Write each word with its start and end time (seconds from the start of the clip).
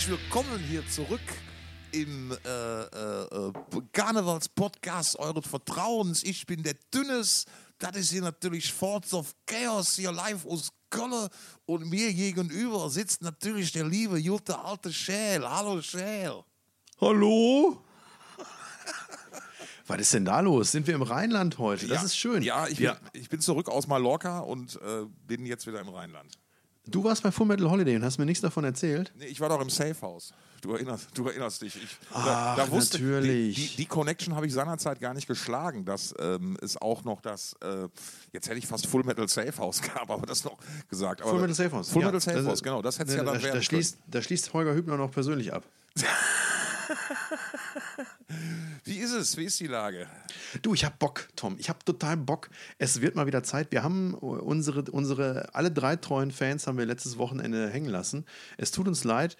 herzlich 0.00 0.18
willkommen 0.18 0.58
hier 0.60 0.88
zurück 0.88 1.20
im 1.92 2.32
äh, 2.32 2.82
äh, 2.82 3.48
äh, 3.48 3.52
Karnevals-Podcast 3.92 5.18
eures 5.18 5.46
Vertrauens. 5.46 6.22
Ich 6.22 6.46
bin 6.46 6.62
der 6.62 6.74
Dünnes. 6.94 7.44
Das 7.78 7.96
ist 7.96 8.10
hier 8.10 8.22
natürlich 8.22 8.72
Forts 8.72 9.12
of 9.12 9.34
Chaos 9.44 9.96
hier 9.96 10.10
live 10.10 10.46
aus 10.46 10.70
Köln. 10.88 11.28
Und 11.66 11.90
mir 11.90 12.14
gegenüber 12.14 12.88
sitzt 12.88 13.20
natürlich 13.20 13.72
der 13.72 13.84
liebe, 13.84 14.22
gute 14.22 14.58
alte 14.58 14.90
Schäl. 14.90 15.46
Hallo 15.46 15.82
Schäl. 15.82 16.32
Hallo? 16.98 17.84
Was 19.86 20.00
ist 20.00 20.14
denn 20.14 20.24
da 20.24 20.40
los? 20.40 20.72
Sind 20.72 20.86
wir 20.86 20.94
im 20.94 21.02
Rheinland 21.02 21.58
heute? 21.58 21.86
Das 21.86 21.98
ja, 21.98 22.06
ist 22.06 22.16
schön. 22.16 22.42
Ja 22.42 22.66
ich, 22.68 22.78
bin, 22.78 22.92
ich 23.12 23.28
bin 23.28 23.40
zurück 23.42 23.68
aus 23.68 23.86
Mallorca 23.86 24.38
und 24.38 24.76
äh, 24.76 25.04
bin 25.26 25.44
jetzt 25.44 25.66
wieder 25.66 25.80
im 25.80 25.90
Rheinland. 25.90 26.38
Du 26.86 27.04
warst 27.04 27.22
bei 27.22 27.30
Full 27.30 27.46
Metal 27.46 27.70
Holiday 27.70 27.96
und 27.96 28.04
hast 28.04 28.18
mir 28.18 28.24
nichts 28.24 28.40
davon 28.40 28.64
erzählt? 28.64 29.12
Nee, 29.18 29.26
ich 29.26 29.40
war 29.40 29.48
doch 29.48 29.60
im 29.60 29.70
Safe 29.70 30.00
House. 30.02 30.32
Du 30.62 30.72
erinnerst, 30.72 31.08
du 31.14 31.26
erinnerst 31.26 31.62
dich. 31.62 31.76
Ich, 31.76 31.98
Ach, 32.12 32.24
da, 32.24 32.56
da 32.56 32.70
wusste, 32.70 32.98
natürlich. 32.98 33.56
Die, 33.56 33.68
die, 33.68 33.76
die 33.76 33.86
Connection 33.86 34.34
habe 34.34 34.46
ich 34.46 34.52
seinerzeit 34.52 35.00
gar 35.00 35.14
nicht 35.14 35.26
geschlagen, 35.26 35.84
dass 35.84 36.14
ähm, 36.18 36.58
es 36.60 36.76
auch 36.76 37.04
noch 37.04 37.20
das, 37.22 37.54
äh, 37.62 37.88
jetzt 38.32 38.48
hätte 38.48 38.58
ich 38.58 38.66
fast 38.66 38.86
Full 38.86 39.04
Metal 39.04 39.26
Safe 39.28 39.56
House 39.58 39.80
gehabt, 39.82 40.10
aber 40.10 40.26
das 40.26 40.44
noch 40.44 40.58
gesagt. 40.88 41.22
Aber 41.22 41.30
Full 41.30 41.40
Metal 41.40 41.54
Safe 41.54 41.72
House. 41.72 41.90
Full 41.90 42.02
ja, 42.02 42.08
Metal 42.08 42.20
Safe 42.20 42.44
House, 42.46 42.62
genau. 42.62 42.82
Das 42.82 42.98
hätte 42.98 43.10
es 43.10 43.16
ja 43.16 43.24
dann 43.24 43.34
da, 43.34 43.42
werden 43.42 43.56
da 43.56 43.62
schließt, 43.62 43.98
da 44.06 44.22
schließt 44.22 44.52
Holger 44.52 44.74
Hübner 44.74 44.96
noch 44.96 45.10
persönlich 45.10 45.52
ab. 45.52 45.64
Wie 48.84 48.98
ist 48.98 49.12
es? 49.12 49.36
Wie 49.36 49.44
ist 49.44 49.58
die 49.60 49.66
Lage? 49.66 50.06
Du, 50.62 50.74
ich 50.74 50.84
habe 50.84 50.96
Bock, 50.98 51.28
Tom. 51.36 51.56
Ich 51.58 51.68
habe 51.68 51.78
total 51.84 52.16
Bock. 52.16 52.50
Es 52.78 53.00
wird 53.00 53.14
mal 53.14 53.26
wieder 53.26 53.42
Zeit. 53.42 53.72
Wir 53.72 53.82
haben 53.82 54.14
unsere, 54.14 54.82
unsere, 54.90 55.54
alle 55.54 55.70
drei 55.70 55.96
treuen 55.96 56.30
Fans 56.30 56.66
haben 56.66 56.78
wir 56.78 56.86
letztes 56.86 57.18
Wochenende 57.18 57.68
hängen 57.70 57.90
lassen. 57.90 58.24
Es 58.56 58.70
tut 58.70 58.88
uns 58.88 59.04
leid. 59.04 59.36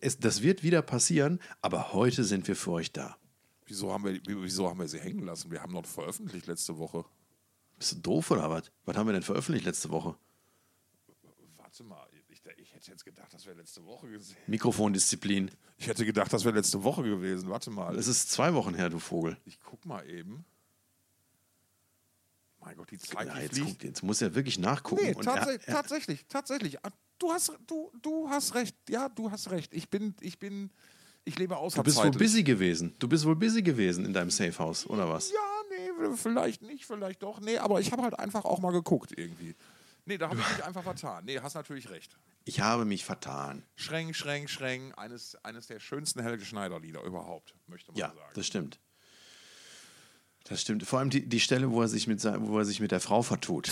Es, 0.00 0.18
das 0.18 0.42
wird 0.42 0.62
wieder 0.62 0.82
passieren, 0.82 1.40
aber 1.62 1.92
heute 1.92 2.24
sind 2.24 2.46
wir 2.46 2.56
für 2.56 2.72
euch 2.72 2.92
da. 2.92 3.16
Wieso 3.66 3.92
haben 3.92 4.04
wir, 4.04 4.20
wieso 4.26 4.68
haben 4.68 4.80
wir 4.80 4.88
sie 4.88 5.00
hängen 5.00 5.24
lassen? 5.24 5.50
Wir 5.50 5.62
haben 5.62 5.72
noch 5.72 5.86
veröffentlicht 5.86 6.46
letzte 6.46 6.76
Woche. 6.76 7.04
Bist 7.78 7.92
du 7.92 7.96
doof 7.96 8.30
oder 8.30 8.50
was? 8.50 8.70
Was 8.84 8.96
haben 8.96 9.08
wir 9.08 9.14
denn 9.14 9.22
veröffentlicht 9.22 9.64
letzte 9.64 9.90
Woche? 9.90 10.16
Ich 12.84 12.90
hätte 12.90 13.02
gedacht, 13.02 13.32
das 13.32 13.46
wäre 13.46 13.56
letzte 13.56 13.82
Woche 13.86 14.10
gesehen. 14.10 14.36
Mikrofondisziplin. 14.46 15.50
Ich 15.78 15.86
hätte 15.86 16.04
gedacht, 16.04 16.30
das 16.30 16.44
wäre 16.44 16.54
letzte 16.54 16.84
Woche 16.84 17.02
gewesen. 17.02 17.48
Warte 17.48 17.70
mal. 17.70 17.96
Es 17.96 18.06
ist 18.06 18.30
zwei 18.30 18.52
Wochen 18.52 18.74
her, 18.74 18.90
du 18.90 18.98
Vogel. 18.98 19.38
Ich 19.46 19.58
guck 19.58 19.86
mal 19.86 20.06
eben. 20.06 20.44
Mein 22.60 22.76
Gott, 22.76 22.90
die 22.90 22.98
Zeit 22.98 23.26
ja, 23.26 23.38
jetzt, 23.38 23.58
guck, 23.58 23.82
jetzt 23.82 24.02
muss 24.02 24.20
er 24.20 24.34
wirklich 24.34 24.58
nachgucken. 24.58 25.02
Nee, 25.02 25.14
tats 25.14 25.46
er, 25.46 25.52
er, 25.54 25.60
tatsächlich, 25.60 26.26
tatsächlich. 26.28 26.84
Ah, 26.84 26.90
du 27.18 27.32
hast, 27.32 27.52
du, 27.66 27.90
du 28.02 28.28
hast 28.28 28.54
recht. 28.54 28.76
Ja, 28.90 29.08
du 29.08 29.30
hast 29.30 29.50
recht. 29.50 29.72
Ich 29.72 29.88
bin, 29.88 30.14
ich 30.20 30.38
bin, 30.38 30.70
ich 31.24 31.38
lebe 31.38 31.56
außerhalb. 31.56 31.86
Du 31.86 31.90
bist 31.90 32.04
wohl 32.04 32.10
busy 32.10 32.42
gewesen. 32.42 32.94
Du 32.98 33.08
bist 33.08 33.24
wohl 33.24 33.36
busy 33.36 33.62
gewesen 33.62 34.04
in 34.04 34.12
deinem 34.12 34.30
Safehouse, 34.30 34.86
oder 34.90 35.08
was? 35.08 35.30
Ja, 35.30 35.38
nee, 35.70 36.16
vielleicht 36.16 36.60
nicht, 36.60 36.84
vielleicht 36.84 37.22
doch. 37.22 37.40
Nee, 37.40 37.56
aber 37.56 37.80
ich 37.80 37.92
habe 37.92 38.02
halt 38.02 38.18
einfach 38.18 38.44
auch 38.44 38.60
mal 38.60 38.72
geguckt 38.72 39.16
irgendwie. 39.16 39.54
Nee, 40.06 40.18
da 40.18 40.28
habe 40.28 40.40
ich 40.40 40.48
mich 40.48 40.64
einfach 40.64 40.82
vertan. 40.82 41.24
Nee, 41.24 41.40
hast 41.40 41.54
natürlich 41.54 41.88
recht. 41.88 42.16
Ich 42.44 42.60
habe 42.60 42.84
mich 42.84 43.04
vertan. 43.04 43.62
Schreng, 43.74 44.12
Schreng, 44.12 44.48
Schreng, 44.48 44.92
eines, 44.94 45.36
eines 45.44 45.66
der 45.66 45.80
schönsten 45.80 46.20
Helge 46.20 46.44
Schneider-Lieder 46.44 47.02
überhaupt, 47.02 47.54
möchte 47.66 47.90
man 47.90 47.98
ja, 47.98 48.08
sagen. 48.08 48.18
Ja, 48.18 48.34
das 48.34 48.46
stimmt. 48.46 48.78
Das 50.44 50.60
stimmt. 50.60 50.86
Vor 50.86 50.98
allem 50.98 51.08
die, 51.08 51.26
die 51.26 51.40
Stelle, 51.40 51.70
wo 51.70 51.80
er 51.80 51.88
sich 51.88 52.06
mit, 52.06 52.22
wo 52.22 52.58
er 52.58 52.66
sich 52.66 52.80
mit 52.80 52.90
der 52.90 53.00
Frau 53.00 53.22
vertut. 53.22 53.70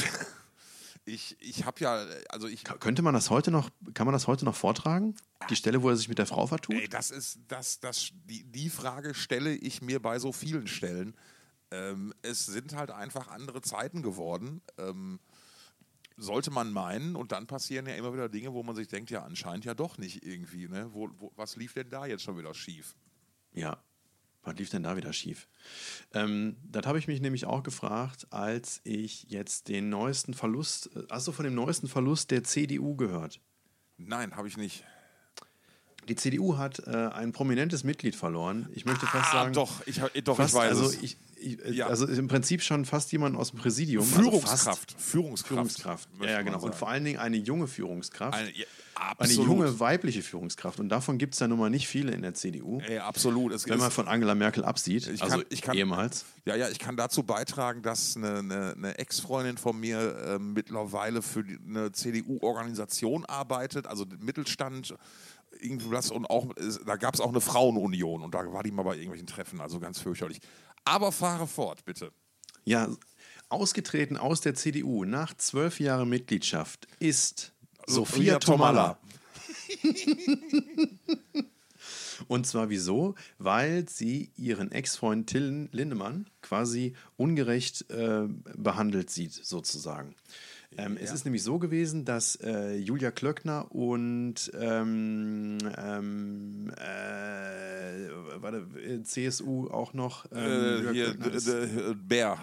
ich 1.05 1.37
ich 1.39 1.67
habe 1.67 1.81
ja, 1.81 2.07
also 2.31 2.49
ich. 2.49 2.65
Könnte 2.65 3.03
man 3.03 3.13
das 3.13 3.29
heute 3.29 3.51
noch, 3.51 3.69
kann 3.93 4.07
man 4.07 4.15
das 4.15 4.27
heute 4.27 4.47
noch 4.47 4.57
vortragen? 4.57 5.15
Die 5.51 5.57
Stelle, 5.57 5.83
wo 5.83 5.91
er 5.91 5.97
sich 5.97 6.09
mit 6.09 6.19
der 6.19 6.27
Frau 6.27 6.47
vertut? 6.47 6.75
Ey, 6.75 6.89
das 6.89 7.11
ist, 7.11 7.41
das, 7.49 7.79
das, 7.81 8.13
die, 8.25 8.45
die 8.45 8.71
Frage 8.71 9.13
stelle 9.13 9.55
ich 9.55 9.83
mir 9.83 10.01
bei 10.01 10.19
so 10.19 10.33
vielen 10.33 10.67
Stellen. 10.67 11.15
Ähm, 11.71 12.15
es 12.23 12.47
sind 12.47 12.75
halt 12.75 12.91
einfach 12.91 13.29
andere 13.29 13.61
Zeiten 13.61 14.03
geworden. 14.03 14.63
Ähm, 14.79 15.21
sollte 16.17 16.51
man 16.51 16.73
meinen, 16.73 17.17
und 17.17 17.33
dann 17.33 17.47
passieren 17.47 17.87
ja 17.87 17.95
immer 17.95 18.13
wieder 18.13 18.29
Dinge, 18.29 18.53
wo 18.53 18.63
man 18.63 18.77
sich 18.77 18.89
denkt, 18.89 19.11
ja, 19.11 19.23
anscheinend 19.23 19.65
ja 19.65 19.75
doch 19.75 19.99
nicht 19.99 20.25
irgendwie. 20.25 20.69
Ne? 20.69 20.89
Wo, 20.93 21.09
wo, 21.19 21.33
was 21.37 21.57
lief 21.57 21.75
denn 21.75 21.91
da 21.91 22.07
jetzt 22.07 22.23
schon 22.23 22.39
wieder 22.39 22.55
schief? 22.55 22.95
Ja, 23.53 23.83
was 24.43 24.57
lief 24.57 24.71
denn 24.71 24.83
da 24.83 24.97
wieder 24.97 25.13
schief? 25.13 25.47
Ähm, 26.13 26.57
das 26.65 26.87
habe 26.87 26.99
ich 26.99 27.07
mich 27.07 27.21
nämlich 27.21 27.45
auch 27.45 27.63
gefragt, 27.63 28.27
als 28.31 28.81
ich 28.85 29.25
jetzt 29.29 29.69
den 29.69 29.89
neuesten 29.89 30.35
Verlust, 30.35 30.91
hast 31.11 31.29
du 31.29 31.33
von 31.33 31.45
dem 31.45 31.55
neuesten 31.55 31.89
Verlust 31.89 32.31
der 32.31 32.43
CDU 32.43 32.97
gehört? 32.97 33.41
Nein, 33.99 34.35
habe 34.37 34.49
ich 34.49 34.57
nicht. 34.57 34.85
Die 36.09 36.17
CDU 36.17 36.57
hat 36.57 36.81
äh, 36.81 36.91
ein 36.91 37.33
prominentes 37.33 37.85
Mitglied 37.85 38.17
verloren. 38.17 38.69
Ich 38.73 38.85
möchte 38.85 39.07
fast 39.07 39.29
ah, 39.29 39.33
sagen. 39.33 39.53
Doch, 39.53 39.87
ich, 39.87 40.01
doch, 40.25 40.37
fast, 40.37 40.53
ich 40.53 40.59
weiß 40.59 40.71
also 40.71 40.87
es. 40.87 40.95
Ich, 40.95 41.03
ich, 41.05 41.17
ja. 41.71 41.87
Also 41.87 42.07
im 42.07 42.29
Prinzip 42.29 42.63
schon 42.63 42.85
fast 42.85 43.13
jemand 43.13 43.37
aus 43.37 43.51
dem 43.51 43.59
Präsidium. 43.59 44.05
Führungskraft. 44.05 44.95
Also 44.95 44.99
Führungskraft. 44.99 45.49
Führungskraft. 45.49 46.09
Ja, 46.21 46.31
ja, 46.31 46.43
genau. 46.43 46.61
Und 46.61 46.75
vor 46.75 46.89
allen 46.89 47.05
Dingen 47.05 47.19
eine 47.19 47.37
junge 47.37 47.67
Führungskraft. 47.67 48.37
Eine, 48.37 48.51
ja, 48.57 48.65
eine 49.19 49.33
junge 49.33 49.81
weibliche 49.81 50.23
Führungskraft. 50.23 50.81
Und 50.81 50.89
davon 50.89 51.19
gibt 51.19 51.35
es 51.35 51.41
ja 51.41 51.49
nun 51.49 51.59
mal 51.59 51.71
nicht 51.71 51.89
viele 51.89 52.13
in 52.13 52.23
der 52.23 52.35
CDU. 52.35 52.81
Ja, 52.89 53.07
absolut. 53.07 53.53
Es 53.53 53.69
wenn 53.69 53.79
man 53.79 53.91
von 53.91 54.09
Angela 54.09 54.35
Merkel 54.35 54.65
absieht. 54.65 55.07
Ich 55.09 55.23
also 55.23 55.39
kann, 55.39 55.47
ich 55.49 55.63
kann, 55.63 55.77
ehemals. 55.77 56.25
Ja, 56.45 56.57
ja, 56.57 56.69
ich 56.69 56.79
kann 56.79 56.97
dazu 56.97 57.23
beitragen, 57.23 57.83
dass 57.83 58.17
eine, 58.17 58.39
eine, 58.39 58.75
eine 58.77 58.99
Ex-Freundin 58.99 59.57
von 59.59 59.79
mir 59.79 60.17
äh, 60.17 60.39
mittlerweile 60.39 61.23
für 61.23 61.45
die, 61.45 61.59
eine 61.67 61.93
CDU-Organisation 61.93 63.25
arbeitet, 63.25 63.87
also 63.87 64.07
Mittelstand 64.21 64.95
irgendwas 65.63 66.11
und 66.11 66.27
auch, 66.27 66.53
da 66.87 66.97
gab 66.97 67.15
es 67.15 67.21
auch 67.21 67.29
eine 67.29 67.41
Frauenunion 67.41 68.23
und 68.23 68.35
da 68.35 68.53
war 68.53 68.63
die 68.63 68.71
mal 68.71 68.83
bei 68.83 68.95
irgendwelchen 68.95 69.27
Treffen, 69.27 69.61
also 69.61 69.81
ganz 69.81 70.01
fürchterlich. 70.01 70.41
Aber 70.85 71.13
fahre 71.13 71.47
fort, 71.47 71.85
bitte. 71.85 72.13
Ja, 72.65 72.89
ausgetreten 73.49 74.17
aus 74.17 74.41
der 74.41 74.55
CDU 74.55 75.05
nach 75.05 75.35
zwölf 75.35 75.81
Jahren 75.81 76.09
Mitgliedschaft 76.09 76.89
ist 76.99 77.53
Sophia, 77.87 78.35
Sophia 78.35 78.39
Tomalla. 78.39 78.99
Und 82.29 82.47
zwar 82.47 82.71
wieso? 82.71 83.15
Weil 83.39 83.89
sie 83.89 84.31
ihren 84.37 84.71
Ex-Freund 84.73 85.29
Till 85.29 85.69
Lindemann 85.73 86.27
quasi 86.41 86.95
ungerecht 87.17 87.91
äh, 87.91 88.29
behandelt 88.57 89.11
sieht, 89.11 89.33
sozusagen. 89.33 90.15
Ähm, 90.77 90.97
ja. 90.97 91.03
Es 91.03 91.13
ist 91.13 91.25
nämlich 91.25 91.43
so 91.43 91.59
gewesen, 91.59 92.05
dass 92.05 92.37
äh, 92.37 92.77
Julia 92.77 93.11
Klöckner 93.11 93.71
und 93.73 94.51
ähm, 94.59 95.59
ähm, 95.77 96.71
äh, 96.77 98.43
warte, 98.43 99.03
CSU 99.03 99.69
auch 99.69 99.93
noch 99.93 100.27
ähm, 100.33 100.89
äh, 100.89 100.93
hier, 100.93 101.95
Bär. 101.95 102.39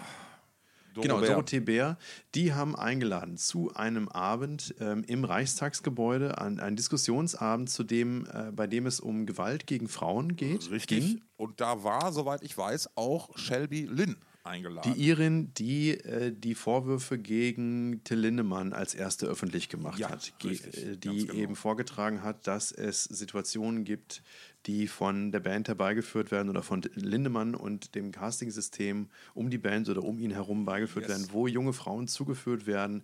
Doro 0.94 1.02
genau, 1.02 1.20
Bär. 1.20 1.30
Dorothee 1.30 1.60
Bär, 1.60 1.98
die 2.34 2.52
haben 2.52 2.74
eingeladen 2.74 3.36
zu 3.36 3.72
einem 3.74 4.08
Abend 4.08 4.74
ähm, 4.80 5.04
im 5.06 5.24
Reichstagsgebäude, 5.24 6.38
an, 6.38 6.58
einen 6.58 6.76
Diskussionsabend, 6.76 7.70
zu 7.70 7.84
dem, 7.84 8.26
äh, 8.26 8.50
bei 8.50 8.66
dem 8.66 8.86
es 8.86 8.98
um 8.98 9.26
Gewalt 9.26 9.66
gegen 9.66 9.88
Frauen 9.88 10.34
geht. 10.36 10.70
Richtig. 10.70 11.06
Ging. 11.06 11.22
Und 11.36 11.60
da 11.60 11.84
war, 11.84 12.12
soweit 12.12 12.42
ich 12.42 12.56
weiß, 12.58 12.96
auch 12.96 13.36
Shelby 13.38 13.82
Lynn 13.82 14.16
eingeladen. 14.44 14.94
Die 14.94 15.08
Irin, 15.08 15.52
die 15.54 15.90
äh, 15.90 16.32
die 16.32 16.54
Vorwürfe 16.54 17.18
gegen 17.18 18.02
Till 18.04 18.18
Lindemann 18.18 18.72
als 18.72 18.94
erste 18.94 19.26
öffentlich 19.26 19.68
gemacht 19.68 19.98
ja, 19.98 20.10
hat, 20.10 20.32
richtig, 20.44 20.84
äh, 20.84 20.96
die 20.96 21.26
genau. 21.26 21.34
eben 21.34 21.56
vorgetragen 21.56 22.22
hat, 22.22 22.46
dass 22.46 22.72
es 22.72 23.04
Situationen 23.04 23.84
gibt, 23.84 24.22
die 24.66 24.88
von 24.88 25.32
der 25.32 25.40
Band 25.40 25.68
herbeigeführt 25.68 26.30
werden 26.30 26.48
oder 26.48 26.62
von 26.62 26.82
Lindemann 26.94 27.54
und 27.54 27.94
dem 27.94 28.12
Castingsystem 28.12 29.08
um 29.34 29.50
die 29.50 29.58
Band 29.58 29.88
oder 29.88 30.02
um 30.02 30.18
ihn 30.18 30.32
herum 30.32 30.64
beigeführt 30.64 31.08
yes. 31.08 31.18
werden, 31.18 31.28
wo 31.32 31.46
junge 31.46 31.72
Frauen 31.72 32.08
zugeführt 32.08 32.66
werden 32.66 33.02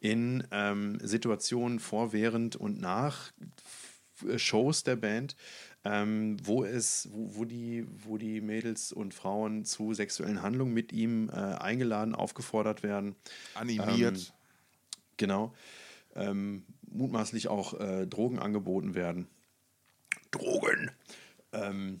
in 0.00 0.44
ähm, 0.50 0.98
Situationen 1.00 1.80
vor, 1.80 2.12
während 2.12 2.56
und 2.56 2.80
nach 2.80 3.32
Shows 4.36 4.84
der 4.84 4.96
Band, 4.96 5.36
ähm, 5.84 6.36
wo 6.44 6.64
es, 6.64 7.08
wo, 7.12 7.36
wo, 7.36 7.44
die, 7.44 7.86
wo 8.04 8.18
die 8.18 8.40
Mädels 8.40 8.92
und 8.92 9.14
Frauen 9.14 9.64
zu 9.64 9.94
sexuellen 9.94 10.42
Handlungen 10.42 10.72
mit 10.72 10.92
ihm 10.92 11.28
äh, 11.30 11.32
eingeladen, 11.32 12.14
aufgefordert 12.14 12.82
werden. 12.82 13.16
Animiert. 13.54 14.16
Ähm, 14.16 14.26
genau. 15.16 15.54
Ähm, 16.14 16.64
mutmaßlich 16.90 17.48
auch 17.48 17.78
äh, 17.80 18.06
Drogen 18.06 18.38
angeboten 18.38 18.94
werden. 18.94 19.26
Drogen! 20.30 20.90
Ähm, 21.52 22.00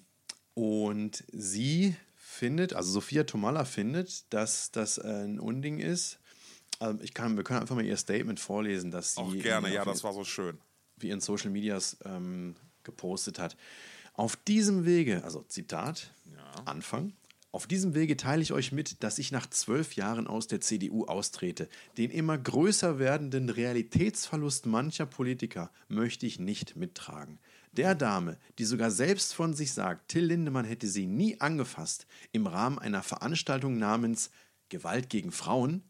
und 0.54 1.24
sie 1.32 1.96
findet, 2.14 2.74
also 2.74 2.90
Sophia 2.92 3.24
Tomalla 3.24 3.64
findet, 3.64 4.32
dass 4.32 4.70
das 4.70 4.98
äh, 4.98 5.24
ein 5.24 5.40
Unding 5.40 5.78
ist. 5.78 6.18
Also 6.78 7.02
ich 7.02 7.14
kann, 7.14 7.36
wir 7.36 7.44
können 7.44 7.60
einfach 7.60 7.74
mal 7.74 7.84
ihr 7.84 7.96
Statement 7.96 8.38
vorlesen, 8.38 8.90
dass 8.90 9.14
sie. 9.14 9.20
Auch 9.20 9.32
gerne, 9.32 9.72
ja, 9.72 9.84
das 9.84 10.04
war 10.04 10.12
so 10.12 10.24
schön. 10.24 10.58
Wie 10.96 11.10
in 11.10 11.20
Social 11.20 11.50
Medias 11.50 11.96
ähm, 12.04 12.56
gepostet 12.84 13.38
hat. 13.38 13.56
Auf 14.14 14.36
diesem 14.36 14.84
Wege, 14.84 15.24
also 15.24 15.42
Zitat, 15.42 16.12
ja. 16.34 16.62
Anfang, 16.64 17.12
Auf 17.50 17.66
diesem 17.66 17.94
Wege 17.94 18.16
teile 18.16 18.40
ich 18.40 18.52
euch 18.52 18.72
mit, 18.72 19.02
dass 19.02 19.18
ich 19.18 19.30
nach 19.30 19.48
zwölf 19.48 19.94
Jahren 19.94 20.26
aus 20.26 20.46
der 20.46 20.62
CDU 20.62 21.04
austrete. 21.04 21.68
Den 21.98 22.10
immer 22.10 22.38
größer 22.38 22.98
werdenden 22.98 23.50
Realitätsverlust 23.50 24.64
mancher 24.64 25.04
Politiker 25.04 25.70
möchte 25.88 26.24
ich 26.24 26.38
nicht 26.38 26.76
mittragen. 26.76 27.38
Der 27.72 27.94
Dame, 27.94 28.38
die 28.58 28.64
sogar 28.64 28.90
selbst 28.90 29.34
von 29.34 29.52
sich 29.52 29.72
sagt, 29.72 30.08
Till 30.08 30.24
Lindemann 30.24 30.64
hätte 30.64 30.88
sie 30.88 31.06
nie 31.06 31.40
angefasst, 31.40 32.06
im 32.32 32.46
Rahmen 32.46 32.78
einer 32.78 33.02
Veranstaltung 33.02 33.78
namens 33.78 34.30
Gewalt 34.70 35.10
gegen 35.10 35.30
Frauen 35.30 35.82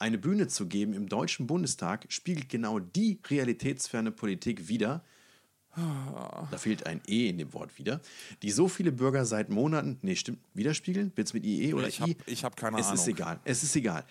eine 0.00 0.16
Bühne 0.16 0.48
zu 0.48 0.66
geben 0.66 0.94
im 0.94 1.08
Deutschen 1.08 1.46
Bundestag, 1.46 2.06
spiegelt 2.08 2.48
genau 2.48 2.78
die 2.78 3.20
realitätsferne 3.28 4.10
Politik 4.10 4.68
wider, 4.68 5.04
da 5.76 6.58
fehlt 6.58 6.86
ein 6.86 7.00
E 7.06 7.28
in 7.28 7.38
dem 7.38 7.52
Wort 7.52 7.78
wieder, 7.78 8.00
die 8.42 8.50
so 8.50 8.68
viele 8.68 8.92
Bürger 8.92 9.24
seit 9.24 9.50
Monaten, 9.50 9.98
nee, 10.02 10.16
stimmt, 10.16 10.38
widerspiegeln? 10.54 11.12
Wird 11.14 11.28
es 11.28 11.34
mit 11.34 11.44
IE 11.44 11.74
oder 11.74 11.88
ich 11.88 12.00
I? 12.00 12.02
habe 12.02 12.14
hab 12.42 12.56
keine 12.56 12.78
es 12.78 12.86
Ahnung. 12.86 12.98
ist 12.98 13.08
egal, 13.08 13.40
es 13.44 13.62
ist 13.62 13.76
egal. 13.76 14.04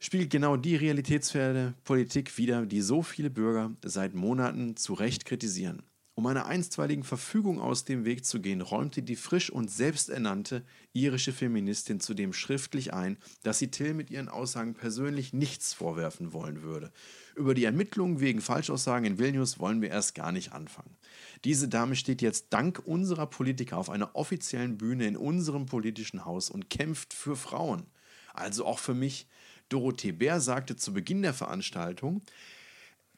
Spiegelt 0.00 0.30
genau 0.30 0.56
die 0.56 0.76
realitätsferne 0.76 1.74
Politik 1.84 2.36
wider, 2.36 2.66
die 2.66 2.80
so 2.82 3.02
viele 3.02 3.30
Bürger 3.30 3.72
seit 3.84 4.14
Monaten 4.14 4.76
zu 4.76 4.92
Recht 4.94 5.24
kritisieren. 5.24 5.82
Um 6.16 6.26
einer 6.26 6.46
einstweiligen 6.46 7.02
Verfügung 7.02 7.60
aus 7.60 7.84
dem 7.84 8.04
Weg 8.04 8.24
zu 8.24 8.40
gehen, 8.40 8.60
räumte 8.60 9.02
die 9.02 9.16
frisch 9.16 9.50
und 9.50 9.68
selbsternannte 9.68 10.64
irische 10.92 11.32
Feministin 11.32 11.98
zudem 11.98 12.32
schriftlich 12.32 12.94
ein, 12.94 13.18
dass 13.42 13.58
sie 13.58 13.72
Till 13.72 13.94
mit 13.94 14.10
ihren 14.10 14.28
Aussagen 14.28 14.74
persönlich 14.74 15.32
nichts 15.32 15.74
vorwerfen 15.74 16.32
wollen 16.32 16.62
würde. 16.62 16.92
Über 17.34 17.52
die 17.54 17.64
Ermittlungen 17.64 18.20
wegen 18.20 18.40
Falschaussagen 18.40 19.04
in 19.04 19.18
Vilnius 19.18 19.58
wollen 19.58 19.82
wir 19.82 19.90
erst 19.90 20.14
gar 20.14 20.30
nicht 20.30 20.52
anfangen. 20.52 20.96
Diese 21.42 21.66
Dame 21.66 21.96
steht 21.96 22.22
jetzt 22.22 22.46
dank 22.50 22.80
unserer 22.84 23.26
Politiker 23.26 23.76
auf 23.76 23.90
einer 23.90 24.14
offiziellen 24.14 24.78
Bühne 24.78 25.08
in 25.08 25.16
unserem 25.16 25.66
politischen 25.66 26.24
Haus 26.24 26.48
und 26.48 26.70
kämpft 26.70 27.12
für 27.12 27.34
Frauen. 27.34 27.86
Also 28.32 28.66
auch 28.66 28.78
für 28.78 28.94
mich. 28.94 29.26
Dorothee 29.70 30.12
Bär 30.12 30.40
sagte 30.40 30.76
zu 30.76 30.92
Beginn 30.92 31.22
der 31.22 31.32
Veranstaltung, 31.32 32.20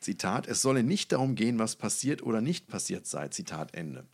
Zitat, 0.00 0.46
es 0.46 0.62
solle 0.62 0.82
nicht 0.82 1.12
darum 1.12 1.34
gehen, 1.34 1.58
was 1.58 1.76
passiert 1.76 2.22
oder 2.22 2.40
nicht 2.40 2.68
passiert 2.68 3.06
sei, 3.06 3.28
Zitat 3.28 3.74
Ende. 3.74 4.06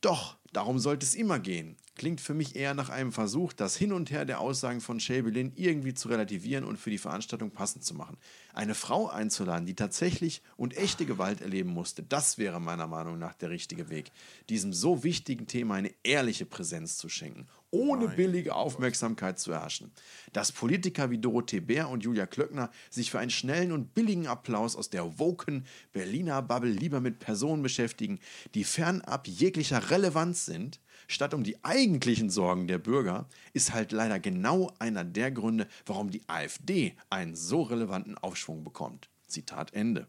Doch, 0.00 0.38
darum 0.52 0.78
sollte 0.78 1.04
es 1.04 1.14
immer 1.14 1.38
gehen. 1.38 1.76
Klingt 2.00 2.22
für 2.22 2.32
mich 2.32 2.56
eher 2.56 2.72
nach 2.72 2.88
einem 2.88 3.12
Versuch, 3.12 3.52
das 3.52 3.76
Hin 3.76 3.92
und 3.92 4.10
Her 4.10 4.24
der 4.24 4.40
Aussagen 4.40 4.80
von 4.80 5.00
Schäbelin 5.00 5.52
irgendwie 5.54 5.92
zu 5.92 6.08
relativieren 6.08 6.64
und 6.64 6.78
für 6.78 6.88
die 6.88 6.96
Veranstaltung 6.96 7.50
passend 7.50 7.84
zu 7.84 7.92
machen. 7.92 8.16
Eine 8.54 8.74
Frau 8.74 9.10
einzuladen, 9.10 9.66
die 9.66 9.74
tatsächlich 9.74 10.40
und 10.56 10.74
echte 10.78 11.04
Gewalt 11.04 11.42
erleben 11.42 11.68
musste, 11.68 12.02
das 12.02 12.38
wäre 12.38 12.58
meiner 12.58 12.86
Meinung 12.86 13.18
nach 13.18 13.34
der 13.34 13.50
richtige 13.50 13.90
Weg. 13.90 14.12
Diesem 14.48 14.72
so 14.72 15.04
wichtigen 15.04 15.46
Thema 15.46 15.74
eine 15.74 15.92
ehrliche 16.02 16.46
Präsenz 16.46 16.96
zu 16.96 17.10
schenken, 17.10 17.48
ohne 17.70 18.08
billige 18.08 18.54
Aufmerksamkeit 18.54 19.38
zu 19.38 19.52
erhaschen. 19.52 19.92
Dass 20.32 20.52
Politiker 20.52 21.10
wie 21.10 21.18
Dorothee 21.18 21.60
Bär 21.60 21.90
und 21.90 22.02
Julia 22.02 22.24
Klöckner 22.24 22.70
sich 22.88 23.10
für 23.10 23.18
einen 23.18 23.30
schnellen 23.30 23.72
und 23.72 23.92
billigen 23.92 24.26
Applaus 24.26 24.74
aus 24.74 24.88
der 24.88 25.18
woken 25.18 25.66
Berliner 25.92 26.40
Bubble 26.40 26.70
lieber 26.70 27.00
mit 27.02 27.18
Personen 27.18 27.62
beschäftigen, 27.62 28.20
die 28.54 28.64
fernab 28.64 29.28
jeglicher 29.28 29.90
Relevanz 29.90 30.46
sind, 30.46 30.80
statt 31.10 31.34
um 31.34 31.42
die 31.42 31.62
eigentlichen 31.64 32.30
Sorgen 32.30 32.66
der 32.66 32.78
Bürger, 32.78 33.26
ist 33.52 33.72
halt 33.72 33.92
leider 33.92 34.18
genau 34.18 34.72
einer 34.78 35.04
der 35.04 35.30
Gründe, 35.30 35.66
warum 35.86 36.10
die 36.10 36.22
AfD 36.28 36.96
einen 37.10 37.34
so 37.34 37.62
relevanten 37.62 38.16
Aufschwung 38.16 38.64
bekommt. 38.64 39.10
Zitat 39.26 39.72
Ende. 39.74 40.06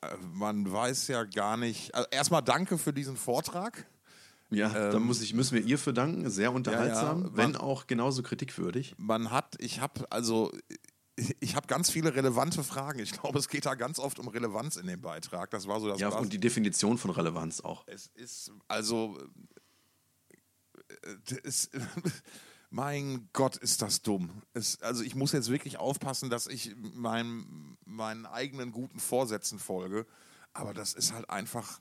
Äh, 0.00 0.08
Man 0.32 0.70
weiß 0.70 1.08
ja 1.08 1.24
gar 1.24 1.56
nicht. 1.56 1.94
Also 1.94 2.08
erstmal 2.10 2.42
danke 2.42 2.78
für 2.78 2.92
diesen 2.92 3.16
Vortrag. 3.16 3.86
Ja, 4.50 4.90
da 4.90 4.98
muss 4.98 5.20
ich, 5.20 5.34
müssen 5.34 5.56
wir 5.56 5.64
ihr 5.64 5.78
für 5.78 5.92
danken. 5.92 6.30
Sehr 6.30 6.52
unterhaltsam, 6.52 7.24
ja, 7.24 7.30
wenn 7.36 7.56
auch 7.56 7.86
genauso 7.86 8.22
kritikwürdig. 8.22 8.94
Man 8.98 9.30
hat, 9.30 9.56
ich 9.58 9.80
habe 9.80 10.06
also, 10.10 10.52
ich 11.40 11.56
habe 11.56 11.66
ganz 11.66 11.90
viele 11.90 12.14
relevante 12.14 12.62
Fragen. 12.62 13.00
Ich 13.00 13.12
glaube, 13.12 13.38
es 13.38 13.48
geht 13.48 13.66
da 13.66 13.74
ganz 13.74 13.98
oft 13.98 14.18
um 14.18 14.28
Relevanz 14.28 14.76
in 14.76 14.86
dem 14.86 15.00
Beitrag. 15.00 15.50
Das 15.50 15.66
war 15.66 15.80
so 15.80 15.88
das. 15.88 15.98
Ja, 15.98 16.10
Bas- 16.10 16.20
und 16.20 16.32
die 16.32 16.38
Definition 16.38 16.98
von 16.98 17.10
Relevanz 17.10 17.60
auch. 17.62 17.84
es 17.86 18.08
ist 18.14 18.52
also, 18.68 19.18
es, 21.44 21.70
mein 22.70 23.28
Gott, 23.32 23.56
ist 23.56 23.82
das 23.82 24.02
dumm. 24.02 24.42
Es, 24.52 24.80
also 24.82 25.02
ich 25.02 25.14
muss 25.14 25.32
jetzt 25.32 25.50
wirklich 25.50 25.78
aufpassen, 25.78 26.28
dass 26.30 26.46
ich 26.46 26.74
meinem, 26.76 27.76
meinen 27.84 28.26
eigenen 28.26 28.72
guten 28.72 29.00
Vorsätzen 29.00 29.58
folge. 29.58 30.06
Aber 30.52 30.74
das 30.74 30.94
ist 30.94 31.12
halt 31.12 31.30
einfach 31.30 31.80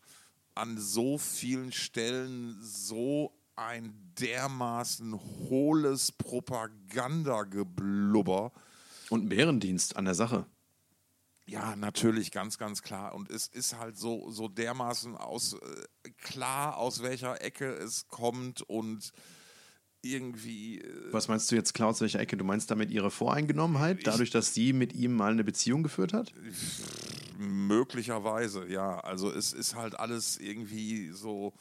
an 0.56 0.80
so 0.80 1.18
vielen 1.18 1.71
Stellen 1.71 2.60
so 2.62 3.33
ein 3.56 3.94
dermaßen 4.19 5.19
hohles 5.50 6.12
Propagandageblubber. 6.12 8.51
Und 9.10 9.30
Bärendienst 9.30 9.95
an 9.95 10.06
der 10.06 10.15
Sache. 10.15 10.48
Ja, 11.45 11.75
natürlich, 11.75 12.31
ganz, 12.31 12.57
ganz 12.57 12.81
klar. 12.81 13.13
Und 13.13 13.30
es 13.30 13.48
ist 13.48 13.78
halt 13.78 13.98
so, 13.98 14.31
so 14.31 14.48
dermaßen 14.48 15.18
aus, 15.18 15.54
äh, 15.54 16.10
klar, 16.22 16.78
aus 16.78 17.04
welcher 17.04 17.42
Ecke 17.42 17.74
es 17.74 18.07
kommt 18.07 18.62
und 18.62 19.12
irgendwie. 20.01 20.80
Äh, 20.80 21.12
Was 21.12 21.28
meinst 21.28 21.51
du 21.51 21.56
jetzt, 21.56 21.74
Klaus, 21.74 22.00
welche 22.01 22.19
Ecke? 22.19 22.38
Du 22.38 22.45
meinst 22.45 22.72
damit 22.72 22.92
ihre 22.92 23.12
Voreingenommenheit, 23.12 24.07
dadurch, 24.07 24.30
dass 24.30 24.54
sie 24.54 24.72
mit 24.72 24.94
ihm 24.94 25.13
mal 25.16 25.31
eine 25.31 25.44
Beziehung 25.44 25.84
geführt 25.84 26.13
hat? 26.13 26.34
möglicherweise, 27.38 28.68
ja. 28.68 29.00
Also 29.00 29.31
es 29.31 29.54
ist 29.54 29.75
halt 29.75 30.00
alles 30.00 30.38
irgendwie 30.38 31.10
so. 31.10 31.54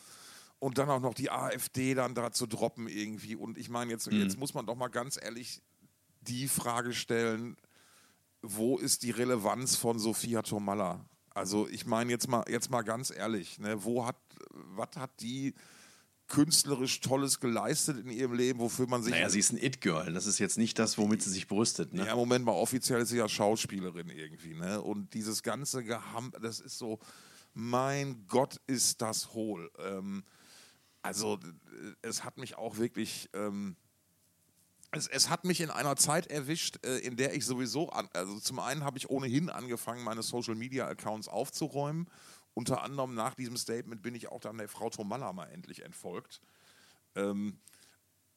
Und 0.58 0.78
dann 0.78 0.88
auch 0.90 1.00
noch 1.00 1.14
die 1.14 1.30
AfD 1.30 1.94
dann 1.94 2.14
da 2.14 2.30
zu 2.30 2.46
droppen 2.46 2.86
irgendwie. 2.86 3.34
Und 3.34 3.58
ich 3.58 3.68
meine, 3.68 3.90
jetzt, 3.90 4.06
jetzt 4.06 4.38
muss 4.38 4.54
man 4.54 4.64
doch 4.64 4.76
mal 4.76 4.88
ganz 4.88 5.18
ehrlich 5.20 5.60
die 6.20 6.46
Frage 6.46 6.92
stellen, 6.92 7.56
wo 8.42 8.78
ist 8.78 9.02
die 9.02 9.10
Relevanz 9.10 9.76
von 9.76 9.98
Sophia 9.98 10.42
Tomalla? 10.42 11.04
Also 11.30 11.68
ich 11.68 11.86
meine 11.86 12.10
jetzt 12.10 12.28
mal, 12.28 12.44
jetzt 12.48 12.70
mal 12.70 12.82
ganz 12.82 13.10
ehrlich, 13.10 13.58
ne, 13.58 13.82
wo 13.84 14.04
hat, 14.06 14.16
was 14.50 14.96
hat 14.96 15.20
die 15.20 15.54
künstlerisch 16.28 17.00
Tolles 17.00 17.40
geleistet 17.40 17.98
in 17.98 18.10
ihrem 18.10 18.32
Leben, 18.32 18.58
wofür 18.58 18.86
man 18.86 19.02
sich 19.02 19.12
Naja, 19.12 19.28
sie 19.28 19.38
ist 19.38 19.52
ein 19.52 19.62
It-Girl. 19.62 20.12
Das 20.14 20.26
ist 20.26 20.38
jetzt 20.38 20.56
nicht 20.56 20.78
das, 20.78 20.96
womit 20.96 21.22
sie 21.22 21.30
sich 21.30 21.46
brüstet. 21.46 21.92
Ne? 21.92 22.06
ja, 22.06 22.16
Moment 22.16 22.44
mal, 22.44 22.52
offiziell 22.52 23.02
ist 23.02 23.10
sie 23.10 23.18
ja 23.18 23.28
Schauspielerin 23.28 24.08
irgendwie, 24.08 24.54
ne? 24.54 24.80
Und 24.80 25.12
dieses 25.12 25.42
ganze 25.42 25.84
Geham, 25.84 26.32
das 26.40 26.60
ist 26.60 26.78
so, 26.78 26.98
mein 27.52 28.26
Gott, 28.28 28.60
ist 28.66 29.02
das 29.02 29.34
hohl. 29.34 29.70
Ähm, 29.78 30.24
also, 31.02 31.34
äh, 31.34 31.92
es 32.00 32.24
hat 32.24 32.38
mich 32.38 32.56
auch 32.56 32.78
wirklich, 32.78 33.28
ähm, 33.34 33.76
es, 34.92 35.08
es 35.08 35.30
hat 35.30 35.44
mich 35.44 35.60
in 35.60 35.70
einer 35.70 35.96
Zeit 35.96 36.26
erwischt, 36.28 36.84
äh, 36.84 36.98
in 36.98 37.16
der 37.16 37.34
ich 37.34 37.44
sowieso, 37.44 37.88
an, 37.90 38.08
also 38.12 38.38
zum 38.38 38.58
einen 38.58 38.84
habe 38.84 38.98
ich 38.98 39.10
ohnehin 39.10 39.50
angefangen, 39.50 40.04
meine 40.04 40.22
Social 40.22 40.54
Media 40.54 40.86
Accounts 40.86 41.28
aufzuräumen. 41.28 42.08
Unter 42.54 42.82
anderem 42.82 43.14
nach 43.14 43.34
diesem 43.34 43.56
Statement 43.56 44.02
bin 44.02 44.14
ich 44.14 44.28
auch 44.28 44.40
dann 44.40 44.58
der 44.58 44.68
Frau 44.68 44.90
Tomalla 44.90 45.32
mal 45.32 45.46
endlich 45.46 45.82
entfolgt. 45.82 46.42
Ähm, 47.14 47.58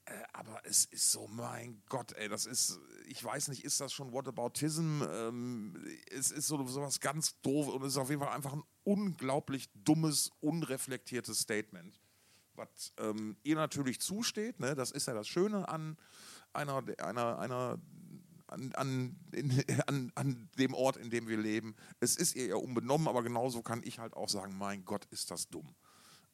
äh, 0.06 0.14
aber 0.32 0.62
es 0.64 0.86
ist 0.86 1.12
so, 1.12 1.28
mein 1.28 1.82
Gott, 1.90 2.14
ey, 2.14 2.30
das 2.30 2.46
ist, 2.46 2.80
ich 3.08 3.22
weiß 3.22 3.50
nicht, 3.50 3.66
ist 3.66 3.82
das 3.82 3.92
schon 3.92 4.14
Whataboutism? 4.14 5.02
Ähm, 5.10 5.76
es 6.10 6.32
ist 6.32 6.48
so 6.48 6.66
sowas 6.68 7.02
ganz 7.02 7.42
doof 7.42 7.68
und 7.68 7.82
es 7.84 7.94
ist 7.94 7.98
auf 7.98 8.10
jeden 8.10 8.22
Fall 8.22 8.34
einfach 8.34 8.54
ein 8.54 8.64
unglaublich 8.86 9.70
dummes, 9.74 10.32
unreflektiertes 10.40 11.40
Statement, 11.40 12.00
was 12.54 12.94
ähm, 12.98 13.36
ihr 13.44 13.56
natürlich 13.56 14.00
zusteht. 14.00 14.62
Ne? 14.62 14.76
Das 14.76 14.92
ist 14.92 15.08
ja 15.08 15.14
das 15.14 15.28
Schöne 15.28 15.68
an 15.68 15.98
einer, 16.56 16.84
einer, 17.00 17.40
einer 17.40 17.80
an, 18.48 18.72
an, 18.76 19.16
in, 19.32 19.64
an, 19.88 20.12
an 20.16 20.50
dem 20.58 20.74
Ort, 20.74 20.98
in 20.98 21.10
dem 21.10 21.28
wir 21.28 21.38
leben. 21.38 21.76
Es 22.00 22.16
ist 22.16 22.36
ihr 22.36 22.48
ja 22.48 22.56
unbenommen, 22.56 23.08
aber 23.08 23.24
genauso 23.24 23.62
kann 23.62 23.82
ich 23.84 24.00
halt 24.00 24.14
auch 24.14 24.30
sagen, 24.30 24.58
mein 24.58 24.86
Gott, 24.86 25.06
ist 25.06 25.32
das 25.32 25.50
dumm. 25.50 25.76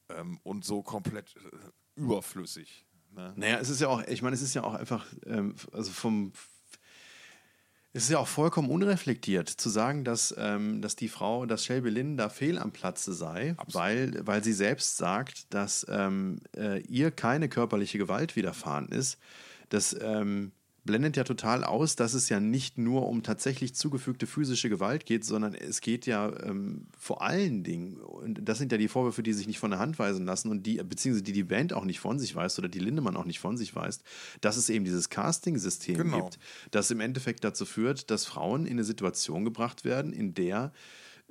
Ähm, 0.10 0.40
und 0.44 0.66
so 0.66 0.82
komplett 0.84 1.36
äh, 1.36 2.00
überflüssig. 2.00 2.86
Ne? 3.12 3.34
Naja, 3.36 3.60
es 3.60 3.70
ist 3.70 3.82
ja 3.82 3.88
auch, 3.88 4.04
ich 4.04 4.22
meine, 4.22 4.36
es 4.36 4.42
ist 4.42 4.54
ja 4.54 4.64
auch 4.64 4.74
einfach, 4.74 5.06
ähm, 5.26 5.56
also 5.72 5.92
vom, 5.92 6.32
es 7.94 8.04
ist 8.04 8.10
ja 8.10 8.20
auch 8.20 8.28
vollkommen 8.28 8.70
unreflektiert 8.70 9.50
zu 9.50 9.70
sagen, 9.70 10.06
dass, 10.06 10.34
ähm, 10.38 10.82
dass 10.82 10.96
die 10.96 11.10
Frau, 11.10 11.46
dass 11.46 11.66
Shelby 11.66 11.90
Lynn 11.90 12.16
da 12.16 12.30
fehl 12.30 12.58
am 12.58 12.72
Platze 12.72 13.14
sei, 13.14 13.56
weil, 13.68 14.26
weil 14.26 14.44
sie 14.44 14.54
selbst 14.54 14.96
sagt, 14.96 15.54
dass 15.54 15.86
ähm, 15.90 16.40
äh, 16.56 16.80
ihr 16.84 17.12
keine 17.12 17.50
körperliche 17.50 17.98
Gewalt 17.98 18.38
widerfahren 18.38 18.88
ist. 18.88 19.18
Das 19.72 19.96
ähm, 20.02 20.52
blendet 20.84 21.16
ja 21.16 21.24
total 21.24 21.64
aus, 21.64 21.96
dass 21.96 22.14
es 22.14 22.30
ja 22.30 22.40
nicht 22.40 22.78
nur 22.78 23.08
um 23.08 23.22
tatsächlich 23.24 23.76
zugefügte 23.76 24.26
physische 24.26 24.70
Gewalt 24.70 25.06
geht, 25.06 25.24
sondern 25.24 25.54
es 25.54 25.80
geht 25.82 26.06
ja 26.06 26.32
ähm, 26.44 26.88
vor 26.98 27.22
allen 27.22 27.64
Dingen, 27.64 27.98
und 27.98 28.40
das 28.44 28.58
sind 28.58 28.72
ja 28.72 28.78
die 28.78 28.88
Vorwürfe, 28.88 29.22
die 29.22 29.34
sich 29.34 29.48
nicht 29.48 29.60
von 29.60 29.72
der 29.72 29.80
Hand 29.80 30.00
weisen 30.00 30.26
lassen 30.26 30.50
und 30.50 30.66
die, 30.66 30.82
beziehungsweise 30.84 31.24
die 31.24 31.34
die 31.34 31.44
Band 31.44 31.74
auch 31.74 31.86
nicht 31.86 32.00
von 32.00 32.18
sich 32.18 32.36
weist 32.36 32.58
oder 32.58 32.68
die 32.68 32.80
Lindemann 32.80 33.16
auch 33.16 33.26
nicht 33.26 33.40
von 33.40 33.58
sich 33.58 33.76
weist, 33.76 34.04
dass 34.42 34.58
es 34.58 34.70
eben 34.70 34.84
dieses 34.84 35.10
Casting-System 35.10 35.98
Genau. 35.98 36.24
gibt, 36.24 36.40
das 36.72 36.90
im 36.90 37.00
Endeffekt 37.00 37.44
dazu 37.44 37.66
führt, 37.66 38.10
dass 38.10 38.26
Frauen 38.26 38.66
in 38.66 38.74
eine 38.74 38.84
Situation 38.84 39.46
gebracht 39.46 39.86
werden, 39.86 40.14
in 40.14 40.34
der 40.34 40.74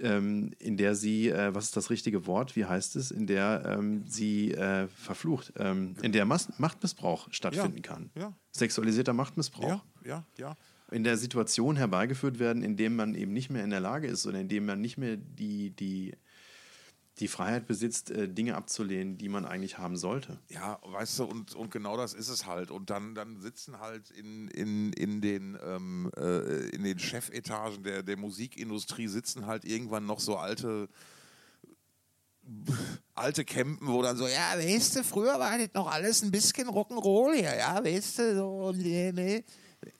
ähm, 0.02 0.52
in 0.58 0.76
der 0.76 0.94
sie, 0.94 1.28
äh, 1.28 1.54
was 1.54 1.64
ist 1.64 1.76
das 1.76 1.90
richtige 1.90 2.26
Wort, 2.26 2.56
wie 2.56 2.64
heißt 2.64 2.96
es, 2.96 3.10
in 3.10 3.26
der 3.26 3.62
ähm, 3.78 4.04
sie 4.06 4.52
äh, 4.52 4.88
verflucht, 4.88 5.52
ähm, 5.56 5.94
in 6.02 6.12
der 6.12 6.24
Mas 6.24 6.48
Machtmissbrauch 6.58 7.28
stattfinden 7.30 7.76
Ja, 7.78 7.82
kann. 7.82 8.10
ja. 8.14 8.32
Sexualisierter 8.52 9.12
Machtmissbrauch. 9.12 9.68
Ja, 9.68 9.84
ja, 10.04 10.24
ja. 10.38 10.56
In 10.90 11.04
der 11.04 11.16
Situation 11.16 11.76
herbeigeführt 11.76 12.38
werden, 12.40 12.62
in 12.64 12.76
dem 12.76 12.96
man 12.96 13.14
eben 13.14 13.32
nicht 13.32 13.48
mehr 13.50 13.62
in 13.62 13.70
der 13.70 13.78
Lage 13.80 14.08
ist 14.08 14.26
oder 14.26 14.40
in 14.40 14.48
dem 14.48 14.66
man 14.66 14.80
nicht 14.80 14.98
mehr 14.98 15.16
die, 15.16 15.70
die, 15.70 16.14
die 17.20 17.28
Freiheit 17.28 17.66
besitzt, 17.66 18.10
äh, 18.10 18.28
Dinge 18.28 18.56
abzulehnen, 18.56 19.18
die 19.18 19.28
man 19.28 19.44
eigentlich 19.44 19.78
haben 19.78 19.96
sollte. 19.96 20.38
Ja, 20.48 20.78
weißt 20.82 21.18
du, 21.18 21.24
und, 21.24 21.54
und 21.54 21.70
genau 21.70 21.96
das 21.96 22.14
ist 22.14 22.28
es 22.28 22.46
halt. 22.46 22.70
Und 22.70 22.90
dann, 22.90 23.14
dann 23.14 23.40
sitzen 23.40 23.78
halt 23.78 24.10
in, 24.10 24.48
in, 24.48 24.92
in, 24.94 25.20
den, 25.20 25.58
ähm, 25.62 26.10
äh, 26.16 26.68
in 26.70 26.82
den 26.82 26.98
Chefetagen 26.98 27.82
der, 27.82 28.02
der 28.02 28.16
Musikindustrie 28.16 29.06
sitzen 29.06 29.46
halt 29.46 29.64
irgendwann 29.64 30.06
noch 30.06 30.20
so 30.20 30.36
alte 30.36 30.88
alte 33.14 33.44
Campen, 33.44 33.86
wo 33.86 34.02
dann 34.02 34.16
so, 34.16 34.26
ja, 34.26 34.56
weißt 34.56 34.96
du, 34.96 35.04
früher 35.04 35.38
war 35.38 35.56
das 35.56 35.68
noch 35.74 35.86
alles 35.86 36.22
ein 36.22 36.30
bisschen 36.30 36.68
Rock'n'Roll 36.68 37.34
hier, 37.34 37.56
ja, 37.56 37.84
weißt 37.84 38.18
du, 38.18 38.34
so, 38.34 38.72
nee, 38.72 39.12
nee, 39.12 39.44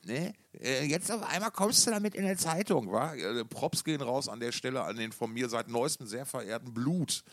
nee. 0.05 0.33
Äh, 0.59 0.85
Jetzt 0.85 1.11
auf 1.11 1.23
einmal 1.23 1.51
kommst 1.51 1.85
du 1.85 1.91
damit 1.91 2.15
in 2.15 2.25
der 2.25 2.37
Zeitung, 2.37 2.91
wa? 2.91 3.13
Äh, 3.13 3.45
Props 3.45 3.83
gehen 3.83 4.01
raus 4.01 4.27
an 4.27 4.39
der 4.39 4.51
Stelle 4.51 4.83
an 4.83 4.95
den 4.97 5.11
von 5.11 5.31
mir 5.31 5.49
seit 5.49 5.67
neuestem 5.67 6.07
sehr 6.07 6.25
verehrten 6.25 6.73
Blut 6.73 7.23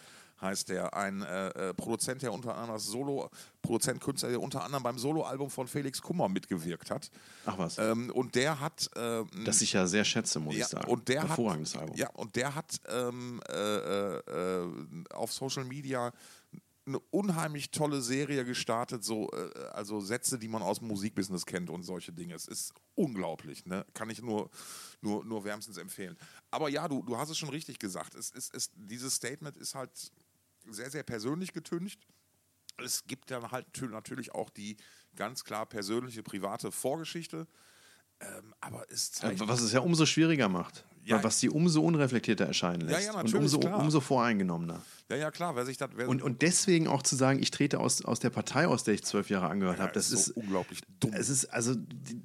heißt 0.41 0.69
der, 0.69 0.95
ein 0.95 1.23
äh, 1.23 1.49
äh, 1.49 1.75
Produzent, 1.75 2.23
der 2.23 2.33
unter 2.33 2.57
anderem 2.57 2.79
Solo, 2.79 3.31
Produzent, 3.63 4.01
Künstler, 4.01 4.31
der 4.31 4.41
unter 4.41 4.65
anderem 4.65 4.83
beim 4.83 4.99
Soloalbum 4.99 5.51
von 5.51 5.67
Felix 5.67 6.01
Kummer 6.01 6.29
mitgewirkt 6.29 6.91
hat. 6.91 7.11
Ach 7.47 7.59
was. 7.59 7.79
Ähm, 7.79 8.11
und 8.11 8.35
der 8.35 8.61
hat 8.61 8.89
ähm, 8.97 9.29
das 9.45 9.61
ich 9.63 9.73
ja 9.73 9.87
sehr 9.87 10.05
schätze, 10.05 10.41
muss 10.41 10.55
ja, 10.55 10.61
ich 10.61 10.67
sagen. 10.67 10.91
und 10.91 11.09
der 11.09 11.27
Hervorragendes 11.27 11.75
hat, 11.75 11.83
Album. 11.83 11.97
Ja, 11.97 12.11
und 12.11 12.37
der 12.37 12.55
hat 12.55 12.81
ähm, 12.89 13.41
äh, 13.49 13.53
äh, 13.53 14.19
äh, 14.19 14.67
auf 15.13 15.33
Social 15.33 15.65
Media 15.65 16.13
eine 16.89 16.99
unheimlich 17.11 17.71
tolle 17.71 18.03
Serie 18.03 18.45
gestartet, 18.45 19.05
so 19.05 19.31
äh, 19.31 19.69
also 19.73 20.01
Sätze, 20.01 20.39
die 20.39 20.49
man 20.49 20.63
aus 20.63 20.81
dem 20.81 20.89
Musikbusiness 20.89 21.47
kennt 21.47 21.71
und 21.71 21.83
solche 21.85 22.13
Dinge. 22.13 22.35
Es 22.35 22.47
ist 22.47 22.73
unglaublich, 22.95 23.65
ne? 23.67 23.87
Kann 23.95 24.11
ich 24.11 24.21
nur, 24.21 24.51
nur, 25.01 25.25
nur 25.25 25.45
wärmstens 25.45 25.77
empfehlen. 25.77 26.17
Aber 26.51 26.69
ja, 26.69 26.89
du, 26.89 27.03
du 27.03 27.17
hast 27.17 27.31
es 27.31 27.39
schon 27.39 27.51
richtig 27.51 27.79
gesagt. 27.79 28.15
Es, 28.15 28.33
es, 28.35 28.51
es, 28.51 28.71
dieses 28.75 29.15
Statement 29.15 29.57
ist 29.57 29.75
halt 29.75 29.91
sehr, 30.69 30.91
sehr 30.91 31.03
persönlich 31.03 31.53
getüncht. 31.53 32.01
Es 32.79 33.05
gibt 33.07 33.31
dann 33.31 33.51
halt 33.51 33.67
tü- 33.75 33.89
natürlich 33.89 34.35
auch 34.35 34.51
die 34.51 34.77
ganz 35.15 35.45
klar 35.45 35.67
persönliche, 35.67 36.23
private 36.23 36.73
Vorgeschichte. 36.73 37.47
Ähm, 38.21 38.55
aber 38.61 38.85
es 38.91 39.13
zeigt. 39.13 39.47
Was 39.47 39.61
es 39.61 39.73
ja 39.73 39.81
umso 39.81 40.05
schwieriger 40.07 40.49
macht. 40.49 40.85
Ja. 41.11 41.25
was 41.25 41.41
sie 41.41 41.49
umso 41.49 41.83
unreflektierter 41.83 42.45
erscheinen 42.47 42.89
Ja, 42.89 42.97
lässt. 42.97 43.07
ja, 43.07 43.13
und 43.13 43.17
natürlich, 43.25 43.43
umso, 43.43 43.59
klar. 43.61 43.79
umso 43.81 44.01
voreingenommener. 44.01 44.83
Ja, 45.11 45.17
ja, 45.17 45.31
klar, 45.31 45.57
wer 45.57 45.65
sich. 45.67 45.79
Wer, 45.95 46.09
Und, 46.09 46.23
und 46.23 46.43
deswegen 46.43 46.87
auch 46.89 47.03
zu 47.03 47.17
sagen, 47.17 47.41
ich 47.43 47.51
trete 47.51 47.81
aus, 47.81 48.05
aus 48.05 48.21
der 48.21 48.31
Partei, 48.31 48.67
aus 48.67 48.85
der 48.85 48.95
ich 48.95 49.05
zwölf 49.05 49.31
Jahre 49.31 49.49
angehört 49.49 49.79
ja, 49.79 49.85
habe, 49.85 49.93
das 49.95 50.09
so 50.09 50.17
ist, 50.17 50.31
unglaublich 50.31 50.81
dumm. 51.01 51.13
es 51.15 51.29
ist, 51.29 51.47
also, 51.47 51.75
die, 51.75 52.21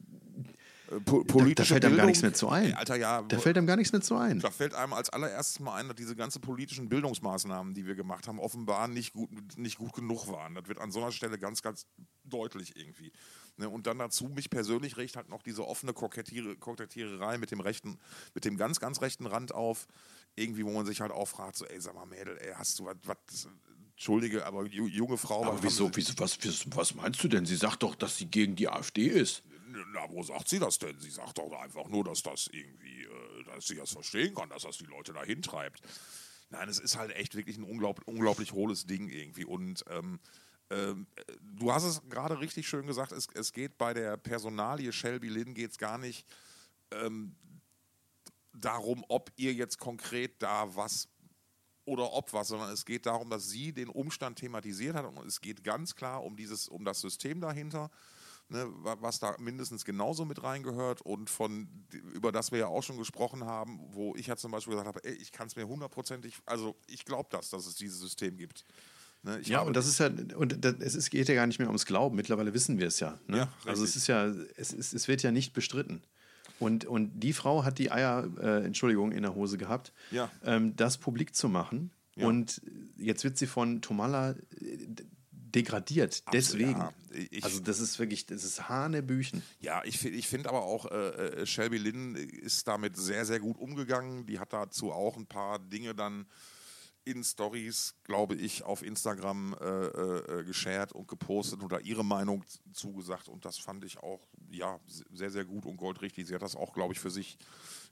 Äh, 0.91 0.99
po- 0.99 1.23
da, 1.23 1.33
politische 1.33 1.69
da 1.69 1.73
fällt 1.75 1.85
einem 1.85 1.95
gar 1.95 2.05
Bildung- 2.05 2.05
nichts 2.07 2.21
mehr 2.21 2.33
zu 2.33 2.49
ein. 2.49 2.73
Alter, 2.73 2.95
ja. 2.97 3.21
Da 3.21 3.37
fällt 3.39 3.57
einem 3.57 3.65
gar 3.67 3.77
nichts 3.77 3.93
mehr 3.93 4.01
zu 4.01 4.15
ein. 4.17 4.39
Da 4.41 4.51
fällt 4.51 4.73
einem 4.75 4.93
als 4.93 5.09
allererstes 5.09 5.59
mal 5.61 5.75
ein, 5.75 5.87
dass 5.87 5.95
diese 5.95 6.15
ganzen 6.15 6.41
politischen 6.41 6.89
Bildungsmaßnahmen, 6.89 7.73
die 7.73 7.85
wir 7.87 7.95
gemacht 7.95 8.27
haben, 8.27 8.37
offenbar 8.39 8.87
nicht 8.89 9.13
gut, 9.13 9.29
nicht 9.57 9.77
gut 9.77 9.93
genug 9.93 10.27
waren. 10.27 10.55
Das 10.55 10.67
wird 10.67 10.79
an 10.79 10.91
so 10.91 11.01
einer 11.01 11.11
Stelle 11.11 11.39
ganz, 11.39 11.61
ganz 11.61 11.85
deutlich 12.25 12.75
irgendwie. 12.75 13.11
Ne, 13.57 13.69
und 13.69 13.85
dann 13.85 13.99
dazu, 13.99 14.25
mich 14.29 14.49
persönlich 14.49 14.97
regt 14.97 15.15
halt 15.15 15.29
noch 15.29 15.43
diese 15.43 15.67
offene 15.67 15.93
Kokettiere, 15.93 16.55
Kokettiererei 16.55 17.37
mit 17.37 17.51
dem 17.51 17.59
rechten, 17.59 17.99
mit 18.33 18.45
dem 18.45 18.57
ganz, 18.57 18.79
ganz 18.79 19.01
rechten 19.01 19.27
Rand 19.27 19.53
auf. 19.53 19.87
Irgendwie, 20.35 20.65
wo 20.65 20.71
man 20.71 20.87
sich 20.87 21.01
halt 21.01 21.11
auch 21.11 21.27
fragt, 21.27 21.57
so, 21.57 21.65
ey, 21.65 21.79
sag 21.79 21.93
mal, 21.93 22.07
Mädel, 22.07 22.35
ey, 22.39 22.53
hast 22.55 22.79
du 22.79 22.85
was, 22.85 22.95
was 23.03 23.47
Entschuldige, 23.91 24.47
aber 24.47 24.61
ju- 24.63 24.87
junge 24.87 25.17
Frau. 25.17 25.45
Aber 25.45 25.61
wieso, 25.61 25.95
wieso 25.95 26.13
was, 26.17 26.43
was, 26.43 26.65
was 26.75 26.95
meinst 26.95 27.23
du 27.23 27.27
denn? 27.27 27.45
Sie 27.45 27.55
sagt 27.55 27.83
doch, 27.83 27.93
dass 27.93 28.17
sie 28.17 28.25
gegen 28.25 28.55
die 28.55 28.67
AfD 28.67 29.05
ist. 29.05 29.43
Na, 29.93 30.09
wo 30.09 30.23
sagt 30.23 30.49
sie 30.49 30.57
das 30.57 30.79
denn? 30.79 30.99
Sie 30.99 31.11
sagt 31.11 31.37
doch 31.37 31.51
einfach 31.53 31.87
nur, 31.87 32.03
dass 32.03 32.23
das 32.23 32.47
irgendwie, 32.47 33.03
äh, 33.03 33.43
dass 33.45 33.67
sie 33.67 33.75
das 33.75 33.91
verstehen 33.91 34.33
kann, 34.33 34.49
dass 34.49 34.63
das 34.63 34.79
die 34.79 34.85
Leute 34.85 35.13
dahin 35.13 35.43
treibt. 35.43 35.81
Nein, 36.49 36.69
es 36.69 36.79
ist 36.79 36.97
halt 36.97 37.15
echt 37.15 37.35
wirklich 37.35 37.57
ein 37.57 37.63
unglaublich, 37.63 38.07
unglaublich 38.07 38.51
hohles 38.53 38.85
Ding 38.87 39.09
irgendwie. 39.09 39.45
Und 39.45 39.83
ähm, 39.89 39.97
ähm, 39.97 40.19
äh, 40.19 40.42
du 41.41 41.71
hast 41.71 41.83
es 41.83 42.01
gerade 42.09 42.39
richtig 42.39 42.67
schön 42.67 42.87
gesagt, 42.87 43.11
es, 43.11 43.27
es 43.33 43.53
geht 43.53 43.77
bei 43.77 43.93
der 43.93 44.17
Personalie 44.17 44.91
Shelby 44.91 45.29
Lynn 45.29 45.53
geht 45.53 45.71
es 45.71 45.77
gar 45.77 45.97
nicht 45.97 46.25
ähm, 46.91 47.35
darum, 48.53 49.03
ob 49.07 49.31
ihr 49.35 49.53
jetzt 49.53 49.77
konkret 49.79 50.41
da 50.41 50.75
was 50.75 51.07
oder 51.85 52.13
ob 52.13 52.31
was, 52.31 52.47
sondern 52.47 52.71
es 52.71 52.85
geht 52.85 53.05
darum, 53.05 53.29
dass 53.29 53.49
sie 53.49 53.73
den 53.73 53.89
Umstand 53.89 54.39
thematisiert 54.39 54.95
hat 54.95 55.05
und 55.05 55.17
es 55.27 55.41
geht 55.41 55.63
ganz 55.63 55.95
klar 55.95 56.23
um 56.23 56.35
dieses, 56.37 56.69
um 56.69 56.85
das 56.85 57.01
System 57.01 57.41
dahinter, 57.41 57.91
ne, 58.47 58.65
wa- 58.83 58.97
was 59.01 59.19
da 59.19 59.35
mindestens 59.39 59.83
genauso 59.83 60.23
mit 60.23 60.43
reingehört 60.43 61.01
und 61.01 61.29
von 61.29 61.67
über 62.13 62.31
das 62.31 62.51
wir 62.51 62.59
ja 62.59 62.67
auch 62.67 62.83
schon 62.83 62.97
gesprochen 62.97 63.43
haben, 63.43 63.79
wo 63.89 64.15
ich 64.15 64.27
ja 64.27 64.37
zum 64.37 64.51
Beispiel 64.51 64.71
gesagt 64.71 64.87
habe, 64.87 65.03
ey, 65.03 65.15
ich 65.15 65.31
kann 65.31 65.47
es 65.47 65.55
mir 65.57 65.67
hundertprozentig, 65.67 66.37
also 66.45 66.75
ich 66.87 67.03
glaube 67.03 67.27
das, 67.31 67.49
dass 67.49 67.65
es 67.65 67.75
dieses 67.75 67.99
System 67.99 68.37
gibt. 68.37 68.63
Ne, 69.23 69.39
Ja, 69.43 69.61
und 69.61 69.75
das 69.75 69.87
ist 69.87 69.99
ja, 69.99 70.09
und 70.35 70.63
das, 70.65 70.95
es 70.95 71.09
geht 71.09 71.27
ja 71.29 71.35
gar 71.35 71.47
nicht 71.47 71.59
mehr 71.59 71.67
ums 71.69 71.85
Glauben. 71.85 72.15
Mittlerweile 72.15 72.53
wissen 72.53 72.77
wir 72.79 72.87
es 72.87 72.99
ja. 72.99 73.17
Ne? 73.27 73.37
Ja, 73.37 73.53
also 73.65 73.83
es 73.83 73.95
ist 73.95 74.07
ja, 74.07 74.25
es, 74.57 74.73
ist, 74.73 74.93
es 74.93 75.07
wird 75.07 75.23
ja 75.23 75.31
nicht 75.31 75.53
bestritten. 75.53 76.01
Und, 76.59 76.85
und 76.85 77.19
die 77.19 77.33
Frau 77.33 77.63
hat 77.63 77.79
die 77.79 77.91
Eier, 77.91 78.29
äh, 78.39 78.63
Entschuldigung, 78.65 79.11
in 79.11 79.23
der 79.23 79.33
Hose 79.35 79.57
gehabt, 79.57 79.91
Ja. 80.11 80.29
ähm, 80.45 80.75
das 80.75 80.97
publik 80.97 81.35
zu 81.35 81.49
machen. 81.49 81.91
Ja. 82.15 82.27
Und 82.27 82.61
jetzt 82.97 83.23
wird 83.23 83.37
sie 83.37 83.47
von 83.47 83.81
Tomala 83.81 84.31
äh, 84.31 84.35
degradiert. 85.31 86.23
Deswegen. 86.33 86.71
ja. 86.71 86.93
Ich- 87.29 87.43
also 87.43 87.59
das 87.59 87.79
ist 87.79 87.99
wirklich, 87.99 88.25
das 88.25 88.43
ist 88.43 88.69
Hanebüchen. 88.69 89.43
Ja, 89.59 89.83
ich, 89.85 90.03
ich 90.05 90.27
finde 90.27 90.49
aber 90.49 90.63
auch, 90.63 90.89
äh, 90.91 91.41
äh, 91.41 91.45
Shelby 91.45 91.77
Lynn 91.77 92.15
ist 92.15 92.67
damit 92.67 92.97
sehr, 92.97 93.25
sehr 93.25 93.39
gut 93.39 93.57
umgegangen. 93.57 94.25
Die 94.25 94.39
hat 94.39 94.51
dazu 94.53 94.91
auch 94.91 95.15
ein 95.17 95.27
paar 95.27 95.59
Dinge 95.59 95.93
dann 95.93 96.25
in 97.05 97.23
Stories, 97.23 97.95
glaube 98.03 98.35
ich, 98.35 98.63
auf 98.63 98.81
Instagram 98.81 99.55
äh, 99.59 99.65
äh, 99.65 100.39
äh, 100.39 100.43
geshared 100.43 100.93
und 100.93 101.07
gepostet 101.07 101.59
da 101.69 101.79
ihre 101.79 102.05
Meinung 102.05 102.43
zugesagt. 102.71 103.27
Und 103.27 103.45
das 103.45 103.57
fand 103.57 103.83
ich 103.83 103.99
auch, 103.99 104.25
ja, 104.49 104.79
sehr, 105.11 105.29
sehr 105.31 105.45
gut 105.45 105.65
und 105.65 105.77
goldrichtig. 105.77 106.27
Sie 106.27 106.33
hat 106.35 106.41
das 106.41 106.55
auch, 106.55 106.73
glaube 106.73 106.93
ich, 106.93 106.99
für 106.99 107.11
sich 107.11 107.37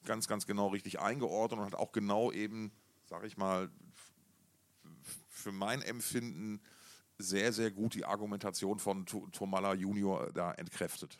ganz, 0.06 0.28
ganz 0.28 0.46
genau 0.46 0.68
richtig 0.70 1.00
eingeordnet 1.00 1.60
und 1.60 1.66
hat 1.66 1.76
auch 1.76 1.92
genau 1.92 2.32
eben, 2.32 2.72
sag 3.06 3.26
ich 3.26 3.38
mal, 3.38 3.70
für 5.28 5.52
mein 5.52 5.82
Empfinden 5.82 6.62
sehr, 7.18 7.54
sehr 7.54 7.72
gut 7.72 7.94
die 7.96 8.06
Argumentation 8.06 8.80
von 8.80 9.06
Tu- 9.06 9.28
Tomala 9.32 9.74
Junior 9.74 10.32
da 10.34 10.52
entkräftet. 10.54 11.20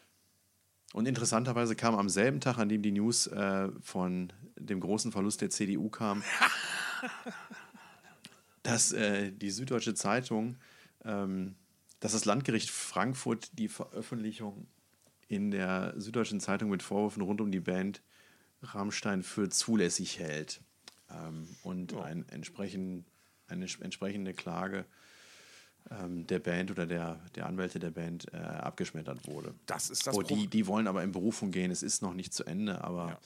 Und 0.94 1.08
interessanterweise 1.08 1.76
kam 1.76 1.96
am 1.96 2.10
selben 2.10 2.42
Tag, 2.42 2.58
an 2.58 2.68
dem 2.70 2.82
die 2.82 2.92
News 2.92 3.28
äh, 3.28 3.70
von 3.82 4.34
dem 4.58 4.80
großen 4.80 5.12
Verlust 5.12 5.42
der 5.42 5.50
CDU 5.50 5.90
kam, 5.90 6.22
dass 8.64 8.92
äh, 8.92 9.32
die 9.32 9.52
Süddeutsche 9.52 9.94
Zeitung, 9.94 10.58
ähm, 11.04 11.56
dass 12.00 12.14
das 12.14 12.26
Landgericht 12.26 12.70
Frankfurt 12.70 13.58
die 13.58 13.68
Veröffentlichung 13.68 14.68
in 15.28 15.52
der 15.52 15.94
Süddeutschen 15.98 16.40
Zeitung 16.40 16.70
mit 16.70 16.84
Vorwürfen 16.84 17.22
rund 17.22 17.42
um 17.42 17.52
die 17.52 17.60
Band 17.60 18.02
Rammstein 18.64 19.24
für 19.24 19.50
zulässig 19.50 20.20
hält 20.20 20.62
ähm, 21.10 21.48
und 21.64 21.96
ein 21.96 22.28
entsprechend, 22.30 23.06
eine 23.48 23.66
entsprechende 23.82 24.34
Klage 24.34 24.86
ähm, 25.90 26.28
der 26.28 26.40
Band 26.40 26.72
oder 26.72 26.86
der, 26.86 27.20
der 27.36 27.46
Anwälte 27.48 27.80
der 27.80 27.92
Band 27.92 28.32
äh, 28.34 28.38
abgeschmettert 28.38 29.28
wurde. 29.28 29.56
Das 29.66 29.90
ist 29.90 30.06
das 30.06 30.16
oh, 30.16 30.22
die, 30.22 30.48
die 30.48 30.68
wollen 30.68 30.88
aber 30.88 31.04
in 31.04 31.12
Berufung 31.12 31.52
gehen. 31.52 31.72
Es 31.72 31.82
ist 31.82 32.02
noch 32.02 32.14
nicht 32.14 32.34
zu 32.34 32.44
Ende, 32.44 32.84
aber 32.84 33.10
Ja. 33.10 33.20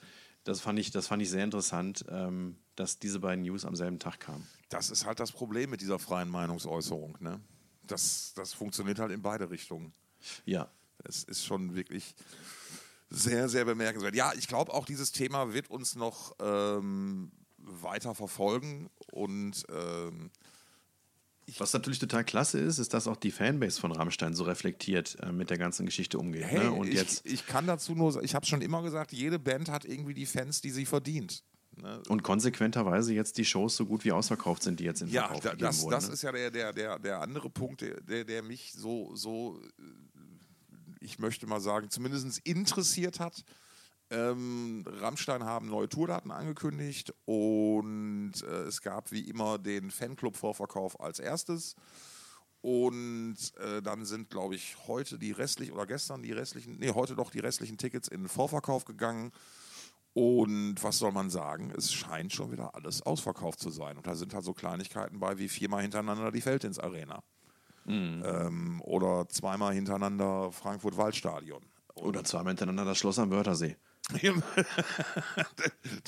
das, 0.45 0.61
fand 0.61 0.79
ich, 0.79 0.91
das 0.91 1.07
fand 1.07 1.21
ich 1.21 1.29
sehr 1.29 1.43
interessant, 1.43 2.05
ähm, 2.09 2.57
dass 2.75 2.99
diese 2.99 3.19
beiden 3.19 3.43
News 3.43 3.65
am 3.65 3.75
selben 3.75 3.99
Tag 3.99 4.19
kamen. 4.19 4.47
Das 4.69 4.89
ist 4.89 5.05
halt 5.05 5.19
das 5.19 5.31
Problem 5.31 5.69
mit 5.69 5.81
dieser 5.81 5.99
freien 5.99 6.29
Meinungsäußerung. 6.29 7.17
Ne? 7.19 7.39
Das, 7.83 8.33
das 8.35 8.53
funktioniert 8.53 8.99
halt 8.99 9.11
in 9.11 9.21
beide 9.21 9.49
Richtungen. 9.49 9.93
Ja. 10.45 10.69
Es 11.03 11.23
ist 11.23 11.45
schon 11.45 11.75
wirklich 11.75 12.15
sehr, 13.09 13.47
sehr 13.49 13.65
bemerkenswert. 13.65 14.15
Ja, 14.15 14.33
ich 14.33 14.47
glaube 14.47 14.73
auch, 14.73 14.85
dieses 14.85 15.11
Thema 15.11 15.53
wird 15.53 15.69
uns 15.69 15.95
noch 15.95 16.35
ähm, 16.39 17.31
weiter 17.57 18.15
verfolgen 18.15 18.89
und 19.11 19.63
ähm, 19.69 20.31
Was 21.57 21.73
natürlich 21.73 21.99
total 21.99 22.23
klasse 22.23 22.59
ist, 22.59 22.79
ist, 22.79 22.93
dass 22.93 23.07
auch 23.07 23.17
die 23.17 23.31
Fanbase 23.31 23.79
von 23.79 23.91
Rammstein 23.91 24.33
so 24.33 24.43
reflektiert 24.43 25.17
äh, 25.21 25.31
mit 25.31 25.49
der 25.49 25.57
ganzen 25.57 25.85
Geschichte 25.85 26.17
umgeht. 26.17 26.43
hey, 26.43 26.59
ne? 26.59 26.71
Und 26.71 26.87
ich, 26.87 26.95
jetzt 26.95 27.25
ich 27.25 27.45
kann 27.45 27.67
dazu 27.67 27.93
nur, 27.93 28.23
ich 28.23 28.33
habe 28.35 28.45
schon 28.45 28.61
immer 28.61 28.81
gesagt, 28.81 29.11
jede 29.11 29.39
Band 29.39 29.69
hat 29.69 29.85
irgendwie 29.85 30.13
die 30.13 30.25
Fans, 30.25 30.61
die 30.61 30.71
sie 30.71 30.85
verdient. 30.85 31.43
Ne? 31.77 32.01
und 32.07 32.23
konsequenterweise 32.23 33.13
jetzt 33.13 33.37
die 33.37 33.45
Shows 33.45 33.75
so 33.75 33.85
gut 33.85 34.05
wie 34.05 34.11
ausverkauft 34.11 34.63
sind, 34.63 34.79
die 34.79 34.85
jetzt 34.85 35.01
in 35.01 35.09
Ja, 35.09 35.23
Verkauf 35.23 35.43
da, 35.43 35.49
gegeben 35.51 35.67
das, 35.67 35.81
wurden. 35.81 35.91
das 35.91 36.07
ne? 36.07 36.13
ist 36.13 36.21
ja 36.21 36.31
der, 36.31 36.51
der, 36.51 36.73
der, 36.73 36.99
der 36.99 37.21
andere 37.21 37.49
Punkt, 37.49 37.81
der, 37.81 37.99
der, 38.01 38.23
der 38.23 38.43
mich 38.43 38.73
so, 38.73 39.15
so, 39.15 39.59
äh, 39.79 39.83
ich 41.01 41.19
möchte 41.19 41.47
mal 41.47 41.59
sagen, 41.59 41.89
zumindest 41.89 42.39
interessiert 42.39 43.19
hat. 43.19 43.43
Ähm, 44.11 44.85
Rammstein 44.87 45.43
haben 45.43 45.67
neue 45.67 45.89
Tourdaten 45.89 46.31
angekündigt 46.31 47.13
und 47.25 48.33
äh, 48.43 48.63
es 48.63 48.81
gab 48.81 49.11
wie 49.11 49.21
immer 49.21 49.57
den 49.57 49.89
Fanclub-Vorverkauf 49.89 50.99
als 50.99 51.19
erstes. 51.19 51.75
Und 52.61 53.37
äh, 53.57 53.81
dann 53.81 54.05
sind, 54.05 54.29
glaube 54.31 54.55
ich, 54.55 54.75
heute 54.87 55.19
die 55.19 55.31
restlichen 55.31 55.73
oder 55.73 55.85
gestern 55.85 56.23
die 56.23 56.31
restlichen, 56.31 56.77
nee, 56.79 56.91
heute 56.91 57.15
doch 57.15 57.29
die 57.29 57.39
restlichen 57.39 57.77
Tickets 57.77 58.07
in 58.07 58.21
den 58.21 58.27
Vorverkauf 58.27 58.85
gegangen. 58.85 59.31
Und 60.15 60.81
was 60.81 60.97
soll 60.99 61.11
man 61.11 61.29
sagen? 61.29 61.73
Es 61.75 61.91
scheint 61.91 62.31
schon 62.31 62.49
wieder 62.49 62.73
alles 62.73 63.01
ausverkauft 63.01 63.59
zu 63.59 63.69
sein. 63.69 63.97
Und 63.97 64.07
da 64.07 64.15
sind 64.15 64.33
halt 64.33 64.45
so 64.45 64.53
Kleinigkeiten 64.53 65.19
bei 65.19 65.37
wie 65.37 65.49
viermal 65.49 65.81
hintereinander 65.81 66.31
die 66.31 66.39
Feldins 66.39 66.79
Arena. 66.79 67.21
Ähm, 68.23 68.81
oder 68.85 69.27
zweimal 69.27 69.73
hintereinander 69.73 70.53
Frankfurt-Waldstadion. 70.53 71.65
Oder 71.95 72.23
zweimal 72.23 72.51
hintereinander 72.51 72.85
das 72.85 72.97
Schloss 72.97 73.19
am 73.19 73.29
Wörthersee. 73.29 73.75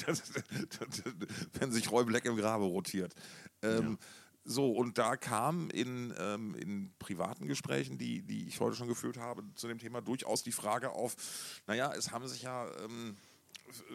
das, 0.05 0.23
das, 0.23 0.31
das, 0.79 1.03
wenn 1.59 1.73
sich 1.73 1.91
Roy 1.91 2.05
Black 2.05 2.23
im 2.25 2.37
Grabe 2.37 2.63
rotiert. 2.63 3.13
Ähm, 3.61 3.97
So, 4.49 4.71
und 4.71 4.97
da 4.97 5.17
kam 5.17 5.69
in, 5.71 6.13
ähm, 6.17 6.55
in 6.55 6.93
privaten 6.99 7.47
Gesprächen, 7.47 7.97
die, 7.97 8.21
die 8.21 8.47
ich 8.47 8.61
heute 8.61 8.77
schon 8.77 8.87
geführt 8.87 9.17
habe, 9.17 9.43
zu 9.55 9.67
dem 9.67 9.77
Thema 9.77 9.99
durchaus 9.99 10.41
die 10.41 10.53
Frage 10.53 10.91
auf, 10.91 11.17
naja, 11.67 11.93
es 11.93 12.13
haben 12.13 12.25
sich 12.29 12.43
ja 12.43 12.65
ähm, 12.85 13.17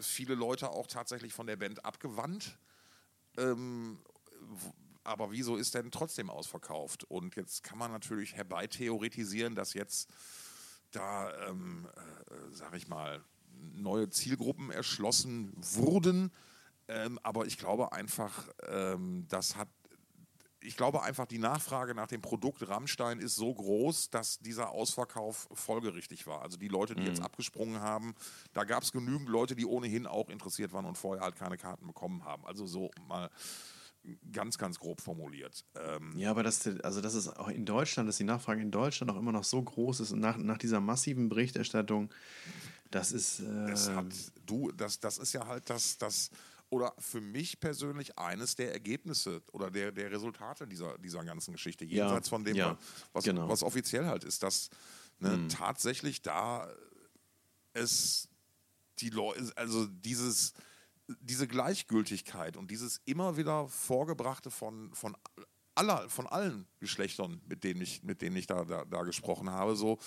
viele 0.00 0.34
Leute 0.34 0.70
auch 0.70 0.86
tatsächlich 0.86 1.32
von 1.32 1.46
der 1.46 1.56
Band 1.56 1.84
abgewandt. 1.84 2.58
Ähm, 3.36 3.98
aber 5.04 5.32
wieso 5.32 5.56
ist 5.56 5.74
denn 5.74 5.90
trotzdem 5.90 6.30
ausverkauft? 6.30 7.04
Und 7.04 7.36
jetzt 7.36 7.62
kann 7.62 7.78
man 7.78 7.90
natürlich 7.90 8.34
herbeitheoretisieren, 8.34 9.54
dass 9.54 9.74
jetzt 9.74 10.08
da, 10.92 11.32
ähm, 11.48 11.88
äh, 11.96 12.34
sag 12.52 12.74
ich 12.74 12.88
mal, 12.88 13.24
neue 13.74 14.10
Zielgruppen 14.10 14.70
erschlossen 14.70 15.52
wurden. 15.56 16.32
Ähm, 16.88 17.18
aber 17.22 17.46
ich 17.46 17.58
glaube 17.58 17.92
einfach, 17.92 18.48
ähm, 18.68 19.26
das 19.28 19.56
hat. 19.56 19.68
Ich 20.64 20.76
glaube 20.76 21.02
einfach, 21.02 21.26
die 21.26 21.38
Nachfrage 21.38 21.94
nach 21.94 22.06
dem 22.06 22.20
Produkt 22.20 22.66
Rammstein 22.68 23.18
ist 23.18 23.34
so 23.34 23.52
groß, 23.52 24.10
dass 24.10 24.38
dieser 24.38 24.70
Ausverkauf 24.70 25.48
folgerichtig 25.52 26.26
war. 26.26 26.42
Also 26.42 26.56
die 26.56 26.68
Leute, 26.68 26.94
die 26.94 27.02
jetzt 27.04 27.20
abgesprungen 27.20 27.80
haben, 27.80 28.14
da 28.52 28.64
gab 28.64 28.82
es 28.82 28.92
genügend 28.92 29.28
Leute, 29.28 29.54
die 29.56 29.66
ohnehin 29.66 30.06
auch 30.06 30.28
interessiert 30.28 30.72
waren 30.72 30.84
und 30.84 30.96
vorher 30.98 31.24
halt 31.24 31.36
keine 31.36 31.56
Karten 31.58 31.86
bekommen 31.86 32.24
haben. 32.24 32.46
Also 32.46 32.66
so 32.66 32.90
mal 33.08 33.30
ganz, 34.32 34.58
ganz 34.58 34.78
grob 34.78 35.00
formuliert. 35.00 35.64
Ähm, 35.76 36.12
Ja, 36.16 36.30
aber 36.30 36.42
das, 36.42 36.66
also 36.82 37.00
das 37.00 37.14
ist 37.14 37.28
auch 37.28 37.48
in 37.48 37.64
Deutschland, 37.64 38.08
dass 38.08 38.16
die 38.16 38.24
Nachfrage 38.24 38.60
in 38.60 38.70
Deutschland 38.70 39.10
auch 39.12 39.16
immer 39.16 39.32
noch 39.32 39.44
so 39.44 39.62
groß 39.62 40.00
ist 40.00 40.12
und 40.12 40.20
nach, 40.20 40.36
nach 40.36 40.58
dieser 40.58 40.80
massiven 40.80 41.28
Berichterstattung, 41.28 42.10
das 42.90 43.12
ist. 43.12 43.40
Äh, 43.40 43.66
Das 43.68 43.88
hat 43.90 44.06
du, 44.46 44.72
das, 44.72 44.98
das 45.00 45.18
ist 45.18 45.32
ja 45.32 45.46
halt 45.46 45.70
das, 45.70 45.98
das, 45.98 46.30
oder 46.72 46.94
für 46.98 47.20
mich 47.20 47.60
persönlich 47.60 48.18
eines 48.18 48.56
der 48.56 48.72
Ergebnisse 48.72 49.42
oder 49.52 49.70
der, 49.70 49.92
der 49.92 50.10
Resultate 50.10 50.66
dieser, 50.66 50.96
dieser 50.96 51.22
ganzen 51.22 51.52
Geschichte, 51.52 51.84
Ja, 51.84 52.06
jenseits 52.06 52.30
von 52.30 52.44
dem, 52.44 52.56
ja, 52.56 52.78
was, 53.12 53.24
genau. 53.24 53.46
was 53.46 53.62
offiziell 53.62 54.06
halt 54.06 54.24
ist, 54.24 54.42
dass 54.42 54.70
ne, 55.18 55.48
tatsächlich 55.48 56.22
da 56.22 56.72
es 57.74 58.26
die 59.00 59.10
Leute, 59.10 59.52
also 59.56 59.86
dieses, 59.86 60.54
diese 61.20 61.46
Gleichgültigkeit 61.46 62.56
und 62.56 62.70
dieses 62.70 63.02
immer 63.04 63.36
wieder 63.36 63.68
Vorgebrachte 63.68 64.50
von, 64.50 64.94
von 64.94 65.14
aller, 65.74 66.08
von 66.08 66.26
allen 66.26 66.66
Geschlechtern, 66.80 67.42
mit 67.46 67.64
denen 67.64 67.82
ich, 67.82 68.02
mit 68.02 68.22
denen 68.22 68.36
ich 68.36 68.46
da, 68.46 68.64
da, 68.64 68.86
da 68.86 69.02
gesprochen 69.02 69.50
habe, 69.50 69.76
so, 69.76 69.98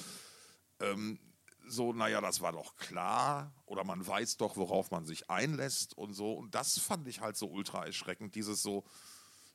ähm, 0.80 1.20
so, 1.68 1.94
naja, 1.94 2.22
das 2.22 2.42
war 2.42 2.52
doch 2.52 2.76
klar 2.76 3.54
oder 3.66 3.84
man 3.84 4.06
weiß 4.06 4.38
doch, 4.38 4.56
worauf 4.58 4.92
man 4.92 5.06
sich 5.06 5.30
einlässt 5.30 5.98
und 5.98 6.14
so. 6.14 6.34
Und 6.34 6.54
das 6.56 6.78
fand 6.80 7.08
ich 7.08 7.22
halt 7.22 7.38
so 7.38 7.48
ultra 7.48 7.86
erschreckend, 7.86 8.36
dieses 8.36 8.62
so, 8.62 8.84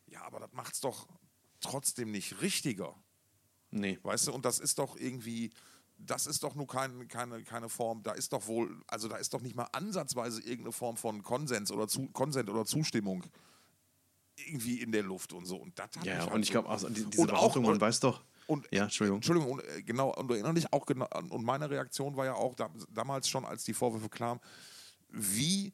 ja, 0.07 0.23
aber 0.23 0.41
das 0.41 0.53
macht's 0.53 0.81
doch 0.81 1.07
trotzdem 1.61 2.11
nicht 2.11 2.41
richtiger. 2.43 2.95
nee. 3.71 3.99
Weißt 4.03 4.27
du, 4.29 4.33
und 4.33 4.45
das 4.45 4.59
ist 4.59 4.79
doch 4.79 4.97
irgendwie, 4.97 5.51
das 5.99 6.27
ist 6.27 6.43
doch 6.43 6.55
nur 6.55 6.67
kein, 6.67 7.07
keine, 7.09 7.43
keine 7.45 7.69
Form, 7.69 8.03
da 8.03 8.13
ist 8.13 8.33
doch 8.33 8.47
wohl, 8.47 8.83
also 8.87 9.07
da 9.09 9.17
ist 9.17 9.33
doch 9.35 9.43
nicht 9.43 9.55
mal 9.55 9.69
ansatzweise 9.73 10.41
irgendeine 10.41 10.73
Form 10.73 10.97
von 10.97 11.23
Konsens 11.23 11.71
oder 11.71 11.87
zu, 11.89 12.09
Konsent 12.11 12.49
oder 12.51 12.65
Zustimmung 12.65 13.25
irgendwie 14.47 14.81
in 14.81 14.91
der 14.93 15.03
Luft 15.03 15.33
und 15.35 15.45
so. 15.45 15.57
Und 15.57 15.79
das 15.79 15.87
hat 15.97 16.05
Ja, 16.07 16.15
mich 16.15 16.23
halt 16.25 16.33
und 16.33 16.43
ich 16.43 16.51
glaube 16.51 16.69
auch, 16.69 16.79
so 16.79 16.89
die- 16.89 17.05
diese 17.05 17.21
Und 17.23 17.31
auch- 17.31 17.35
Behauptung, 17.35 17.65
man 17.67 17.81
weiß 17.81 18.01
doch. 18.01 18.25
Und 18.51 18.67
Ja, 18.73 18.85
Entschuldigung. 18.85 19.19
Entschuldigung, 19.19 19.53
und, 19.53 19.65
äh, 19.65 19.83
genau, 19.83 20.15
und 20.15 20.31
erinnere 20.31 20.55
dich 20.55 20.73
auch 20.73 20.85
genau, 20.87 21.09
und 21.31 21.45
meine 21.45 21.71
Reaktion 21.71 22.17
war 22.17 22.25
ja 22.27 22.35
auch 22.35 22.55
da, 22.55 22.69
damals 22.91 23.29
schon, 23.29 23.45
als 23.45 23.65
die 23.65 23.75
Vorwürfe 23.75 24.09
kamen, 24.09 24.41
wie 25.09 25.73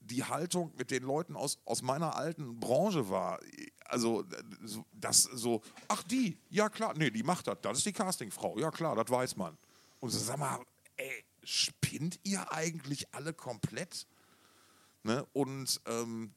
die 0.00 0.24
Haltung 0.24 0.72
mit 0.76 0.90
den 0.90 1.02
Leuten 1.02 1.36
aus, 1.36 1.58
aus 1.64 1.80
meiner 1.82 2.16
alten 2.16 2.60
Branche 2.60 3.08
war. 3.08 3.40
Also, 3.86 4.24
so- 4.62 4.84
das 4.92 5.22
so, 5.22 5.62
ach 5.88 6.02
die, 6.02 6.38
ja 6.50 6.68
klar, 6.68 6.94
nee, 6.96 7.10
die 7.10 7.22
macht 7.22 7.46
das, 7.46 7.58
das 7.62 7.78
ist 7.78 7.86
die 7.86 7.92
Castingfrau, 7.92 8.58
ja 8.58 8.70
klar, 8.70 8.96
das 8.96 9.08
weiß 9.10 9.36
man. 9.36 9.56
Und 10.00 10.10
so, 10.10 10.18
sag 10.18 10.38
mal, 10.38 10.60
ey, 10.96 11.24
spinnt 11.42 12.20
ihr 12.24 12.50
eigentlich 12.52 13.06
alle 13.14 13.32
komplett? 13.32 14.06
Ne? 15.02 15.26
Und 15.32 15.80
ähm, 15.86 16.34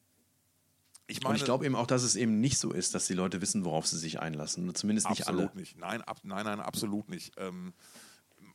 ich 1.08 1.20
meine. 1.22 1.30
Und 1.32 1.36
ich 1.36 1.44
glaube 1.44 1.66
eben 1.66 1.74
auch, 1.74 1.86
dass 1.88 2.02
es 2.04 2.14
eben 2.14 2.40
nicht 2.40 2.58
so 2.58 2.70
ist, 2.70 2.94
dass 2.94 3.06
die 3.08 3.14
Leute 3.14 3.40
wissen, 3.40 3.64
worauf 3.64 3.86
sie 3.86 3.98
sich 3.98 4.20
einlassen. 4.20 4.72
Zumindest 4.74 5.08
nicht 5.10 5.22
absolut 5.26 5.50
alle. 5.50 5.58
nicht. 5.60 5.76
Nein, 5.76 6.02
ab, 6.02 6.20
nein, 6.22 6.44
nein, 6.44 6.60
absolut 6.60 7.08
nicht. 7.08 7.32
Ähm, 7.38 7.72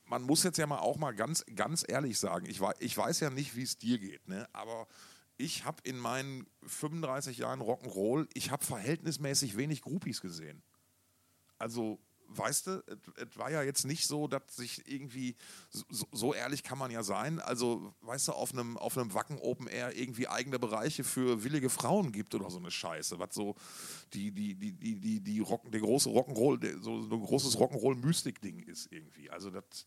man 0.05 0.21
muss 0.23 0.43
jetzt 0.43 0.57
ja 0.57 0.67
mal 0.67 0.79
auch 0.79 0.97
mal 0.97 1.13
ganz, 1.13 1.43
ganz 1.55 1.83
ehrlich 1.87 2.17
sagen, 2.19 2.45
ich, 2.47 2.61
wei- 2.61 2.75
ich 2.79 2.95
weiß 2.95 3.19
ja 3.19 3.29
nicht, 3.29 3.55
wie 3.55 3.63
es 3.63 3.77
dir 3.77 3.97
geht, 3.97 4.27
ne? 4.27 4.47
aber 4.53 4.87
ich 5.37 5.65
habe 5.65 5.77
in 5.83 5.97
meinen 5.97 6.45
35 6.67 7.39
Jahren 7.39 7.59
Rock'n'Roll, 7.61 8.27
ich 8.33 8.51
habe 8.51 8.63
verhältnismäßig 8.63 9.57
wenig 9.57 9.81
Groupies 9.81 10.21
gesehen. 10.21 10.61
Also, 11.57 11.99
weißt 12.37 12.67
du, 12.67 12.83
es 13.15 13.37
war 13.37 13.51
ja 13.51 13.63
jetzt 13.63 13.85
nicht 13.85 14.07
so, 14.07 14.27
dass 14.27 14.55
sich 14.55 14.87
irgendwie, 14.87 15.35
so, 15.69 16.05
so 16.11 16.33
ehrlich 16.33 16.63
kann 16.63 16.77
man 16.77 16.91
ja 16.91 17.03
sein, 17.03 17.39
also, 17.39 17.93
weißt 18.01 18.29
du, 18.29 18.31
auf 18.33 18.51
einem, 18.53 18.77
auf 18.77 18.97
einem 18.97 19.13
Wacken 19.13 19.39
Open 19.39 19.67
Air 19.67 19.95
irgendwie 19.95 20.27
eigene 20.27 20.59
Bereiche 20.59 21.03
für 21.03 21.43
willige 21.43 21.69
Frauen 21.69 22.11
gibt 22.11 22.35
oder 22.35 22.49
so 22.49 22.59
eine 22.59 22.71
Scheiße, 22.71 23.19
was 23.19 23.33
so 23.33 23.55
die, 24.13 24.31
die, 24.31 24.55
die, 24.55 24.73
die, 24.73 24.99
die, 24.99 25.19
die 25.19 25.39
Rock, 25.39 25.71
der 25.71 25.81
große 25.81 26.09
Rock'n'Roll, 26.09 26.81
so 26.81 26.99
ein 26.99 27.09
großes 27.09 27.57
Rock'n'Roll-Mystik-Ding 27.57 28.63
ist 28.63 28.91
irgendwie. 28.91 29.29
Also, 29.29 29.49
das, 29.49 29.85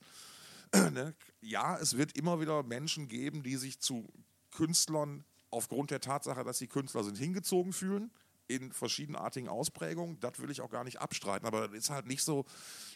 ne? 0.92 1.14
ja, 1.40 1.76
es 1.78 1.96
wird 1.96 2.16
immer 2.16 2.40
wieder 2.40 2.62
Menschen 2.62 3.09
geben, 3.09 3.42
die 3.42 3.56
sich 3.56 3.80
zu 3.80 4.06
Künstlern 4.50 5.24
aufgrund 5.50 5.90
der 5.90 6.00
Tatsache, 6.00 6.44
dass 6.44 6.59
sie 6.59 6.66
Künstler 6.66 7.04
sind, 7.04 7.16
hingezogen 7.16 7.72
fühlen. 7.72 8.11
In 8.48 8.72
verschiedenartigen 8.72 9.48
Ausprägungen. 9.48 10.20
Das 10.20 10.38
will 10.38 10.50
ich 10.50 10.61
auch 10.61 10.70
gar 10.70 10.85
nicht 10.85 11.00
abstreiten. 11.00 11.46
Aber 11.46 11.68
das 11.68 11.76
ist 11.76 11.90
halt 11.90 12.06
nicht 12.06 12.22
so, 12.22 12.44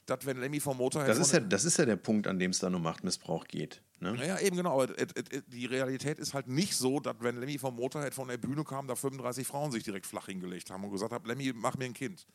dass 0.06 0.24
wenn 0.24 0.38
Lemmy 0.38 0.60
vom 0.60 0.76
Motorhead. 0.76 1.08
Das 1.08 1.18
ist, 1.18 1.32
ja, 1.32 1.40
das 1.40 1.64
ist 1.64 1.78
ja 1.78 1.86
der 1.86 1.96
Punkt, 1.96 2.26
an 2.26 2.38
dem 2.38 2.52
es 2.52 2.60
dann 2.60 2.74
um 2.74 2.82
Machtmissbrauch 2.82 3.46
geht. 3.46 3.82
Ne? 3.98 4.12
Naja, 4.12 4.38
eben 4.38 4.56
genau. 4.56 4.80
Aber 4.80 4.86
die 4.86 5.66
Realität 5.66 6.18
ist 6.18 6.34
halt 6.34 6.46
nicht 6.46 6.76
so, 6.76 7.00
dass 7.00 7.16
wenn 7.20 7.36
Lemmy 7.36 7.58
vom 7.58 7.76
Motorhead 7.76 8.14
von 8.14 8.28
der 8.28 8.38
Bühne 8.38 8.64
kam, 8.64 8.86
da 8.86 8.94
35 8.94 9.46
Frauen 9.46 9.72
sich 9.72 9.82
direkt 9.82 10.06
flach 10.06 10.26
hingelegt 10.26 10.70
haben 10.70 10.84
und 10.84 10.90
gesagt 10.90 11.12
haben, 11.12 11.26
Lemmy, 11.26 11.52
mach 11.54 11.76
mir 11.76 11.86
ein 11.86 11.94
Kind. 11.94 12.26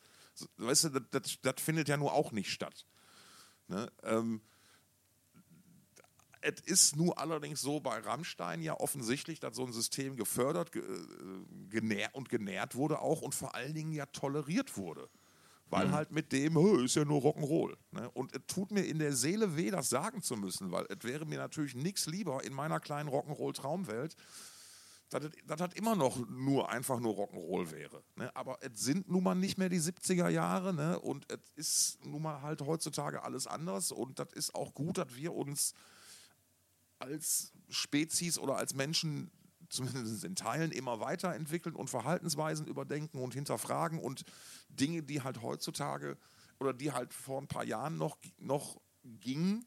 Weißt 0.58 0.84
du, 0.84 0.88
das, 0.90 1.02
das, 1.10 1.38
das 1.40 1.54
findet 1.58 1.88
ja 1.88 1.96
nur 1.96 2.12
auch 2.12 2.32
nicht 2.32 2.50
statt. 2.50 2.86
Ne? 3.68 3.90
Ähm, 4.02 4.40
es 6.40 6.60
ist 6.60 6.96
nur 6.96 7.18
allerdings 7.18 7.60
so 7.60 7.80
bei 7.80 7.98
Rammstein 7.98 8.62
ja 8.62 8.78
offensichtlich, 8.78 9.40
dass 9.40 9.56
so 9.56 9.64
ein 9.64 9.72
System 9.72 10.16
gefördert 10.16 10.72
ge, 10.72 10.82
äh, 10.82 11.68
genähr, 11.68 12.14
und 12.14 12.28
genährt 12.28 12.74
wurde 12.74 13.00
auch 13.00 13.22
und 13.22 13.34
vor 13.34 13.54
allen 13.54 13.74
Dingen 13.74 13.92
ja 13.92 14.06
toleriert 14.06 14.76
wurde. 14.76 15.08
Weil 15.68 15.90
halt 15.90 16.12
mit 16.12 16.30
dem, 16.30 16.54
"Hö, 16.54 16.84
ist 16.84 16.94
ja 16.94 17.04
nur 17.04 17.22
Rock'n'Roll. 17.22 17.76
Ne? 17.90 18.08
Und 18.12 18.32
es 18.36 18.42
tut 18.46 18.70
mir 18.70 18.84
in 18.84 19.00
der 19.00 19.12
Seele 19.12 19.56
weh, 19.56 19.72
das 19.72 19.88
sagen 19.88 20.22
zu 20.22 20.36
müssen, 20.36 20.70
weil 20.70 20.86
es 20.88 21.02
wäre 21.02 21.26
mir 21.26 21.38
natürlich 21.38 21.74
nichts 21.74 22.06
lieber 22.06 22.44
in 22.44 22.52
meiner 22.52 22.78
kleinen 22.78 23.08
Rock'n'Roll-Traumwelt, 23.08 24.14
dass 25.10 25.30
das 25.46 25.74
immer 25.74 25.96
noch 25.96 26.16
nur 26.28 26.70
einfach 26.70 27.00
nur 27.00 27.14
Rock'n'Roll 27.14 27.72
wäre. 27.72 28.02
Ne? 28.14 28.30
Aber 28.36 28.58
es 28.60 28.80
sind 28.80 29.08
nun 29.08 29.24
mal 29.24 29.34
nicht 29.34 29.58
mehr 29.58 29.68
die 29.68 29.80
70er 29.80 30.28
Jahre 30.28 30.72
ne? 30.72 31.00
und 31.00 31.26
es 31.32 31.40
ist 31.56 32.04
nun 32.04 32.22
mal 32.22 32.42
halt 32.42 32.62
heutzutage 32.62 33.24
alles 33.24 33.48
anders 33.48 33.90
und 33.90 34.20
das 34.20 34.32
ist 34.34 34.54
auch 34.54 34.72
gut, 34.72 34.98
dass 34.98 35.16
wir 35.16 35.34
uns 35.34 35.74
als 36.98 37.52
Spezies 37.68 38.38
oder 38.38 38.56
als 38.56 38.74
Menschen 38.74 39.30
zumindest 39.68 40.24
in 40.24 40.36
Teilen 40.36 40.70
immer 40.70 41.00
weiterentwickeln 41.00 41.74
und 41.74 41.90
Verhaltensweisen 41.90 42.66
überdenken 42.66 43.18
und 43.18 43.34
hinterfragen 43.34 43.98
und 43.98 44.24
Dinge, 44.68 45.02
die 45.02 45.22
halt 45.22 45.42
heutzutage 45.42 46.16
oder 46.58 46.72
die 46.72 46.92
halt 46.92 47.12
vor 47.12 47.40
ein 47.40 47.48
paar 47.48 47.64
Jahren 47.64 47.96
noch, 47.96 48.16
noch 48.38 48.80
gingen, 49.02 49.66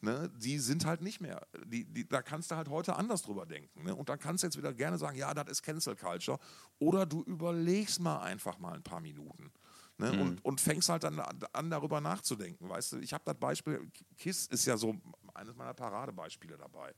ne, 0.00 0.30
die 0.36 0.58
sind 0.58 0.84
halt 0.84 1.02
nicht 1.02 1.20
mehr. 1.20 1.46
Die, 1.66 1.84
die, 1.84 2.08
da 2.08 2.22
kannst 2.22 2.50
du 2.50 2.56
halt 2.56 2.68
heute 2.68 2.96
anders 2.96 3.22
drüber 3.22 3.46
denken. 3.46 3.84
Ne? 3.84 3.94
Und 3.94 4.08
dann 4.08 4.18
kannst 4.18 4.42
du 4.42 4.46
jetzt 4.46 4.56
wieder 4.56 4.72
gerne 4.72 4.98
sagen, 4.98 5.16
ja, 5.16 5.32
das 5.34 5.48
ist 5.48 5.62
Cancel 5.62 5.96
Culture. 5.96 6.38
Oder 6.78 7.06
du 7.06 7.22
überlegst 7.22 8.00
mal 8.00 8.20
einfach 8.20 8.58
mal 8.58 8.74
ein 8.74 8.82
paar 8.82 9.00
Minuten. 9.00 9.52
Ne? 10.00 10.12
Und, 10.20 10.44
und 10.44 10.60
fängst 10.60 10.88
halt 10.88 11.04
dann 11.04 11.20
an, 11.20 11.70
darüber 11.70 12.00
nachzudenken. 12.00 12.68
Weißt 12.68 12.92
du, 12.92 12.98
ich 12.98 13.12
habe 13.12 13.22
das 13.26 13.36
Beispiel, 13.36 13.90
Kiss 14.16 14.46
ist 14.46 14.64
ja 14.64 14.76
so 14.76 14.96
eines 15.34 15.54
meiner 15.54 15.74
Paradebeispiele 15.74 16.56
dabei. 16.56 16.94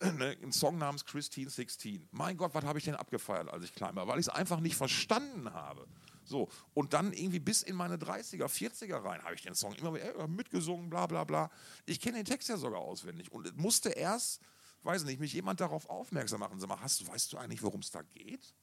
Ne, 0.18 0.36
ein 0.42 0.50
Song 0.50 0.78
namens 0.78 1.04
Christine 1.04 1.48
16. 1.48 2.08
Mein 2.10 2.36
Gott, 2.36 2.52
was 2.54 2.64
habe 2.64 2.76
ich 2.76 2.84
denn 2.84 2.96
abgefeiert, 2.96 3.48
als 3.48 3.64
ich 3.64 3.72
klein 3.72 3.94
war? 3.94 4.08
Weil 4.08 4.18
ich 4.18 4.26
es 4.26 4.28
einfach 4.28 4.58
nicht 4.58 4.74
verstanden 4.74 5.52
habe. 5.52 5.86
So, 6.24 6.48
und 6.74 6.92
dann 6.92 7.12
irgendwie 7.12 7.38
bis 7.38 7.62
in 7.62 7.76
meine 7.76 7.98
30er, 7.98 8.46
40er 8.46 9.04
rein 9.04 9.22
habe 9.22 9.36
ich 9.36 9.42
den 9.42 9.54
Song 9.54 9.74
immer 9.74 9.96
mitgesungen, 10.26 10.90
bla 10.90 11.06
bla 11.06 11.22
bla. 11.22 11.50
Ich 11.86 12.00
kenne 12.00 12.16
den 12.16 12.24
Text 12.24 12.48
ja 12.48 12.56
sogar 12.56 12.80
auswendig 12.80 13.30
und 13.30 13.56
musste 13.56 13.90
erst, 13.90 14.40
weiß 14.82 15.04
nicht, 15.04 15.20
mich 15.20 15.34
jemand 15.34 15.60
darauf 15.60 15.88
aufmerksam 15.88 16.40
machen. 16.40 16.58
Sag 16.58 16.68
mal, 16.68 16.80
hast, 16.80 17.06
weißt 17.06 17.32
du 17.32 17.38
eigentlich, 17.38 17.62
worum 17.62 17.80
es 17.80 17.92
da 17.92 18.02
geht? 18.02 18.54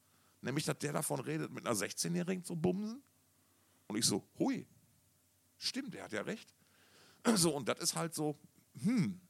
Nämlich, 0.42 0.64
dass 0.66 0.78
der 0.78 0.92
davon 0.92 1.20
redet, 1.20 1.52
mit 1.52 1.66
einer 1.66 1.76
16-Jährigen 1.76 2.44
zu 2.44 2.56
bumsen. 2.56 3.02
Und 3.90 3.96
ich 3.96 4.06
so, 4.06 4.24
hui, 4.38 4.68
stimmt, 5.58 5.94
der 5.94 6.04
hat 6.04 6.12
ja 6.12 6.22
recht. 6.22 6.54
So, 7.34 7.54
und 7.54 7.68
das 7.68 7.80
ist 7.80 7.96
halt 7.96 8.14
so, 8.14 8.38
hm, 8.82 9.20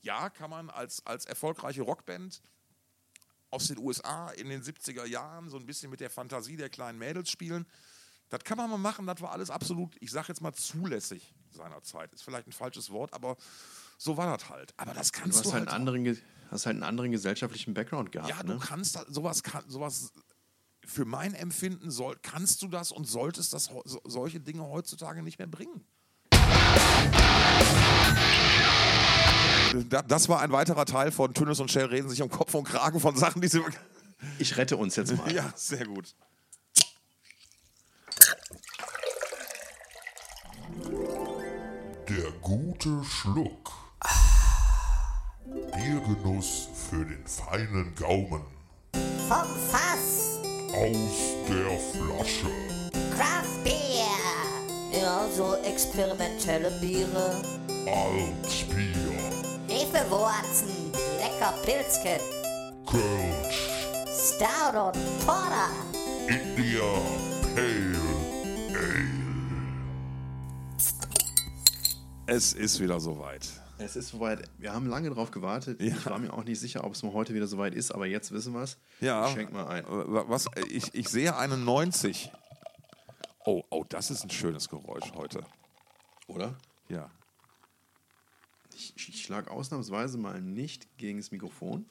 ja, 0.00 0.30
kann 0.30 0.48
man 0.48 0.70
als, 0.70 1.04
als 1.04 1.26
erfolgreiche 1.26 1.82
Rockband 1.82 2.40
aus 3.50 3.66
den 3.68 3.76
USA 3.78 4.30
in 4.30 4.48
den 4.48 4.62
70er 4.62 5.04
Jahren 5.04 5.50
so 5.50 5.58
ein 5.58 5.66
bisschen 5.66 5.90
mit 5.90 6.00
der 6.00 6.08
Fantasie 6.08 6.56
der 6.56 6.70
kleinen 6.70 6.98
Mädels 6.98 7.30
spielen. 7.30 7.66
Das 8.30 8.44
kann 8.44 8.56
man 8.56 8.70
mal 8.70 8.78
machen, 8.78 9.06
das 9.06 9.20
war 9.20 9.32
alles 9.32 9.50
absolut, 9.50 9.94
ich 10.00 10.10
sag 10.10 10.28
jetzt 10.28 10.40
mal 10.40 10.54
zulässig 10.54 11.34
seinerzeit. 11.50 12.12
Ist 12.14 12.22
vielleicht 12.22 12.46
ein 12.46 12.52
falsches 12.52 12.90
Wort, 12.90 13.12
aber 13.12 13.36
so 13.98 14.16
war 14.16 14.36
das 14.36 14.48
halt. 14.48 14.72
Aber 14.78 14.94
das 14.94 15.12
kannst 15.12 15.38
Du 15.38 15.42
du, 15.42 15.48
hast 15.48 15.54
halt, 15.54 15.66
halt 15.66 15.74
einen 15.74 15.88
anderen, 15.88 16.22
hast 16.50 16.64
halt 16.64 16.74
einen 16.76 16.82
anderen 16.82 17.10
gesellschaftlichen 17.10 17.74
Background 17.74 18.10
gehabt. 18.10 18.30
ja, 18.30 18.42
du 18.42 18.54
ne? 18.54 18.58
kannst 18.58 18.98
sowas, 19.08 19.42
kann, 19.42 19.68
sowas 19.68 20.12
für 20.88 21.04
mein 21.04 21.34
Empfinden 21.34 21.90
soll, 21.90 22.16
kannst 22.22 22.62
du 22.62 22.68
das 22.68 22.90
und 22.92 23.06
solltest 23.06 23.52
das 23.52 23.70
solche 24.04 24.40
Dinge 24.40 24.62
heutzutage 24.68 25.22
nicht 25.22 25.38
mehr 25.38 25.46
bringen. 25.46 25.84
Da- 29.90 30.02
Das 30.02 30.28
war 30.30 30.40
ein 30.40 30.50
weiterer 30.50 30.86
Teil 30.86 31.12
von 31.12 31.34
Tünnes 31.34 31.60
und 31.60 31.70
Shell 31.70 31.84
reden 31.86 32.08
sich 32.08 32.22
um 32.22 32.30
Kopf 32.30 32.54
und 32.54 32.64
Kragen 32.64 33.00
von 33.00 33.16
Sachen, 33.16 33.42
die 33.42 33.48
sie. 33.48 33.60
Ich 34.38 34.56
rette 34.56 34.76
uns 34.76 34.96
jetzt 34.96 35.16
mal. 35.16 35.30
Ja, 35.34 35.52
sehr 35.54 35.84
gut. 35.86 36.14
Der 42.08 42.30
gute 42.42 43.02
Schluck. 43.04 43.72
Biergenuss 45.74 46.68
für 46.90 47.04
den 47.04 47.26
feinen 47.26 47.94
Gaumen. 47.94 48.42
Vom 49.28 49.46
Fass. 49.70 50.17
Aus 50.78 51.34
der 51.48 51.76
Flasche. 51.90 52.46
Craft 53.16 53.64
Beer. 53.64 54.06
Ja, 54.92 55.26
so 55.36 55.56
experimentelle 55.64 56.70
Biere. 56.80 57.42
Altbier. 57.84 59.18
Hefewurzen. 59.66 60.92
Lecker 61.18 61.52
Pilzken. 61.64 62.20
Kölsch. 62.86 63.88
Stout 64.06 64.78
und 64.78 65.26
Porter. 65.26 65.70
India 66.28 66.92
Pale 67.56 67.98
Ale. 68.76 69.08
Es 72.26 72.52
ist 72.52 72.78
wieder 72.78 73.00
soweit. 73.00 73.48
Es 73.80 73.94
ist 73.94 74.08
soweit. 74.08 74.42
Wir 74.58 74.72
haben 74.72 74.86
lange 74.86 75.10
drauf 75.10 75.30
gewartet. 75.30 75.80
Ja. 75.80 75.88
Ich 75.96 76.06
war 76.06 76.18
mir 76.18 76.32
auch 76.32 76.44
nicht 76.44 76.58
sicher, 76.58 76.84
ob 76.84 76.94
es 76.94 77.02
mal 77.02 77.12
heute 77.12 77.32
wieder 77.34 77.46
soweit 77.46 77.74
ist, 77.74 77.92
aber 77.92 78.06
jetzt 78.06 78.32
wissen 78.32 78.52
wir 78.52 78.62
es. 78.62 78.76
Ja. 79.00 79.26
Ich 79.28 79.34
schenk 79.34 79.52
mal 79.52 79.66
ein. 79.68 79.84
Äh, 79.84 79.88
Was, 80.28 80.46
ich, 80.68 80.92
ich 80.94 81.08
sehe 81.08 81.36
eine 81.36 81.56
90. 81.56 82.30
Oh, 83.44 83.62
oh, 83.70 83.84
das 83.88 84.10
ist 84.10 84.24
ein 84.24 84.30
schönes 84.30 84.68
Geräusch 84.68 85.12
heute. 85.14 85.44
Oder? 86.26 86.56
Ja. 86.88 87.10
Ich, 88.74 88.94
ich 88.96 89.22
schlag 89.22 89.48
ausnahmsweise 89.48 90.18
mal 90.18 90.40
nicht 90.40 90.88
gegen 90.98 91.18
das 91.18 91.30
Mikrofon. 91.30 91.86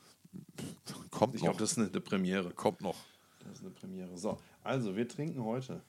Kommt 1.09 1.35
Ich 1.35 1.41
noch. 1.41 1.47
glaube, 1.49 1.59
das 1.59 1.71
ist 1.71 1.77
eine, 1.77 1.87
eine 1.87 2.01
Premiere. 2.01 2.51
kommt 2.51 2.81
noch. 2.81 2.97
Das 3.39 3.53
ist 3.53 3.61
eine 3.61 3.71
Premiere. 3.71 4.17
So, 4.17 4.37
also 4.63 4.95
wir 4.95 5.07
trinken 5.07 5.43
heute 5.43 5.81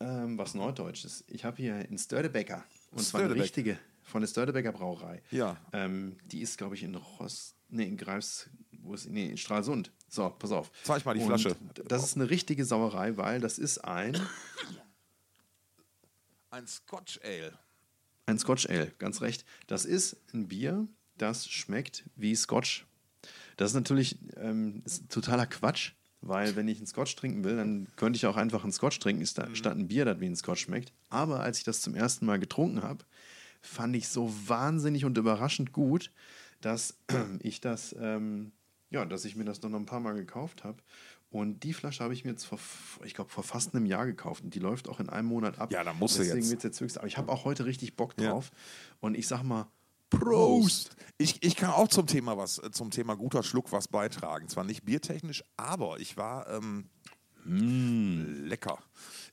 ähm, 0.00 0.36
was 0.36 0.54
Norddeutsches. 0.54 1.24
Ich 1.28 1.44
habe 1.44 1.56
hier 1.56 1.76
einen 1.76 1.98
Stördebecker. 1.98 2.64
Und 2.90 3.02
zwar 3.02 3.22
eine 3.22 3.34
richtige 3.34 3.78
von 4.06 4.22
der 4.22 4.28
Stördebecker 4.28 4.72
Brauerei. 4.72 5.22
Ja. 5.30 5.56
Ähm, 5.72 6.16
die 6.24 6.40
ist, 6.40 6.56
glaube 6.56 6.74
ich, 6.74 6.82
in 6.82 6.94
Rost. 6.94 7.54
Nee, 7.68 7.84
in 7.84 7.96
Greifs. 7.96 8.48
Wo 8.80 8.94
ist 8.94 9.08
Nee, 9.10 9.28
in 9.30 9.36
Stralsund. 9.36 9.90
So, 10.08 10.30
pass 10.30 10.52
auf. 10.52 10.70
Zeig 10.84 11.04
mal 11.04 11.14
die 11.14 11.20
Und 11.20 11.26
Flasche. 11.26 11.56
Das 11.88 12.04
ist 12.04 12.16
eine 12.16 12.30
richtige 12.30 12.64
Sauerei, 12.64 13.16
weil 13.16 13.40
das 13.40 13.58
ist 13.58 13.78
ein, 13.84 14.16
Ein 16.50 16.66
Scotch 16.66 17.20
Ale. 17.22 17.58
ein 18.26 18.38
Scotch 18.38 18.68
Ale, 18.68 18.92
ganz 18.98 19.20
recht. 19.20 19.44
Das 19.66 19.84
ist 19.84 20.16
ein 20.32 20.48
Bier, 20.48 20.86
das 21.18 21.48
schmeckt 21.48 22.04
wie 22.14 22.34
Scotch. 22.34 22.86
Das 23.56 23.70
ist 23.70 23.74
natürlich 23.74 24.16
ähm, 24.36 24.82
ist 24.84 25.10
totaler 25.10 25.46
Quatsch, 25.46 25.92
weil 26.20 26.54
wenn 26.56 26.68
ich 26.68 26.78
einen 26.78 26.86
Scotch 26.86 27.16
trinken 27.16 27.42
will, 27.44 27.56
dann 27.56 27.88
könnte 27.96 28.16
ich 28.16 28.26
auch 28.26 28.36
einfach 28.36 28.62
einen 28.62 28.72
Scotch 28.72 28.98
trinken, 29.00 29.26
da- 29.34 29.54
statt 29.54 29.76
ein 29.76 29.88
Bier, 29.88 30.04
das 30.04 30.20
wie 30.20 30.26
ein 30.26 30.36
Scotch 30.36 30.62
schmeckt. 30.62 30.92
Aber 31.08 31.40
als 31.40 31.58
ich 31.58 31.64
das 31.64 31.80
zum 31.80 31.94
ersten 31.94 32.26
Mal 32.26 32.38
getrunken 32.38 32.82
habe, 32.82 33.04
fand 33.66 33.96
ich 33.96 34.08
so 34.08 34.32
wahnsinnig 34.46 35.04
und 35.04 35.18
überraschend 35.18 35.72
gut, 35.72 36.10
dass 36.60 36.98
ich 37.40 37.60
das, 37.60 37.94
ähm, 37.98 38.52
ja, 38.90 39.04
dass 39.04 39.24
ich 39.24 39.36
mir 39.36 39.44
das 39.44 39.60
noch 39.62 39.72
ein 39.74 39.86
paar 39.86 40.00
Mal 40.00 40.14
gekauft 40.14 40.64
habe. 40.64 40.78
Und 41.28 41.64
die 41.64 41.72
Flasche 41.74 42.02
habe 42.04 42.14
ich 42.14 42.24
mir 42.24 42.30
jetzt 42.30 42.44
vor, 42.44 42.58
ich 43.04 43.12
glaube, 43.12 43.30
vor 43.30 43.42
fast 43.42 43.74
einem 43.74 43.84
Jahr 43.84 44.06
gekauft. 44.06 44.44
Und 44.44 44.54
die 44.54 44.60
läuft 44.60 44.88
auch 44.88 45.00
in 45.00 45.10
einem 45.10 45.28
Monat 45.28 45.58
ab. 45.58 45.72
Ja, 45.72 45.82
dann 45.84 45.98
musst 45.98 46.16
du 46.16 46.20
Deswegen 46.20 46.38
jetzt. 46.40 46.50
wird's 46.50 46.64
jetzt 46.64 46.80
höchst. 46.80 46.98
Aber 46.98 47.06
ich 47.08 47.18
habe 47.18 47.30
auch 47.32 47.44
heute 47.44 47.66
richtig 47.66 47.96
Bock 47.96 48.14
Ja. 48.18 48.30
drauf. 48.30 48.52
Und 49.00 49.16
ich 49.16 49.26
sag 49.26 49.42
mal, 49.42 49.66
Prost! 50.08 50.94
Ich, 51.18 51.42
ich 51.42 51.56
kann 51.56 51.70
auch 51.70 51.88
zum 51.88 52.06
Thema 52.06 52.38
was, 52.38 52.58
äh, 52.58 52.70
zum 52.70 52.92
Thema 52.92 53.16
guter 53.16 53.42
Schluck 53.42 53.72
was 53.72 53.88
beitragen. 53.88 54.48
Zwar 54.48 54.62
nicht 54.62 54.84
biertechnisch, 54.84 55.42
aber 55.56 55.98
ich 55.98 56.16
war 56.16 56.48
ähm, 56.48 56.88
lecker. 57.44 58.78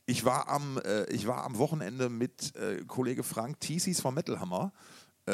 Ich 0.06 0.26
war 0.26 0.50
am, 0.50 0.78
äh, 0.80 1.06
ich 1.12 1.28
war 1.28 1.44
am 1.46 1.58
Wochenende 1.58 2.10
mit 2.10 2.56
äh, 2.56 2.84
Kollege 2.86 3.24
Frank 3.24 3.60
Tiesis 3.62 4.02
vom 4.02 4.16
Metal 4.16 4.40
Hammer 4.40 4.74
äh, 5.26 5.34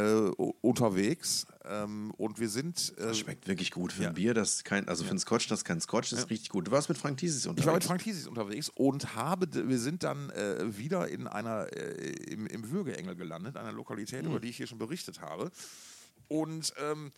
unterwegs 0.62 1.47
ähm, 1.65 2.12
und 2.17 2.39
wir 2.39 2.49
sind. 2.49 2.93
Äh, 2.97 3.08
Das 3.08 3.17
schmeckt 3.17 3.47
wirklich 3.47 3.71
gut 3.71 3.91
für 3.91 4.03
Ja. 4.03 4.10
ein 4.10 4.13
Bier, 4.15 4.36
das 4.36 4.63
kein, 4.63 4.88
also 4.88 5.03
für 5.03 5.10
ein 5.12 5.17
Scotch, 5.19 5.47
das 5.47 5.63
kein 5.63 5.82
Scotch 5.82 6.12
ist, 6.13 6.29
richtig 6.29 6.49
gut. 6.49 6.67
Du 6.67 6.71
warst 6.71 6.88
mit 6.89 6.99
Frank 6.99 7.17
Thiesis 7.17 7.47
unterwegs. 7.47 7.62
Ich 7.63 7.67
war 7.67 7.73
mit 7.73 7.84
Frank 7.84 8.03
Thiesis 8.03 8.27
unterwegs 8.27 8.69
und 8.69 9.15
habe, 9.15 9.47
wir 9.67 9.79
sind 9.79 10.03
dann 10.03 10.29
äh, 10.29 10.77
wieder 10.77 11.08
in 11.08 11.25
einer, 11.25 11.73
äh, 11.75 12.12
im, 12.32 12.45
im 12.45 12.69
Würgeengel 12.69 13.15
gelandet, 13.15 13.58
einer 13.58 13.71
Lokalität, 13.71 14.23
über 14.25 14.39
die 14.39 14.49
ich 14.49 14.58
hier 14.58 14.67
schon 14.67 14.77
berichtet 14.77 15.21
habe. 15.21 15.49
Und 16.27 16.73
ähm, 16.79 17.12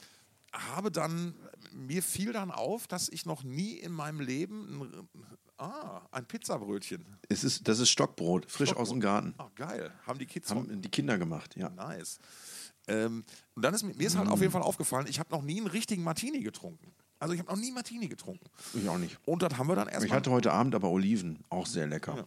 habe 0.53 0.91
dann, 0.91 1.35
mir 1.73 2.03
fiel 2.03 2.33
dann 2.33 2.51
auf, 2.51 2.87
dass 2.87 3.09
ich 3.09 3.25
noch 3.25 3.43
nie 3.43 3.73
in 3.77 3.91
meinem 3.91 4.19
Leben 4.19 4.81
ein, 4.81 5.09
ah, 5.57 6.01
ein 6.11 6.25
Pizzabrötchen. 6.25 7.05
es 7.29 7.43
ist, 7.43 7.67
das 7.67 7.79
ist 7.79 7.89
Stockbrot, 7.89 8.49
frisch 8.51 8.75
aus 8.75 8.89
dem 8.89 8.99
Garten. 8.99 9.33
Ah, 9.37 9.49
geil. 9.55 9.93
Haben 10.05 10.19
die 10.19 10.25
Kids 10.25 10.49
Haben 10.49 10.81
die 10.81 10.89
Kinder 10.89 11.17
gemacht, 11.17 11.55
ja. 11.55 11.69
Nice. 11.69 12.19
Ähm, 12.87 13.23
und 13.55 13.61
dann 13.63 13.73
ist 13.73 13.83
mir, 13.83 13.93
mir 13.95 14.07
ist 14.07 14.17
halt 14.17 14.27
auf 14.29 14.39
jeden 14.41 14.51
Fall 14.51 14.63
aufgefallen, 14.63 15.07
ich 15.07 15.19
habe 15.19 15.29
noch 15.31 15.41
nie 15.43 15.57
einen 15.57 15.67
richtigen 15.67 16.03
Martini 16.03 16.41
getrunken. 16.41 16.91
Also 17.19 17.33
ich 17.35 17.39
habe 17.39 17.51
noch 17.51 17.59
nie 17.59 17.71
Martini 17.71 18.07
getrunken. 18.07 18.49
Ich 18.73 18.89
auch 18.89 18.97
nicht. 18.97 19.19
Und 19.25 19.43
das 19.43 19.55
haben 19.57 19.67
wir 19.67 19.75
dann 19.75 19.87
Ich 19.87 19.93
erstmal. 19.93 20.17
hatte 20.17 20.31
heute 20.31 20.51
Abend 20.51 20.73
aber 20.73 20.89
Oliven, 20.89 21.43
auch 21.49 21.67
sehr 21.67 21.85
lecker. 21.85 22.25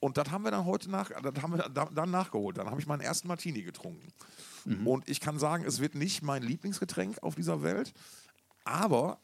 Und 0.00 0.16
das 0.16 0.30
haben 0.30 0.42
wir 0.44 0.50
dann 0.50 0.64
heute 0.64 0.90
nach, 0.90 1.10
das 1.10 1.42
haben 1.42 1.52
wir 1.58 1.68
da- 1.68 1.84
dann 1.94 2.10
nachgeholt. 2.10 2.56
Dann 2.56 2.70
habe 2.70 2.80
ich 2.80 2.86
meinen 2.86 3.02
ersten 3.02 3.28
Martini 3.28 3.62
getrunken. 3.62 4.08
Mhm. 4.64 4.86
Und 4.86 5.08
ich 5.08 5.20
kann 5.20 5.38
sagen, 5.38 5.64
es 5.64 5.80
wird 5.80 5.94
nicht 5.94 6.22
mein 6.22 6.42
Lieblingsgetränk 6.42 7.22
auf 7.22 7.34
dieser 7.34 7.62
Welt. 7.62 7.92
Aber 8.64 9.20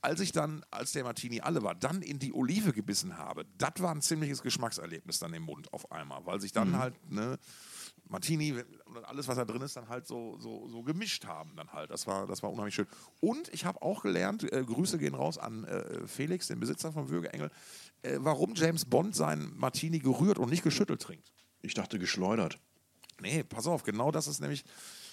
als 0.00 0.20
ich 0.20 0.30
dann, 0.32 0.64
als 0.70 0.92
der 0.92 1.02
Martini 1.04 1.40
alle 1.40 1.62
war, 1.64 1.74
dann 1.74 2.02
in 2.02 2.18
die 2.20 2.32
Olive 2.32 2.72
gebissen 2.72 3.18
habe, 3.18 3.44
das 3.58 3.72
war 3.80 3.92
ein 3.92 4.00
ziemliches 4.00 4.42
Geschmackserlebnis 4.42 5.18
dann 5.18 5.34
im 5.34 5.42
Mund 5.42 5.72
auf 5.72 5.90
einmal. 5.90 6.24
Weil 6.24 6.40
sich 6.40 6.52
Mhm. 6.52 6.54
dann 6.54 6.78
halt, 6.78 7.10
ne, 7.10 7.38
Martini 8.08 8.54
und 8.86 9.04
alles, 9.04 9.28
was 9.28 9.36
da 9.36 9.44
drin 9.44 9.60
ist, 9.60 9.76
dann 9.76 9.88
halt 9.88 10.06
so, 10.06 10.38
so, 10.38 10.68
so 10.68 10.82
gemischt 10.82 11.26
haben 11.26 11.54
dann 11.56 11.72
halt. 11.72 11.90
Das 11.90 12.06
war, 12.06 12.26
das 12.26 12.42
war 12.42 12.50
unheimlich 12.50 12.74
schön. 12.74 12.86
Und 13.20 13.52
ich 13.52 13.64
habe 13.64 13.82
auch 13.82 14.02
gelernt, 14.02 14.50
äh, 14.50 14.64
Grüße 14.64 14.98
gehen 14.98 15.14
raus 15.14 15.36
an 15.36 15.64
äh, 15.64 16.06
Felix, 16.06 16.46
den 16.46 16.60
Besitzer 16.60 16.92
vom 16.92 17.10
Würgeengel, 17.10 17.50
äh, 18.02 18.16
warum 18.20 18.54
James 18.54 18.84
Bond 18.84 19.14
seinen 19.16 19.54
Martini 19.58 19.98
gerührt 19.98 20.38
und 20.38 20.48
nicht 20.48 20.62
geschüttelt 20.62 21.02
trinkt. 21.02 21.32
Ich 21.60 21.74
dachte 21.74 21.98
geschleudert. 21.98 22.60
Nee, 23.20 23.42
pass 23.42 23.66
auf, 23.66 23.82
genau 23.82 24.10
das 24.10 24.26
ist 24.26 24.40
nämlich. 24.40 24.64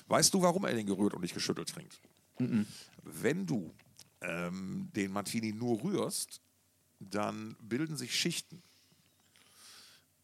Weißt 0.08 0.34
du, 0.34 0.42
warum 0.42 0.66
er 0.66 0.74
den 0.74 0.86
gerührt 0.86 1.16
und 1.16 1.22
nicht 1.22 1.34
geschüttelt 1.34 1.70
trinkt? 1.70 2.00
Wenn 3.04 3.46
du 3.46 3.74
ähm, 4.22 4.90
den 4.96 5.12
Martini 5.12 5.52
nur 5.52 5.84
rührst, 5.84 6.42
dann 7.00 7.56
bilden 7.62 7.98
sich 7.98 8.16
Schichten. 8.16 8.62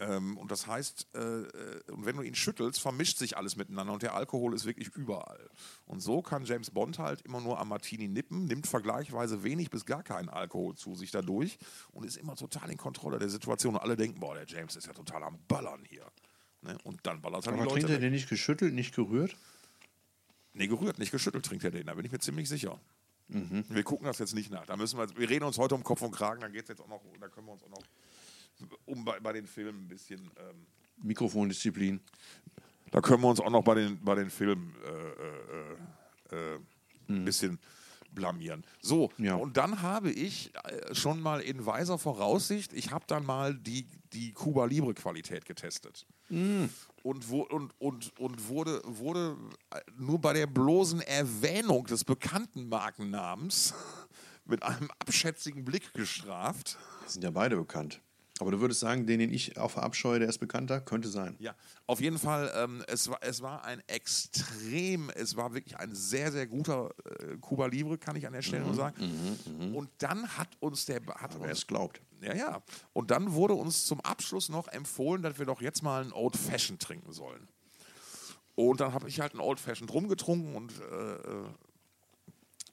Ähm, 0.02 0.38
und 0.38 0.52
das 0.52 0.66
heißt, 0.66 1.08
äh, 1.16 1.20
äh, 1.20 1.92
und 1.92 2.06
wenn 2.06 2.16
du 2.16 2.24
ihn 2.24 2.34
schüttelst, 2.34 2.82
vermischt 2.82 3.20
sich 3.20 3.38
alles 3.38 3.56
miteinander 3.56 3.94
und 3.94 4.02
der 4.02 4.16
Alkohol 4.16 4.56
ist 4.56 4.66
wirklich 4.66 4.90
überall. 4.96 5.50
Und 5.86 6.02
so 6.02 6.24
kann 6.24 6.44
James 6.44 6.72
Bond 6.72 6.98
halt 6.98 7.22
immer 7.22 7.40
nur 7.40 7.60
am 7.60 7.70
Martini 7.70 8.08
nippen, 8.08 8.46
nimmt 8.46 8.66
vergleichsweise 8.66 9.44
wenig 9.44 9.70
bis 9.70 9.86
gar 9.86 10.02
keinen 10.02 10.30
Alkohol 10.30 10.76
zu 10.76 10.96
sich 10.96 11.12
dadurch 11.12 11.60
und 11.92 12.04
ist 12.04 12.18
immer 12.18 12.36
total 12.36 12.72
in 12.72 12.78
Kontrolle 12.78 13.20
der 13.20 13.30
Situation. 13.30 13.76
Und 13.76 13.82
alle 13.82 13.96
denken, 13.96 14.20
boah, 14.20 14.34
der 14.34 14.48
James 14.48 14.76
ist 14.76 14.88
ja 14.88 14.94
total 14.94 15.24
am 15.24 15.38
Ballern 15.48 15.84
hier. 15.88 16.06
Ne? 16.62 16.78
Und 16.84 17.00
dann 17.04 17.22
ballert 17.22 17.46
er 17.46 17.54
die 17.54 17.58
Leute 17.60 17.72
trinkt 17.74 17.90
er 17.90 18.00
den 18.00 18.12
nicht 18.14 18.30
geschüttelt, 18.30 18.74
nicht 18.74 18.96
gerührt? 18.96 19.36
Nee, 20.54 20.68
gerührt, 20.68 21.00
nicht 21.00 21.12
geschüttelt 21.12 21.46
trinkt 21.46 21.64
er 21.64 21.72
den, 21.72 21.88
da 21.88 21.94
bin 21.94 22.06
ich 22.06 22.12
mir 22.12 22.20
ziemlich 22.20 22.50
sicher. 22.50 22.80
Wir 23.28 23.84
gucken 23.84 24.06
das 24.06 24.20
jetzt 24.20 24.36
nicht 24.36 24.52
nach. 24.52 24.66
Da 24.66 24.76
müssen 24.76 25.00
wir, 25.00 25.08
wir 25.18 25.30
reden 25.30 25.46
uns 25.46 25.58
heute 25.58 25.74
um 25.76 25.84
Kopf 25.84 26.02
und 26.02 26.12
Kragen, 26.12 26.42
dann 26.42 26.52
geht 26.52 26.68
jetzt 26.68 26.82
auch 26.82 26.88
noch, 26.90 27.02
da 27.20 27.30
können 27.30 27.48
wir 27.48 27.54
uns 27.54 27.64
auch 27.64 27.70
noch 27.70 27.84
um 28.86 29.06
bei, 29.06 29.20
bei 29.22 29.32
den 29.32 29.48
Filmen 29.48 29.86
ein 29.86 29.88
bisschen, 29.88 30.20
ähm, 30.38 30.68
Mikrofondisziplin. 31.02 32.02
da 32.92 33.02
können 33.02 33.22
wir 33.24 33.30
uns 33.30 33.40
auch 33.40 33.50
noch 33.50 33.64
bei 33.64 33.76
den, 33.76 34.04
bei 34.04 34.16
den 34.16 34.30
Filmen 34.30 34.76
äh, 36.32 36.36
äh, 36.36 36.56
äh, 36.56 36.60
ein 37.08 37.26
bisschen 37.26 37.58
blamieren. 38.12 38.66
So, 38.82 39.12
Ja. 39.18 39.36
und 39.36 39.56
dann 39.58 39.82
habe 39.82 40.12
ich 40.12 40.52
äh, 40.66 40.94
schon 40.94 41.22
mal 41.22 41.40
in 41.42 41.66
weiser 41.66 41.98
Voraussicht, 41.98 42.74
ich 42.74 42.92
habe 42.92 43.06
dann 43.08 43.26
mal 43.26 43.56
die, 43.56 43.88
die 44.14 44.34
Cuba 44.34 44.66
Libre 44.66 44.94
Qualität 44.94 45.46
getestet. 45.46 46.06
Und, 47.04 47.30
wo, 47.30 47.42
und, 47.44 47.74
und, 47.80 48.18
und 48.20 48.48
wurde, 48.48 48.82
wurde 48.86 49.38
äh, 49.72 49.80
nur 49.98 50.20
bei 50.20 50.34
der 50.34 50.48
bloßen 50.48 51.02
Erwähnung 51.02 51.86
des 51.86 52.04
bekannten 52.04 52.70
Markennamens 52.70 53.74
mit 54.46 54.64
einem 54.64 54.90
abschätzigen 55.00 55.66
Blick 55.66 55.94
gestraft. 55.94 56.78
Sind 57.08 57.24
ja 57.24 57.32
beide 57.32 57.56
bekannt. 57.58 58.02
Aber 58.42 58.50
du 58.50 58.60
würdest 58.60 58.80
sagen, 58.80 59.06
den, 59.06 59.20
den 59.20 59.32
ich 59.32 59.56
auch 59.60 59.70
verabscheue, 59.70 60.18
der 60.18 60.28
ist 60.28 60.40
bekannter? 60.40 60.82
Könnte 60.82 61.10
sein. 61.10 61.36
Ja, 61.38 61.54
auf 61.86 62.02
jeden 62.02 62.18
Fall, 62.18 62.52
ähm, 62.56 62.84
es, 62.88 63.08
war, 63.08 63.20
es 63.22 63.44
war 63.44 63.64
ein 63.66 63.84
extrem, 63.86 65.12
es 65.12 65.36
war 65.36 65.54
wirklich 65.54 65.78
ein 65.78 65.94
sehr, 65.94 66.32
sehr 66.32 66.48
guter 66.48 66.90
äh, 67.06 67.38
Cuba 67.40 67.68
Libre, 67.68 68.00
kann 68.00 68.16
ich 68.16 68.26
an 68.26 68.34
der 68.34 68.42
Stelle 68.42 68.66
nur 68.66 68.74
sagen. 68.74 68.96
Und 69.76 69.92
dann 70.00 70.28
hat 70.40 70.48
uns 70.60 70.88
der, 70.88 71.02
hat 71.06 71.40
Wer 71.40 71.52
es 71.52 71.68
glaubt. 71.68 72.02
ja, 72.20 72.34
ja, 72.34 72.64
und 72.94 73.12
dann 73.12 73.34
wurde 73.34 73.54
uns 73.54 73.86
zum 73.86 74.02
Abschluss 74.02 74.50
noch 74.50 74.68
empfohlen, 74.70 75.22
dass 75.22 75.38
wir 75.38 75.46
doch 75.46 75.62
jetzt 75.62 75.84
mal 75.84 76.02
einen 76.02 76.12
Old 76.12 76.36
Fashioned 76.36 76.82
trinken 76.82 77.14
sollen. 77.14 77.48
Und 78.56 78.80
dann 78.80 78.92
habe 78.92 79.08
ich 79.08 79.20
halt 79.20 79.34
einen 79.34 79.42
Old 79.42 79.60
Fashioned 79.60 79.94
rumgetrunken 79.94 80.56
und 80.56 80.74
äh, 80.80 81.14
äh, 81.14 81.44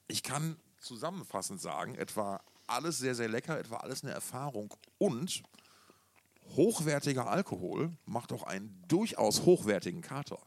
ich 0.07 0.23
kann 0.23 0.55
zusammenfassend 0.79 1.61
sagen, 1.61 1.93
etwa 1.93 2.41
alles 2.69 2.99
sehr, 2.99 3.15
sehr 3.15 3.27
lecker, 3.29 3.59
etwa 3.59 3.77
alles 3.77 4.03
eine 4.03 4.13
Erfahrung 4.13 4.73
und 4.97 5.43
hochwertiger 6.55 7.27
Alkohol 7.29 7.91
macht 8.05 8.33
auch 8.33 8.43
einen 8.43 8.83
durchaus 8.87 9.45
hochwertigen 9.45 10.01
Kater. 10.01 10.39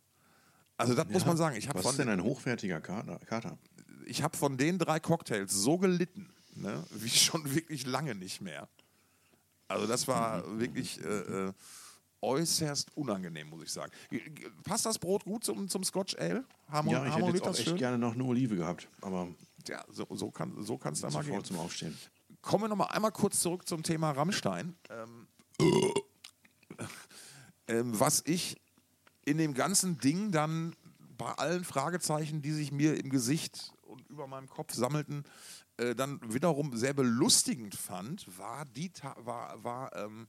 Also 0.77 0.95
das 0.95 1.09
muss 1.09 1.25
man 1.25 1.37
sagen. 1.37 1.57
Ich 1.57 1.69
habe 1.69 1.79
Was 1.79 1.85
von, 1.85 1.91
ist 1.93 1.99
denn 1.99 2.09
ein 2.09 2.23
hochwertiger 2.23 2.81
Kater? 2.81 3.19
Kater? 3.27 3.59
ich 4.07 4.23
hab 4.23 4.37
von 4.37 4.57
den 4.57 4.79
drei 4.79 5.01
Cocktails 5.01 5.53
so 5.53 5.79
gelitten, 5.79 6.29
ne, 6.55 6.85
wie 6.91 7.09
schon 7.11 7.55
wirklich 7.55 7.87
lange 7.87 8.15
nicht 8.15 8.41
mehr. 8.41 8.69
Also 9.69 9.87
das 9.87 10.07
war 10.07 10.59
wirklich 10.59 11.03
äh, 11.03 11.49
äh, 11.49 11.53
äußerst 12.21 12.97
unangenehm, 12.97 13.49
muss 13.49 13.65
ich 13.65 13.73
sagen. 13.73 13.91
Passt 14.65 14.85
das 14.87 14.99
Brot 14.99 15.25
gut 15.25 15.45
zum, 15.45 15.69
zum 15.69 15.83
Scotch 15.83 16.17
Ale? 16.19 16.45
Harmon 16.69 16.93
Ja, 16.93 17.07
ich 17.07 17.17
hätte 17.17 17.31
jetzt 17.31 17.43
auch 17.43 17.55
echt 17.55 17.65
schön? 17.65 17.77
gerne 17.77 17.99
noch 17.99 18.13
eine 18.15 18.25
Olive 18.25 18.57
gehabt. 18.57 18.89
Aber 19.01 19.29
Ja, 19.69 19.85
so, 19.89 20.07
so 20.11 20.31
kann 20.31 20.63
so 20.63 20.79
kann's 20.79 21.01
da 21.01 21.11
mal 21.11 21.25
gehen. 21.25 21.45
zum 21.45 21.59
Aufstehen. 21.59 21.97
Kommen 22.41 22.65
wir 22.65 22.69
noch 22.69 22.77
mal 22.77 22.87
einmal 22.87 23.13
kurz 23.13 23.41
zurück 23.41 23.69
zum 23.69 23.83
Thema 23.83 24.11
Rammstein. 24.11 24.77
Ähm, 24.91 25.29
ähm, 27.69 27.99
was 27.99 28.23
ich 28.27 28.61
in 29.25 29.39
dem 29.39 29.55
ganzen 29.55 29.99
Ding 29.99 30.33
dann 30.33 30.75
bei 31.17 31.33
allen 31.33 31.65
Fragezeichen, 31.65 32.43
die 32.43 32.53
sich 32.53 32.73
mir 32.73 32.99
im 32.99 33.11
Gesicht 33.11 33.73
und 33.83 34.09
über 34.09 34.27
meinem 34.27 34.49
Kopf 34.49 34.75
sammelten, 34.75 35.25
äh, 35.77 35.95
dann 35.95 36.21
wiederum 36.33 36.77
sehr 36.77 36.95
belustigend 36.95 37.75
fand, 37.75 38.27
war 38.39 38.65
die 38.65 38.91
Ta 38.91 39.15
war, 39.19 39.63
war 39.63 39.95
ähm, 39.97 40.27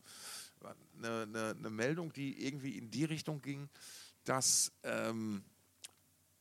eine, 0.98 1.24
eine, 1.24 1.56
eine 1.58 1.70
Meldung, 1.70 2.14
die 2.14 2.46
irgendwie 2.46 2.78
in 2.78 2.92
die 2.92 3.06
Richtung 3.06 3.42
ging, 3.42 3.70
dass 4.24 4.72
ähm, 4.84 5.44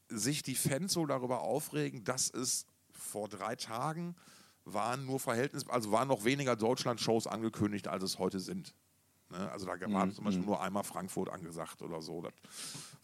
sich 0.09 0.43
die 0.43 0.55
Fans 0.55 0.93
so 0.93 1.07
darüber 1.07 1.41
aufregen, 1.41 2.05
dass 2.05 2.31
es 2.31 2.67
vor 3.13 3.29
drei 3.29 3.57
Tagen 3.57 4.17
waren 4.65 5.05
nur 5.05 5.21
Verhältnis, 5.21 5.69
also 5.69 5.93
waren 5.93 6.09
noch 6.09 6.25
weniger 6.25 6.57
Deutschland-Shows 6.57 7.27
angekündigt, 7.27 7.89
als 7.89 8.03
es 8.03 8.19
heute 8.19 8.41
sind. 8.41 8.75
Ne? 9.31 9.51
Also 9.51 9.67
da 9.67 9.73
war 9.93 10.11
zum 10.11 10.25
Beispiel 10.25 10.45
nur 10.45 10.63
einmal 10.63 10.85
Frankfurt 10.85 11.29
angesagt 11.31 11.83
oder 11.83 12.01
so. 12.01 12.23
Das 12.23 12.33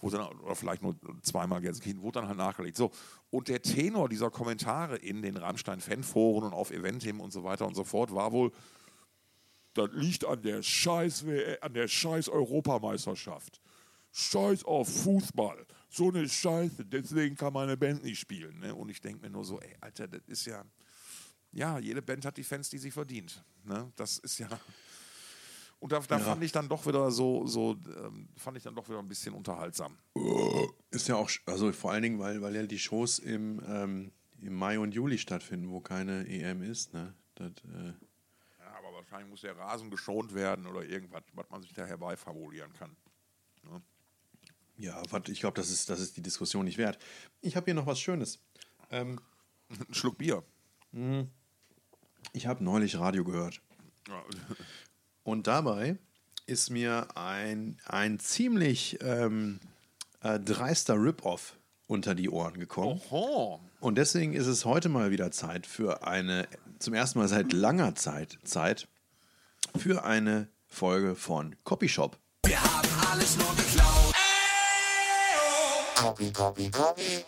wurde 0.01 0.18
dann, 0.18 0.38
oder 0.40 0.55
vielleicht 0.55 0.83
nur 0.83 0.97
zweimal 1.23 1.61
Gelsenkirchen, 1.61 2.01
wurde 2.03 2.21
dann 2.21 2.29
halt 2.29 2.38
nachgelegt. 2.38 2.77
So. 2.77 2.90
Und 3.31 3.49
der 3.49 3.61
Tenor 3.61 4.09
dieser 4.09 4.31
Kommentare 4.31 4.97
in 4.97 5.21
den 5.21 5.37
Rammstein-Fanforen 5.37 6.44
und 6.44 6.55
auf 6.55 6.71
Eventim 6.71 7.21
und 7.21 7.33
so 7.33 7.44
weiter 7.44 7.66
und 7.66 7.75
so 7.75 7.85
fort 7.85 8.14
war 8.14 8.33
wohl, 8.33 8.53
das 9.75 9.90
liegt 9.92 10.25
an 10.25 10.40
der 10.42 10.62
Scheiß, 10.62 11.25
an 11.61 11.75
der 11.75 11.88
Scheiß 11.88 12.29
Europameisterschaft. 12.29 13.61
Scheiß 14.12 14.64
auf 14.64 14.88
Fußball. 15.03 15.66
So 15.90 16.09
eine 16.09 16.29
Scheiße, 16.29 16.85
deswegen 16.85 17.35
kann 17.37 17.53
meine 17.53 17.77
Band 17.77 18.05
nicht 18.05 18.18
spielen. 18.18 18.59
Ne? 18.59 18.74
Und 18.74 18.90
ich 18.90 19.01
denke 19.01 19.22
mir 19.22 19.31
nur 19.31 19.44
so, 19.44 19.59
ey, 19.61 19.74
Alter, 19.81 20.07
das 20.07 20.22
ist 20.27 20.46
ja. 20.46 20.64
Ja, 21.53 21.79
jede 21.79 22.03
Band 22.03 22.27
hat 22.27 22.37
die 22.37 22.44
Fans, 22.44 22.68
die 22.68 22.77
sie 22.79 22.90
verdient. 22.90 23.42
Ne? 23.64 23.90
Das 23.96 24.18
ist 24.18 24.38
ja. 24.38 24.48
Und 25.81 25.92
da, 25.92 26.01
da 26.01 26.18
fand 26.18 26.42
ich 26.42 26.53
dann 26.53 26.68
doch 26.68 26.87
wieder 26.87 27.11
so, 27.11 27.46
so 27.46 27.77
ähm, 27.87 28.29
fand 28.37 28.57
ich 28.57 28.64
dann 28.64 28.74
doch 28.74 28.88
wieder 28.88 28.98
ein 28.98 29.09
bisschen 29.09 29.33
unterhaltsam. 29.33 29.96
Ist 30.90 31.09
ja 31.09 31.16
auch, 31.16 31.31
also 31.46 31.72
vor 31.72 31.92
allen 31.92 32.03
Dingen, 32.03 32.18
weil, 32.18 32.42
weil 32.42 32.55
ja 32.55 32.66
die 32.66 32.79
Shows 32.79 33.18
im, 33.18 33.62
ähm, 33.66 34.12
im 34.40 34.55
Mai 34.55 34.79
und 34.79 34.92
Juli 34.92 35.18
stattfinden, 35.18 35.70
wo 35.70 35.81
keine 35.81 36.27
EM 36.27 36.62
ist. 36.62 36.92
Ne? 36.92 37.14
Das, 37.37 37.51
äh, 37.51 37.92
Ja, 38.59 38.77
aber 38.77 38.92
wahrscheinlich 38.92 39.31
muss 39.31 39.42
der 39.42 39.57
Rasen 39.57 39.88
geschont 39.90 40.35
werden 40.35 40.66
oder 40.66 40.85
irgendwas, 40.85 41.22
was 41.33 41.48
man 41.48 41.62
sich 41.62 41.72
da 41.72 41.87
herbeifabulieren 41.87 42.72
kann. 42.72 42.96
Ja, 44.79 45.03
wat, 45.11 45.29
ich 45.29 45.41
glaube, 45.41 45.57
das 45.61 45.71
ist, 45.71 45.91
das 45.91 46.01
ist 46.01 46.17
die 46.17 46.23
Diskussion 46.23 46.64
nicht 46.64 46.79
wert. 46.79 46.99
Ich 47.41 47.57
habe 47.57 47.64
hier 47.67 47.75
noch 47.75 47.87
was 47.87 48.01
Schönes. 48.01 48.38
Ähm, 48.91 49.21
Ein 49.69 49.93
Schluck 49.95 50.17
Bier. 50.19 50.43
ich 52.33 52.47
habe 52.47 52.64
neulich 52.64 52.99
Radio 52.99 53.25
gehört. 53.25 53.61
Und 55.25 55.47
dabei 55.47 55.99
ist 56.47 56.71
mir 56.71 57.09
ein, 57.17 57.77
ein 57.85 58.19
ziemlich 58.19 58.99
ähm, 59.03 59.61
äh, 60.23 60.41
dreister 60.41 60.95
Rip-Off 60.95 61.59
unter 61.87 62.14
die 62.14 62.31
Ohren 62.31 62.59
gekommen. 62.59 63.01
Oh, 63.11 63.59
Und 63.81 63.97
deswegen 63.99 64.33
ist 64.33 64.47
es 64.47 64.64
heute 64.64 64.88
mal 64.88 65.11
wieder 65.11 65.31
Zeit 65.31 65.67
für 65.67 66.07
eine, 66.07 66.49
zum 66.79 66.95
ersten 66.95 67.19
Mal 67.19 67.29
seit 67.29 67.53
langer 67.53 67.95
Zeit, 67.95 68.38
Zeit 68.45 68.88
für 69.77 70.05
eine 70.05 70.49
Folge 70.67 71.14
von 71.14 71.57
Copyshop. 71.64 72.19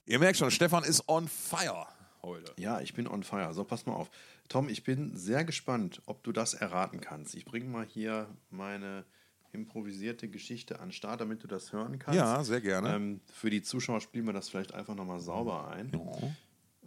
Ihr 0.07 0.19
merkt 0.19 0.39
schon, 0.39 0.51
Stefan 0.51 0.85
ist 0.85 1.09
on 1.09 1.29
fire 1.29 1.87
heute. 2.23 2.53
Ja, 2.57 2.81
ich 2.81 2.95
bin 2.95 3.07
on 3.07 3.23
fire. 3.23 3.53
So, 3.55 3.65
pass 3.65 3.87
mal 3.87 3.95
auf. 3.95 4.11
Tom, 4.49 4.69
ich 4.69 4.85
bin 4.85 5.17
sehr 5.17 5.45
gespannt, 5.45 6.03
ob 6.07 6.23
du 6.23 6.33
das 6.33 6.55
erraten 6.55 7.01
kannst. 7.01 7.35
Ich 7.35 7.45
bringe 7.45 7.67
mal 7.67 7.87
hier 7.87 8.29
meine 8.51 9.05
improvisierte 9.53 10.29
Geschichte 10.29 10.81
an 10.81 10.89
den 10.89 10.93
Start, 10.93 11.21
damit 11.21 11.43
du 11.43 11.47
das 11.47 11.73
hören 11.73 11.99
kannst. 11.99 12.19
Ja, 12.19 12.43
sehr 12.45 12.61
gerne. 12.61 12.95
Ähm, 12.95 13.21
für 13.33 13.51
die 13.51 13.63
Zuschauer 13.63 14.01
spielen 14.01 14.27
wir 14.27 14.33
das 14.33 14.49
vielleicht 14.49 14.75
einfach 14.75 14.95
nochmal 14.95 15.21
sauber 15.21 15.69
ein. 15.69 15.91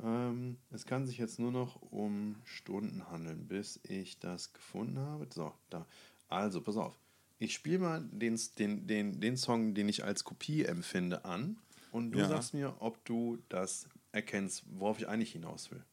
Ähm, 0.02 0.58
es 0.72 0.86
kann 0.86 1.06
sich 1.06 1.17
jetzt 1.17 1.39
nur 1.39 1.52
noch 1.52 1.82
um 1.91 2.36
Stunden 2.46 3.10
handeln, 3.12 3.48
bis 3.48 3.80
ich 3.84 4.19
das 4.19 4.54
gefunden 4.54 5.00
habe. 5.00 5.28
So, 5.34 5.54
da. 5.69 5.86
Also, 6.30 6.62
pass 6.62 6.78
auf. 6.78 6.98
Ich 7.38 7.54
spiele 7.54 7.80
mal 7.80 8.02
den, 8.12 8.39
den, 8.58 8.88
den, 8.88 9.19
den 9.19 9.38
Song, 9.38 9.74
den 9.74 9.89
ich 9.89 10.06
als 10.06 10.24
Kopie 10.24 10.63
empfinde, 10.63 11.26
an. 11.26 11.58
Und 11.93 12.10
du 12.12 12.17
Ja. 12.17 12.27
sagst 12.27 12.56
mir, 12.56 12.73
ob 12.79 13.06
du 13.06 13.38
das 13.49 13.88
erkennst, 14.12 14.63
worauf 14.67 14.97
ich 14.99 15.08
eigentlich 15.08 15.32
hinaus 15.32 15.69
will. 15.69 15.84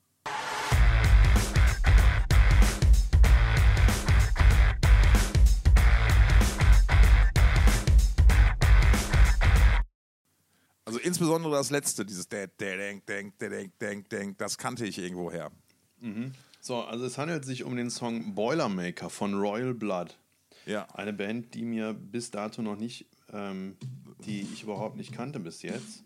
Also 10.85 10.99
insbesondere 10.99 11.53
das 11.53 11.71
letzte, 11.71 12.05
dieses 12.05 12.29
denk 12.29 12.57
denk 12.59 13.39
der 13.39 13.51
denk 13.51 13.79
denk 13.79 14.09
denk, 14.09 14.39
das 14.39 14.59
kannte 14.59 14.85
ich 14.87 14.99
irgendwo 14.99 15.31
her. 15.31 15.51
So, 16.61 16.83
also 16.83 17.05
es 17.05 17.17
handelt 17.19 17.45
sich 17.45 17.63
um 17.65 17.77
den 17.77 17.91
Song 17.91 18.35
Boilermaker 18.35 19.09
von 19.11 19.35
Royal 19.35 19.75
Blood. 19.75 20.19
Ja. 20.67 20.87
Eine 20.95 21.13
Band, 21.13 21.55
die 21.55 21.63
mir 21.65 21.93
bis 21.95 22.31
dato 22.31 22.63
noch 22.63 22.77
nicht, 22.77 23.07
ähm, 23.33 23.77
die 24.27 24.43
ich 24.53 24.63
überhaupt 24.63 24.97
nicht 24.97 25.13
kannte 25.13 25.41
bis 25.41 25.63
jetzt. 25.63 26.05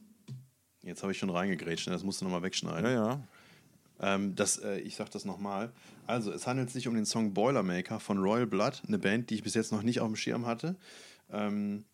Jetzt 0.83 1.03
habe 1.03 1.13
ich 1.13 1.19
schon 1.19 1.31
reingegrätscht, 1.31 1.87
ne? 1.87 1.93
das 1.93 2.03
musst 2.03 2.21
du 2.21 2.25
nochmal 2.25 2.43
wegschneiden. 2.43 2.85
Ja, 2.85 2.91
ja. 2.93 3.21
Ähm, 4.01 4.35
das, 4.35 4.59
äh, 4.59 4.79
ich 4.81 4.97
sag 4.97 5.11
das 5.11 5.25
nochmal. 5.25 5.73
Also, 6.07 6.33
es 6.33 6.47
handelt 6.47 6.71
sich 6.71 6.89
um 6.89 6.95
den 6.95 7.07
Song 7.07 7.33
Boilermaker 7.33 8.01
von 8.01 8.19
Royal 8.19 8.47
Blood, 8.47 8.83
eine 8.87 8.99
Band, 8.99 9.31
die 9.31 9.37
ich 9.37 9.43
bis 9.43 9.55
jetzt 9.55 9.73
noch 9.73 9.83
nicht 9.83 10.01
auf 10.01 10.09
dem 10.09 10.17
Schirm 10.17 10.47
hatte. 10.47 10.77
Ähm, 11.31 11.85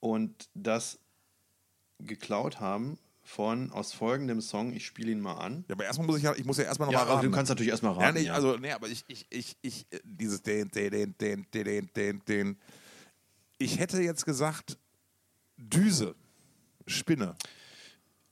und 0.00 0.48
das 0.54 0.98
geklaut 1.98 2.60
haben 2.60 2.96
von 3.22 3.70
aus 3.70 3.92
folgendem 3.92 4.40
Song, 4.40 4.72
ich 4.72 4.86
spiele 4.86 5.12
ihn 5.12 5.20
mal 5.20 5.34
an. 5.34 5.64
Ja, 5.68 5.74
aber 5.74 5.84
erstmal 5.84 6.06
muss 6.06 6.16
ich 6.16 6.22
ja, 6.22 6.34
ich 6.34 6.44
muss 6.44 6.56
ja 6.56 6.64
erstmal 6.64 6.88
Ja, 6.88 6.92
nochmal 6.98 7.06
aber 7.08 7.16
raten. 7.18 7.30
du 7.30 7.36
kannst 7.36 7.50
natürlich 7.50 7.70
erstmal 7.70 7.94
ja, 7.94 8.00
raten. 8.00 8.14
nee, 8.18 8.24
ja. 8.26 8.34
also, 8.34 8.56
nee, 8.56 8.72
aber 8.72 8.88
ich, 8.88 9.04
ich, 9.08 9.26
ich, 9.30 9.56
ich, 9.62 9.86
äh, 9.90 10.00
dieses 10.04 10.42
den, 10.42 10.68
den, 10.70 10.90
den, 10.90 11.14
den, 11.20 11.46
den, 11.52 11.90
den, 11.94 12.24
den. 12.26 12.58
Ich 13.60 13.78
hätte 13.78 14.00
jetzt 14.00 14.24
gesagt, 14.24 14.78
Düse, 15.58 16.14
Spinne. 16.86 17.36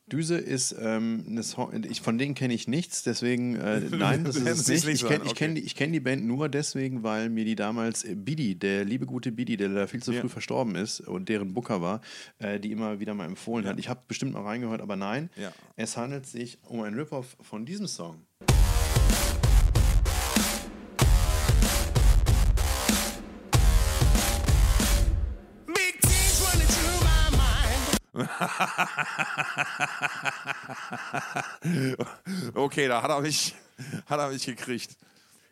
Düse 0.06 0.38
ist 0.38 0.74
ähm, 0.80 1.22
eine 1.28 1.42
Song, 1.42 1.84
ich, 1.84 2.00
von 2.00 2.16
denen 2.16 2.34
kenne 2.34 2.54
ich 2.54 2.66
nichts, 2.66 3.02
deswegen 3.02 3.56
äh, 3.56 3.80
nein, 3.90 4.24
das 4.24 4.36
ist 4.36 4.46
es 4.70 4.84
nicht. 4.86 5.02
Ich 5.02 5.06
kenne 5.06 5.18
kenn 5.18 5.50
okay. 5.50 5.54
die, 5.54 5.60
ich 5.60 5.74
kenn 5.74 5.92
die 5.92 6.00
Band 6.00 6.24
nur 6.24 6.48
deswegen, 6.48 7.02
weil 7.02 7.28
mir 7.28 7.44
die 7.44 7.56
damals 7.56 8.04
äh, 8.04 8.14
Bidi, 8.14 8.54
der 8.54 8.86
liebe 8.86 9.04
gute 9.04 9.30
Bidi, 9.32 9.58
der 9.58 9.68
da 9.68 9.86
viel 9.86 10.02
zu 10.02 10.12
Ja. 10.12 10.22
früh 10.22 10.30
verstorben 10.30 10.76
ist 10.76 11.00
und 11.00 11.28
deren 11.28 11.52
Booker 11.52 11.82
war, 11.82 12.00
äh, 12.38 12.58
die 12.58 12.72
immer 12.72 13.00
wieder 13.00 13.12
mal 13.12 13.26
empfohlen 13.26 13.66
hat. 13.66 13.78
Ich 13.78 13.90
habe 13.90 14.00
bestimmt 14.08 14.32
mal 14.32 14.44
reingehört, 14.44 14.80
aber 14.80 14.96
nein, 14.96 15.28
Ja. 15.36 15.52
es 15.76 15.98
handelt 15.98 16.24
sich 16.24 16.56
um 16.64 16.80
ein 16.80 16.94
Rip-Off 16.94 17.36
von 17.42 17.66
diesem 17.66 17.86
Song. 17.86 18.24
Okay, 32.54 32.88
da 32.88 33.02
hat 33.02 33.10
er 33.10 33.20
mich, 33.20 33.54
hat 34.06 34.18
er 34.18 34.30
mich 34.30 34.46
gekriegt. 34.46 34.96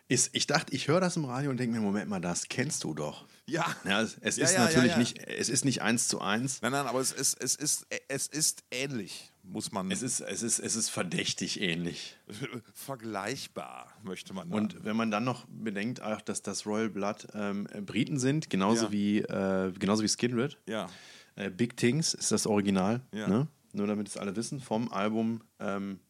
Ist, 0.09 0.31
ich 0.35 0.47
dachte, 0.47 0.73
ich 0.73 0.87
höre 0.87 1.01
das 1.01 1.17
im 1.17 1.25
Radio 1.25 1.51
und 1.51 1.59
denke 1.59 1.77
mir, 1.77 1.83
Moment 1.83 2.09
mal, 2.09 2.21
das 2.21 2.49
kennst 2.49 2.85
du 2.85 2.95
doch. 2.95 3.25
Ja. 3.47 3.65
Ja, 3.85 4.03
es, 4.03 4.17
es 4.21 4.37
Ja, 4.37 4.45
ist 4.45 4.55
ja, 4.55 4.65
natürlich 4.65 4.97
nicht, 4.97 5.19
es 5.27 5.49
ist 5.49 5.65
nicht 5.65 5.83
eins 5.83 6.07
zu 6.07 6.21
eins. 6.21 6.63
Nein, 6.63 6.71
nein, 6.73 6.87
aber 6.87 7.01
es 7.01 7.11
ist, 7.11 7.37
es 7.41 7.57
ist, 7.57 7.87
es 8.07 8.29
ist 8.29 8.63
ähnlich, 8.71 9.33
muss 9.43 9.73
man. 9.73 9.91
Es 9.91 10.03
ist, 10.03 10.21
es 10.21 10.43
ist, 10.43 10.61
es 10.61 10.77
ist 10.77 10.91
verdächtig 10.91 11.61
ähnlich. 11.61 12.17
vergleichbar, 12.75 13.89
möchte 14.05 14.33
man. 14.33 14.53
Und 14.53 14.85
wenn 14.85 14.97
man 14.97 15.11
dann 15.11 15.25
noch 15.25 15.45
bedenkt, 15.49 16.01
auch, 16.03 16.21
dass 16.21 16.41
das 16.41 16.67
Royal 16.67 16.89
Blood 16.89 17.27
ähm, 17.35 17.67
Briten 17.85 18.21
sind, 18.21 18.49
genauso 18.49 18.93
wie 18.93 19.19
äh, 19.23 19.73
genauso 19.73 20.05
wie 20.05 20.09
Skidred. 20.09 20.57
ja. 20.67 20.89
Äh, 21.37 21.51
Big 21.51 21.77
Things 21.77 22.13
ist 22.15 22.33
das 22.33 22.47
Original. 22.47 23.01
Ja. 23.13 23.29
Ne? 23.29 23.47
Nur 23.73 23.87
damit 23.87 24.09
es 24.09 24.17
alle 24.17 24.35
wissen, 24.37 24.59
vom 24.61 24.91
Album, 24.91 25.43
ähm, 25.61 26.01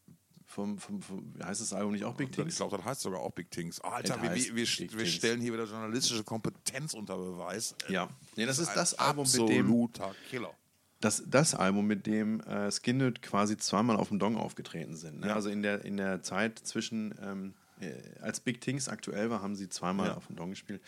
vom, 0.45 0.77
vom, 0.77 1.01
vom, 1.01 1.33
wie 1.35 1.43
heißt 1.43 1.59
das 1.61 1.73
Album 1.73 1.91
nicht 1.91 2.05
auch 2.05 2.15
Big 2.15 2.29
Ich 2.29 2.35
Things? 2.35 2.55
glaube, 2.55 2.77
das 2.77 2.85
heißt 2.85 3.01
sogar 3.01 3.19
auch 3.19 3.31
Big 3.31 3.51
Things. 3.51 3.81
Oh, 3.83 3.87
Alter, 3.89 4.15
Es 4.23 4.47
wir, 4.47 4.55
wir, 4.55 4.97
wir 4.99 5.05
stellen 5.05 5.41
hier 5.41 5.51
wieder 5.53 5.65
journalistische 5.65 6.23
Kompetenz 6.23 6.93
unter 6.93 7.17
Beweis. 7.17 7.75
Ja. 7.89 8.09
Nee, 8.37 8.45
das 8.45 8.57
ist 8.59 8.69
ein 8.69 8.75
das 8.75 8.93
Album, 8.93 9.25
mit 9.25 9.35
dem 9.49 9.65
absoluter 9.65 10.15
Killer. 10.29 10.53
das, 11.01 11.21
das 11.27 11.53
Album, 11.53 11.85
mit 11.87 12.07
dem 12.07 12.39
äh, 12.41 12.71
Skinhead 12.71 13.21
quasi 13.21 13.57
zweimal 13.57 13.97
auf 13.97 14.07
dem 14.07 14.19
Dong 14.19 14.37
aufgetreten 14.37 14.95
sind. 14.95 15.19
Ne? 15.19 15.27
Ja. 15.27 15.35
Also 15.35 15.49
in 15.49 15.61
der, 15.61 15.83
in 15.83 15.97
der 15.97 16.21
Zeit 16.23 16.57
zwischen, 16.59 17.13
ähm, 17.21 17.53
äh, 17.81 17.91
als 18.21 18.39
Big 18.39 18.61
Things 18.61 18.87
aktuell 18.87 19.29
war, 19.29 19.41
haben 19.41 19.57
sie 19.57 19.67
zweimal 19.67 20.07
Ja. 20.07 20.15
auf 20.15 20.27
dem 20.27 20.37
Dong 20.37 20.51
gespielt. 20.51 20.81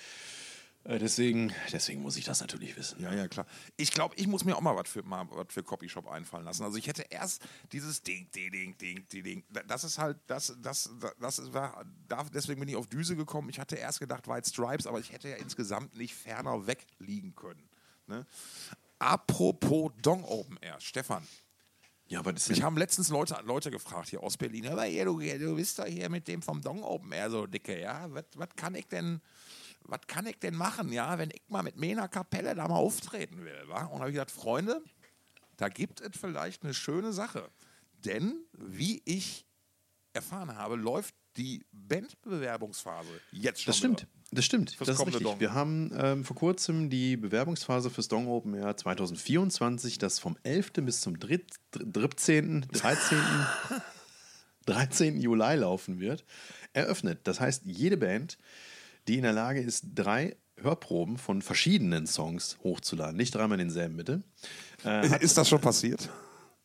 Äh, 0.86 0.98
deswegen, 0.98 1.54
deswegen 1.72 2.02
muss 2.02 2.16
ich 2.16 2.26
das 2.26 2.42
natürlich 2.42 2.76
wissen. 2.78 3.02
Ja, 3.02 3.14
ja, 3.14 3.28
klar. 3.28 3.46
Ich 3.78 3.92
glaube, 3.92 4.16
ich 4.16 4.28
muss 4.28 4.46
mir 4.46 4.56
auch 4.56 4.62
mal 4.62 4.76
was 4.76 4.90
für, 4.90 5.04
mal 5.04 5.28
was 5.32 5.48
für 5.50 5.64
Copyshop 5.64 6.08
einfallen 6.08 6.46
lassen. 6.46 6.64
Also 6.64 6.78
ich 6.78 6.88
hätte 6.88 7.06
erst 7.10 7.42
dieses 7.72 8.02
Ding, 8.02 8.30
Ding, 8.32 8.52
Ding, 8.52 8.78
Ding, 8.78 9.24
Ding. 9.24 9.44
Das 9.68 9.84
ist 9.84 9.98
halt, 9.98 10.18
das, 10.28 10.56
das, 10.62 10.90
das 11.20 11.54
war, 11.54 11.86
deswegen 12.34 12.60
bin 12.60 12.70
ich 12.70 12.76
auf 12.76 12.88
Düse 12.88 13.16
gekommen. 13.16 13.50
Ich 13.50 13.60
hatte 13.60 13.76
erst 13.76 14.00
gedacht 14.00 14.28
White 14.28 14.50
Stripes, 14.50 14.88
aber 14.88 15.00
ich 15.00 15.12
hätte 15.12 15.30
ja 15.30 15.36
insgesamt 15.36 15.98
nicht 15.98 16.16
ferner 16.16 16.66
weg 16.66 16.86
liegen 17.00 17.36
können. 17.36 17.70
Ne? 18.08 18.26
Apropos 19.00 19.92
Dong 20.02 20.24
Open 20.24 20.58
Air, 20.62 20.80
Stefan. 20.80 21.28
Ja, 22.08 22.20
aber 22.20 22.34
das 22.34 22.50
Mich 22.50 22.64
haben 22.64 22.76
letztens 22.76 23.10
Leute, 23.10 23.40
Leute 23.46 23.70
gefragt 23.70 24.10
hier 24.10 24.24
aus 24.24 24.36
Berlin, 24.36 24.68
aber 24.68 24.84
hier, 24.86 25.06
du, 25.06 25.20
du 25.20 25.56
bist 25.56 25.78
doch 25.78 25.86
hier 25.86 26.10
mit 26.10 26.28
dem 26.28 26.42
vom 26.42 26.60
Dong 26.60 26.84
Open 26.84 27.12
Air 27.12 27.30
so 27.30 27.46
dicke, 27.46 27.80
ja? 27.80 28.10
Was 28.12 28.50
kann 28.56 28.74
ich 28.74 28.88
denn, 28.88 29.22
was 29.92 30.02
kann 30.08 30.26
ich 30.26 30.40
denn 30.40 30.56
machen, 30.56 30.92
ja, 30.92 31.18
wenn 31.18 31.30
ich 31.32 31.42
mal 31.48 31.64
mit 31.64 31.78
Mena 31.78 32.08
Kapelle 32.08 32.56
da 32.56 32.68
mal 32.68 32.76
auftreten 32.76 33.44
will, 33.44 33.64
wa? 33.68 33.86
Und 33.86 34.00
habe 34.00 34.10
ich 34.10 34.14
gesagt, 34.16 34.32
Freunde, 34.32 34.82
da 35.58 35.70
gibt 35.70 36.02
es 36.02 36.18
vielleicht 36.20 36.64
eine 36.64 36.74
schöne 36.74 37.14
Sache. 37.14 37.50
Denn, 38.06 38.46
wie 38.54 39.02
ich 39.06 39.46
erfahren 40.14 40.56
habe, 40.56 40.76
läuft 40.76 41.14
die 41.38 41.66
Bandbewerbungsphase 41.72 43.10
jetzt 43.32 43.62
schon 43.62 43.70
Das 43.72 43.78
stimmt. 43.78 44.02
wieder. 44.02 44.10
Das 44.32 44.46
stimmt. 44.46 44.80
Das 44.80 44.88
ist 44.90 45.00
richtig. 45.06 45.24
Dong. 45.24 45.40
Wir 45.40 45.54
haben 45.54 45.92
ähm, 45.98 46.24
vor 46.24 46.36
kurzem 46.36 46.90
die 46.90 47.18
Bewerbungsphase 47.18 47.90
fürs 47.90 48.08
Dong 48.08 48.28
Open 48.28 48.54
Air 48.54 48.78
2024, 48.78 49.98
das 49.98 50.20
vom 50.20 50.38
11. 50.44 50.74
bis 50.84 51.02
zum 51.02 51.20
3., 51.20 51.42
13., 51.72 52.68
13. 52.72 53.18
13. 54.66 55.20
Juli 55.20 55.56
laufen 55.56 56.00
wird, 56.00 56.26
eröffnet. 56.74 57.22
Das 57.24 57.40
heißt, 57.40 57.66
jede 57.66 57.98
Band, 57.98 58.38
die 59.10 59.18
in 59.18 59.24
der 59.24 59.34
Lage 59.34 59.60
ist, 59.60 59.86
drei 59.96 60.38
Hörproben 60.58 61.18
von 61.18 61.42
verschiedenen 61.42 62.06
Songs 62.06 62.58
hochzuladen, 62.64 63.18
nicht 63.18 63.34
dreimal 63.34 63.58
denselben 63.58 63.98
bitte. 63.98 64.22
Äh, 64.86 65.24
Ist 65.24 65.38
das 65.38 65.50
schon 65.50 65.60
passiert? 65.62 66.10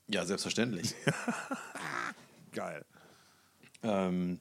ja, 0.09 0.27
selbstverständlich. 0.27 0.95
Geil. 2.53 2.85
ähm, 3.83 4.41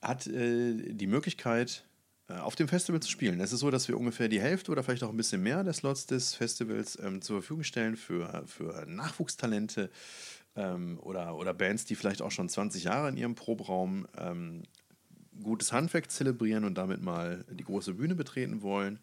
hat 0.00 0.26
äh, 0.28 0.92
die 0.92 1.06
Möglichkeit, 1.06 1.84
äh, 2.28 2.34
auf 2.34 2.54
dem 2.54 2.68
Festival 2.68 3.00
zu 3.00 3.10
spielen. 3.10 3.40
Es 3.40 3.52
ist 3.52 3.60
so, 3.60 3.70
dass 3.70 3.88
wir 3.88 3.98
ungefähr 3.98 4.28
die 4.28 4.40
Hälfte 4.40 4.70
oder 4.70 4.84
vielleicht 4.84 5.02
auch 5.02 5.10
ein 5.10 5.16
bisschen 5.16 5.42
mehr 5.42 5.64
der 5.64 5.72
Slots 5.72 6.06
des 6.06 6.34
Festivals 6.34 6.96
ähm, 7.02 7.22
zur 7.22 7.40
Verfügung 7.40 7.64
stellen 7.64 7.96
für, 7.96 8.44
für 8.46 8.86
Nachwuchstalente 8.86 9.90
ähm, 10.54 10.98
oder, 11.00 11.36
oder 11.36 11.54
Bands, 11.54 11.86
die 11.86 11.96
vielleicht 11.96 12.22
auch 12.22 12.30
schon 12.30 12.48
20 12.48 12.84
Jahre 12.84 13.08
in 13.08 13.16
ihrem 13.16 13.34
Proberaum 13.34 14.06
ähm, 14.16 14.62
gutes 15.42 15.72
Handwerk 15.72 16.10
zelebrieren 16.10 16.64
und 16.64 16.74
damit 16.74 17.02
mal 17.02 17.44
die 17.50 17.64
große 17.64 17.94
Bühne 17.94 18.14
betreten 18.14 18.62
wollen. 18.62 18.98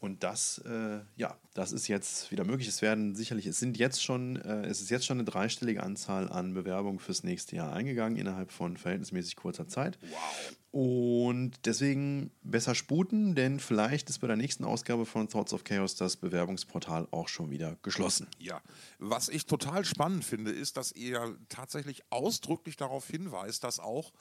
Und 0.00 0.22
das, 0.22 0.58
äh, 0.64 1.00
ja, 1.16 1.36
das 1.52 1.72
ist 1.72 1.86
jetzt 1.86 2.30
wieder 2.30 2.44
möglich. 2.44 2.66
Es 2.68 2.80
werden 2.80 3.14
sicherlich, 3.14 3.44
es 3.44 3.58
sind 3.58 3.76
jetzt 3.76 4.02
schon, 4.02 4.36
äh, 4.36 4.64
es 4.64 4.80
ist 4.80 4.88
jetzt 4.88 5.04
schon 5.04 5.18
eine 5.18 5.24
dreistellige 5.24 5.82
Anzahl 5.82 6.30
an 6.30 6.54
Bewerbungen 6.54 6.98
fürs 6.98 7.22
nächste 7.22 7.56
Jahr 7.56 7.74
eingegangen 7.74 8.16
innerhalb 8.16 8.50
von 8.50 8.78
verhältnismäßig 8.78 9.36
kurzer 9.36 9.68
Zeit. 9.68 9.98
Wow. 10.00 10.56
Und 10.72 11.52
deswegen 11.66 12.30
besser 12.42 12.74
sputen, 12.74 13.34
denn 13.34 13.60
vielleicht 13.60 14.08
ist 14.08 14.20
bei 14.20 14.26
der 14.26 14.36
nächsten 14.36 14.64
Ausgabe 14.64 15.04
von 15.04 15.28
Thoughts 15.28 15.52
of 15.52 15.64
Chaos 15.64 15.96
das 15.96 16.16
Bewerbungsportal 16.16 17.06
auch 17.10 17.28
schon 17.28 17.50
wieder 17.50 17.76
geschlossen. 17.82 18.26
Ja, 18.38 18.62
was 18.98 19.28
ich 19.28 19.44
total 19.44 19.84
spannend 19.84 20.24
finde, 20.24 20.52
ist, 20.52 20.78
dass 20.78 20.92
ihr 20.92 21.36
tatsächlich 21.50 22.04
ausdrücklich 22.10 22.76
darauf 22.76 23.06
hinweist, 23.06 23.64
dass 23.64 23.80
auch 23.80 24.12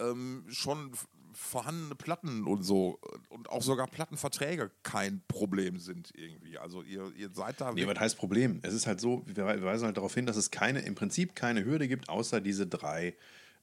ähm, 0.00 0.44
schon 0.48 0.92
vorhandene 1.32 1.94
Platten 1.94 2.44
und 2.46 2.62
so 2.62 2.98
und 3.28 3.50
auch 3.50 3.60
sogar 3.62 3.86
Plattenverträge 3.88 4.70
kein 4.82 5.20
Problem 5.28 5.78
sind 5.78 6.10
irgendwie. 6.14 6.56
Also 6.56 6.82
ihr, 6.82 7.12
ihr 7.14 7.28
seid 7.34 7.60
da. 7.60 7.72
Nee, 7.72 7.86
was 7.86 7.98
heißt 8.00 8.16
Problem? 8.16 8.60
Es 8.62 8.72
ist 8.72 8.86
halt 8.86 9.00
so, 9.00 9.22
wir 9.26 9.36
wir 9.46 9.62
weisen 9.62 9.84
halt 9.84 9.98
darauf 9.98 10.14
hin, 10.14 10.24
dass 10.24 10.36
es 10.36 10.50
keine, 10.50 10.80
im 10.80 10.94
Prinzip 10.94 11.34
keine 11.34 11.64
Hürde 11.64 11.88
gibt, 11.88 12.08
außer 12.08 12.40
diese 12.40 12.66
drei 12.66 13.14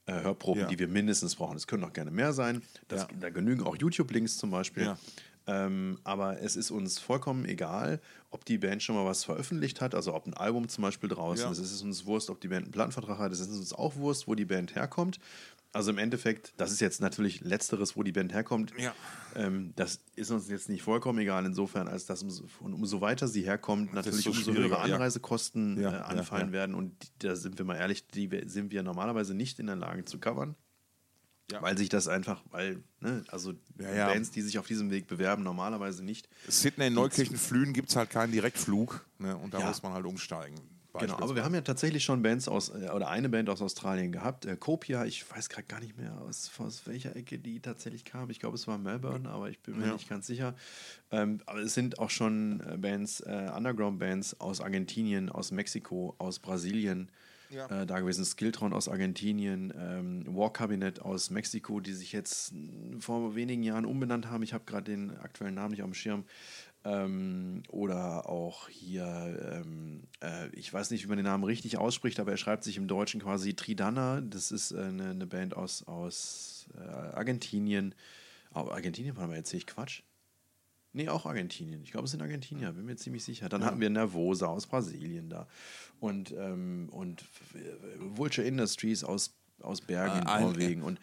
äh, 0.05 0.21
Hörproben, 0.21 0.61
Ja. 0.61 0.67
die 0.67 0.77
wir 0.77 0.87
mindestens 0.87 1.35
brauchen. 1.35 1.57
Es 1.57 1.65
können 1.65 1.83
auch 1.83 1.93
gerne 1.93 2.11
mehr 2.11 2.31
sein. 2.33 2.61
Das, 2.89 3.01
Ja. 3.03 3.07
Da 3.19 3.29
genügen 3.31 3.63
auch 3.63 3.75
YouTube-Links 3.75 4.37
zum 4.37 4.51
Beispiel. 4.51 4.83
Ja. 4.83 4.97
Ähm, 5.45 5.99
aber 6.05 6.41
es 6.41 6.55
ist 6.55 6.71
uns 6.71 6.99
vollkommen 6.99 7.43
egal, 7.43 7.99
ob 8.29 8.45
die 8.45 8.57
Band 8.59 8.81
schon 8.81 8.95
mal 8.95 9.03
was 9.05 9.25
veröffentlicht 9.25 9.81
hat, 9.81 9.93
also 9.93 10.13
ob 10.13 10.25
ein 10.25 10.33
Album 10.33 10.69
zum 10.69 10.83
Beispiel 10.83 11.09
draußen 11.09 11.43
Ja. 11.45 11.51
ist. 11.51 11.57
Es 11.57 11.71
ist 11.73 11.81
uns 11.81 12.05
Wurst, 12.05 12.29
ob 12.29 12.39
die 12.39 12.47
Band 12.47 12.63
einen 12.65 12.71
Plattenvertrag 12.71 13.17
hat. 13.17 13.31
Es 13.33 13.39
ist 13.41 13.49
uns 13.49 13.73
auch 13.73 13.95
Wurst, 13.97 14.27
wo 14.27 14.35
die 14.35 14.45
Band 14.45 14.75
herkommt. 14.75 15.19
Also 15.73 15.89
im 15.89 15.97
Endeffekt, 15.97 16.53
das 16.57 16.71
ist 16.71 16.79
jetzt 16.81 17.01
natürlich 17.01 17.41
letzteres, 17.41 17.97
wo 17.97 18.03
die 18.03 18.11
Band 18.11 18.31
herkommt. 18.31 18.71
Ja. 18.77 18.93
Ähm, 19.35 19.73
das 19.75 19.99
ist 20.15 20.29
uns 20.29 20.47
jetzt 20.47 20.69
nicht 20.69 20.83
vollkommen 20.83 21.17
egal, 21.19 21.45
insofern, 21.47 21.87
als 21.87 22.05
dass 22.05 22.21
umso, 22.21 22.45
und 22.59 22.73
umso 22.73 23.01
weiter 23.01 23.27
sie 23.27 23.41
herkommt, 23.41 23.91
natürlich 23.91 24.23
Desto 24.25 24.51
umso 24.51 24.53
höhere. 24.53 24.79
Anreisekosten 24.79 25.81
Ja, 25.81 25.91
äh, 25.91 26.01
anfallen 26.01 26.47
ja. 26.49 26.53
werden. 26.53 26.75
Und 26.75 27.01
die, 27.01 27.07
da 27.27 27.35
sind 27.35 27.57
wir 27.57 27.65
mal 27.65 27.75
ehrlich, 27.75 28.07
die 28.07 28.29
sind 28.45 28.71
wir 28.71 28.83
normalerweise 28.83 29.33
nicht 29.33 29.57
in 29.59 29.65
der 29.65 29.75
Lage 29.75 30.05
zu 30.05 30.19
covern. 30.19 30.55
Weil 31.59 31.77
sich 31.77 31.89
das 31.89 32.07
einfach, 32.07 32.41
weil, 32.49 32.83
ne, 32.99 33.23
also. 33.27 33.53
Bands, 33.75 34.31
die 34.31 34.41
sich 34.41 34.57
auf 34.59 34.65
diesem 34.65 34.89
Weg 34.91 35.07
bewerben, 35.07 35.43
normalerweise 35.43 36.03
nicht. 36.03 36.29
Sydney, 36.47 36.89
Neukirchen, 36.89 37.35
Flühen 37.37 37.73
gibt 37.73 37.89
es 37.89 37.95
halt 37.95 38.09
keinen 38.09 38.31
Direktflug 38.31 39.05
ne? 39.19 39.35
und 39.37 39.53
da 39.53 39.59
Ja. 39.59 39.67
muss 39.67 39.83
man 39.83 39.93
halt 39.93 40.05
umsteigen. 40.05 40.55
Genau, 40.99 41.15
aber 41.15 41.35
wir 41.35 41.43
haben 41.43 41.55
ja 41.55 41.61
tatsächlich 41.61 42.03
schon 42.03 42.21
Bands 42.21 42.47
aus, 42.47 42.69
äh, 42.69 42.89
oder 42.93 43.09
eine 43.09 43.27
Band 43.27 43.49
aus 43.49 43.61
Australien 43.63 44.11
gehabt. 44.11 44.45
Äh, 44.45 44.55
Copia, 44.57 45.05
ich 45.05 45.29
weiß 45.29 45.49
gerade 45.49 45.65
gar 45.67 45.79
nicht 45.79 45.97
mehr, 45.97 46.21
aus, 46.21 46.51
aus 46.59 46.85
welcher 46.85 47.15
Ecke 47.15 47.39
die 47.39 47.59
tatsächlich 47.59 48.05
kam. 48.05 48.29
Ich 48.29 48.39
glaube, 48.39 48.55
es 48.55 48.67
war 48.67 48.77
Melbourne, 48.77 49.27
aber 49.27 49.49
ich 49.49 49.59
bin 49.59 49.77
mir 49.79 49.87
Ja. 49.87 49.93
nicht 49.93 50.07
ganz 50.07 50.27
sicher. 50.27 50.53
Ähm, 51.11 51.39
aber 51.47 51.61
es 51.61 51.73
sind 51.73 51.97
auch 51.97 52.11
schon 52.11 52.61
äh, 52.61 52.77
Bands, 52.77 53.21
äh, 53.21 53.49
Underground-Bands 53.55 54.39
aus 54.39 54.61
Argentinien, 54.61 55.29
aus 55.29 55.51
Mexiko, 55.51 56.15
aus 56.19 56.37
Brasilien. 56.39 57.09
Ja. 57.49 57.67
äh, 57.67 57.85
da 57.85 57.99
gewesen, 57.99 58.25
Skiltron 58.25 58.73
aus 58.73 58.89
Argentinien, 58.89 59.71
ähm, 59.77 60.25
War 60.35 60.51
Cabinet 60.51 61.01
aus 61.01 61.29
Mexiko, 61.29 61.81
die 61.81 61.93
sich 61.93 62.11
jetzt 62.11 62.51
vor 62.99 63.35
wenigen 63.35 63.61
Jahren 63.61 63.85
umbenannt 63.85 64.27
haben. 64.31 64.41
Ich 64.41 64.53
habe 64.55 64.63
gerade 64.65 64.85
den 64.91 65.15
aktuellen 65.19 65.53
Namen 65.53 65.69
nicht 65.71 65.83
auf 65.83 65.89
dem 65.89 65.93
Schirm. 65.93 66.23
Ähm, 66.85 67.63
oder 67.69 68.27
auch 68.29 68.67
hier, 68.67 69.63
ähm, 69.65 70.03
äh, 70.21 70.49
ich 70.49 70.73
weiß 70.73 70.91
nicht, 70.91 71.03
wie 71.03 71.07
man 71.07 71.17
den 71.17 71.25
Namen 71.25 71.45
richtig 71.45 71.77
ausspricht, 71.77 72.19
aber 72.19 72.31
er 72.31 72.37
schreibt 72.37 72.65
sich 72.65 72.75
im 72.75 72.87
Deutschen 72.87 73.21
quasi 73.21 73.53
Tridana. 73.53 74.19
Das 74.21 74.51
ist 74.51 74.71
äh, 74.71 74.79
eine, 74.81 75.11
eine 75.11 75.25
Band 75.25 75.55
aus, 75.55 75.83
aus 75.83 76.67
äh, 76.77 76.81
Argentinien. 76.81 77.95
Oh, 78.53 78.69
Argentinien, 78.69 79.15
warte 79.15 79.29
mal, 79.29 79.35
erzähle 79.37 79.59
ich 79.59 79.67
Quatsch? 79.67 80.01
Nee, 80.91 81.09
auch 81.09 81.25
Argentinien. 81.25 81.81
Ich 81.83 81.91
glaube, 81.91 82.05
es 82.05 82.11
sind 82.11 82.21
Argentinier, 82.21 82.71
bin 82.73 82.85
mir 82.85 82.95
ziemlich 82.97 83.23
sicher. 83.23 83.49
Dann 83.49 83.65
hatten 83.65 83.79
wir 83.79 83.89
Nervosa 83.89 84.45
aus 84.45 84.67
Brasilien 84.67 85.29
da. 85.29 85.47
Und, 85.99 86.31
ähm, 86.33 86.87
und 86.91 87.25
Vulture 87.97 88.45
Industries 88.45 89.03
aus, 89.03 89.35
aus 89.61 89.81
Bergen 89.81 90.19
in 90.19 90.27
Ah, 90.27 90.41
Norwegen. 90.41 90.83
Und 90.83 90.99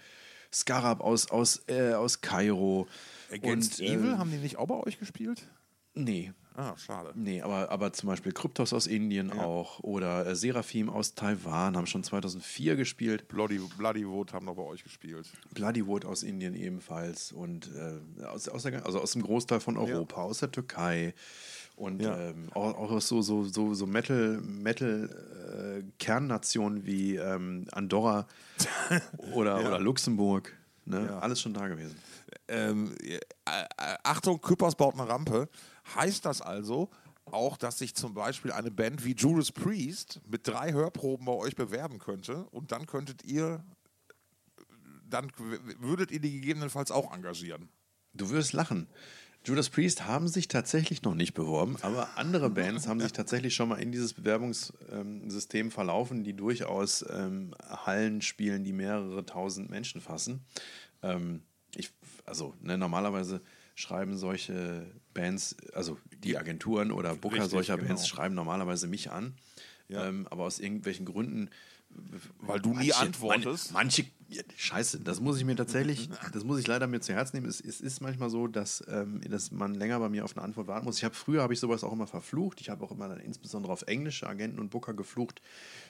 Scarab 0.53 1.01
aus, 1.01 1.31
aus, 1.31 1.63
äh, 1.69 1.95
aus 1.95 2.21
Kairo. 2.21 2.87
Against 3.33 3.81
und, 3.81 3.87
Evil, 3.87 4.13
äh, 4.13 4.17
haben 4.17 4.31
die 4.31 4.37
nicht 4.37 4.59
auch 4.59 4.69
bei 4.69 4.77
euch 4.77 4.99
gespielt? 4.99 5.49
Nee, 5.95 6.33
Ah, 6.57 6.75
schade. 6.77 7.13
nee, 7.15 7.41
aber, 7.41 7.71
aber 7.71 7.93
zum 7.93 8.09
Beispiel 8.09 8.33
Kryptos 8.33 8.73
aus 8.73 8.87
Indien 8.87 9.33
auch. 9.33 9.81
Oder 9.81 10.27
äh, 10.27 10.35
Seraphim 10.37 10.91
aus 10.91 11.15
Taiwan 11.15 11.77
haben 11.77 11.87
schon 11.87 12.05
2004 12.05 12.77
gespielt. 12.77 13.29
Bloody, 13.29 13.59
Bloody 13.79 14.07
Wood 14.07 14.33
haben 14.33 14.45
noch 14.47 14.57
bei 14.57 14.63
euch 14.63 14.83
gespielt. 14.83 15.27
Bloodywood 15.55 16.05
aus 16.05 16.23
Indien 16.23 16.55
ebenfalls 16.55 17.33
und 17.33 17.71
äh, 17.75 18.25
aus, 18.25 18.49
aus, 18.49 18.65
der, 18.65 18.85
also 18.85 19.01
aus 19.01 19.13
dem 19.13 19.23
Großteil 19.23 19.61
von 19.61 19.77
Europa, 19.79 20.23
aus 20.23 20.39
der 20.41 20.51
Türkei 20.51 21.15
und 21.77 22.03
Ja. 22.03 22.19
ähm, 22.19 22.51
auch, 22.53 22.77
auch 22.77 22.91
aus 22.91 23.09
so, 23.09 23.23
so, 23.23 23.45
so, 23.45 23.73
so 23.75 23.87
Metal, 23.87 24.41
Metal 24.43 25.79
äh, 25.81 25.83
Kernnationen 25.99 26.85
wie 26.85 27.17
ähm, 27.17 27.67
Andorra 27.73 28.27
oder, 29.35 29.61
oder 29.61 29.79
Luxemburg. 29.81 30.53
Ne? 30.85 31.07
Ja. 31.07 31.19
Alles 31.21 31.41
schon 31.41 31.55
da 31.55 31.69
gewesen. 31.69 31.97
ähm, 32.49 32.95
äh, 33.03 33.15
äh, 33.17 33.21
Achtung, 34.03 34.41
Küppers 34.41 34.75
baut 34.75 34.95
eine 34.95 35.09
Rampe. 35.09 35.49
Heißt 35.95 36.25
das 36.25 36.41
also 36.41 36.91
auch, 37.27 37.57
dass 37.57 37.79
sich 37.79 37.95
zum 37.95 38.15
Beispiel 38.15 38.53
eine 38.53 38.71
Band 38.71 39.05
wie 39.05 39.15
Judas 39.15 39.53
Priest 39.53 40.21
mit 40.29 40.47
drei 40.47 40.73
Hörproben 40.73 41.27
bei 41.27 41.33
euch 41.33 41.57
bewerben 41.57 41.99
könnte 41.99 42.45
und 42.51 42.73
dann 42.73 42.87
könntet 42.87 43.25
ihr, 43.25 43.65
dann 45.09 45.31
würdet 45.79 46.11
ihr 46.11 46.21
die 46.21 46.33
gegebenenfalls 46.33 46.91
auch 46.91 47.13
engagieren? 47.15 47.69
Du 48.15 48.31
wirst 48.31 48.53
lachen. 48.53 48.89
Judas 49.45 49.71
Priest 49.71 50.07
haben 50.07 50.29
sich 50.29 50.49
tatsächlich 50.49 51.03
noch 51.03 51.15
nicht 51.15 51.33
beworben, 51.33 51.77
aber 51.81 52.19
andere 52.19 52.51
Bands 52.51 52.87
haben 52.87 53.01
sich 53.01 53.13
tatsächlich 53.13 53.55
schon 53.55 53.71
mal 53.71 53.81
in 53.81 53.91
dieses 53.91 54.13
Bewerbungssystem 54.13 55.71
verlaufen, 55.71 56.25
die 56.25 56.35
durchaus 56.35 57.05
ähm, 57.11 57.55
Hallen 57.67 58.21
spielen, 58.21 58.65
die 58.65 58.75
mehrere 58.75 59.25
tausend 59.25 59.71
Menschen 59.71 60.03
fassen. 60.03 60.45
Ähm, 61.03 61.43
ich, 61.75 61.91
also 62.27 62.55
ne, 62.61 62.77
normalerweise 62.77 63.41
schreiben 63.75 64.19
solche 64.19 64.87
Bands, 65.15 65.57
also 65.73 65.99
die 66.23 66.37
Agenturen 66.37 66.93
oder 66.93 67.15
Booker 67.15 67.37
Richtig, 67.37 67.51
solcher 67.51 67.77
genau. 67.77 67.89
Bands 67.89 68.09
schreiben 68.09 68.35
normalerweise 68.35 68.87
mich 68.87 69.11
an. 69.11 69.35
Ja. 69.89 70.07
Ähm, 70.07 70.27
aber 70.31 70.45
aus 70.45 70.61
irgendwelchen 70.61 71.05
Gründen 71.05 71.51
Weil 72.39 72.61
du 72.61 72.75
nie 72.75 72.93
antwortest. 72.93 73.73
Manche, 73.73 74.05
ja, 74.29 74.43
scheiße, 74.57 75.01
das 75.01 75.21
muss 75.21 75.39
ich 75.39 75.45
mir 75.45 75.57
tatsächlich, 75.57 76.09
das 76.33 76.45
muss 76.45 76.61
ich 76.61 76.67
leider 76.69 76.87
mir 76.87 77.01
zu 77.01 77.13
Herzen 77.13 77.37
nehmen. 77.37 77.49
Es, 77.49 77.61
es 77.61 77.81
ist 77.81 78.01
manchmal 78.01 78.31
so, 78.31 78.47
dass, 78.47 78.85
ähm, 78.89 79.21
dass 79.29 79.51
man 79.51 79.75
länger 79.75 79.99
bei 79.99 80.09
mir 80.09 80.25
auf 80.25 80.37
eine 80.37 80.45
Antwort 80.45 80.69
warten 80.69 80.87
muss. 80.87 80.99
Ich 80.99 81.05
habe 81.05 81.15
früher 81.15 81.43
habe 81.43 81.53
ich 81.53 81.61
sowas 81.61 81.83
auch 81.83 81.93
immer 81.93 82.07
verflucht. 82.07 82.61
Ich 82.61 82.71
habe 82.71 82.85
auch 82.85 82.93
immer 82.93 83.09
dann 83.09 83.19
insbesondere 83.19 83.73
auf 83.73 83.83
englische 83.83 84.29
Agenten 84.29 84.61
und 84.61 84.71
Booker 84.71 84.95
geflucht, 84.95 85.43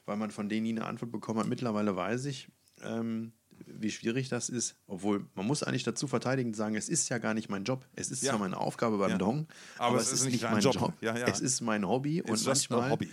weil 0.06 0.16
man 0.16 0.30
von 0.30 0.48
denen 0.48 0.62
nie 0.62 0.70
eine 0.70 0.86
Antwort 0.86 1.12
bekommen 1.12 1.40
hat. 1.40 1.46
Mittlerweile 1.46 1.94
weiß 1.94 2.24
ich, 2.24 2.48
ähm, 2.82 3.32
wie 3.66 3.90
schwierig 3.90 4.28
das 4.28 4.48
ist. 4.48 4.76
Obwohl, 4.86 5.26
man 5.34 5.46
muss 5.46 5.62
eigentlich 5.62 5.82
dazu 5.84 6.06
verteidigend 6.08 6.56
sagen, 6.56 6.74
es 6.76 6.88
ist 6.88 7.08
ja 7.08 7.18
gar 7.18 7.34
nicht 7.34 7.48
mein 7.48 7.64
Job. 7.64 7.86
Es 7.94 8.10
ist 8.10 8.22
Ja. 8.22 8.30
zwar 8.30 8.40
meine 8.40 8.56
Aufgabe 8.58 8.98
beim 8.98 9.10
Ja. 9.10 9.18
Dong, 9.18 9.46
aber, 9.78 9.98
es 9.98 10.12
ist 10.12 10.24
nicht 10.24 10.42
mein 10.42 10.60
Job. 10.60 10.74
Job. 10.74 10.94
Ja. 11.00 11.14
Es 11.16 11.40
ist 11.40 11.60
mein 11.60 11.86
Hobby 11.86 12.22
und 12.22 12.30
just 12.30 12.46
a 12.46 12.48
manchmal, 12.50 12.90
hobby. 12.90 13.10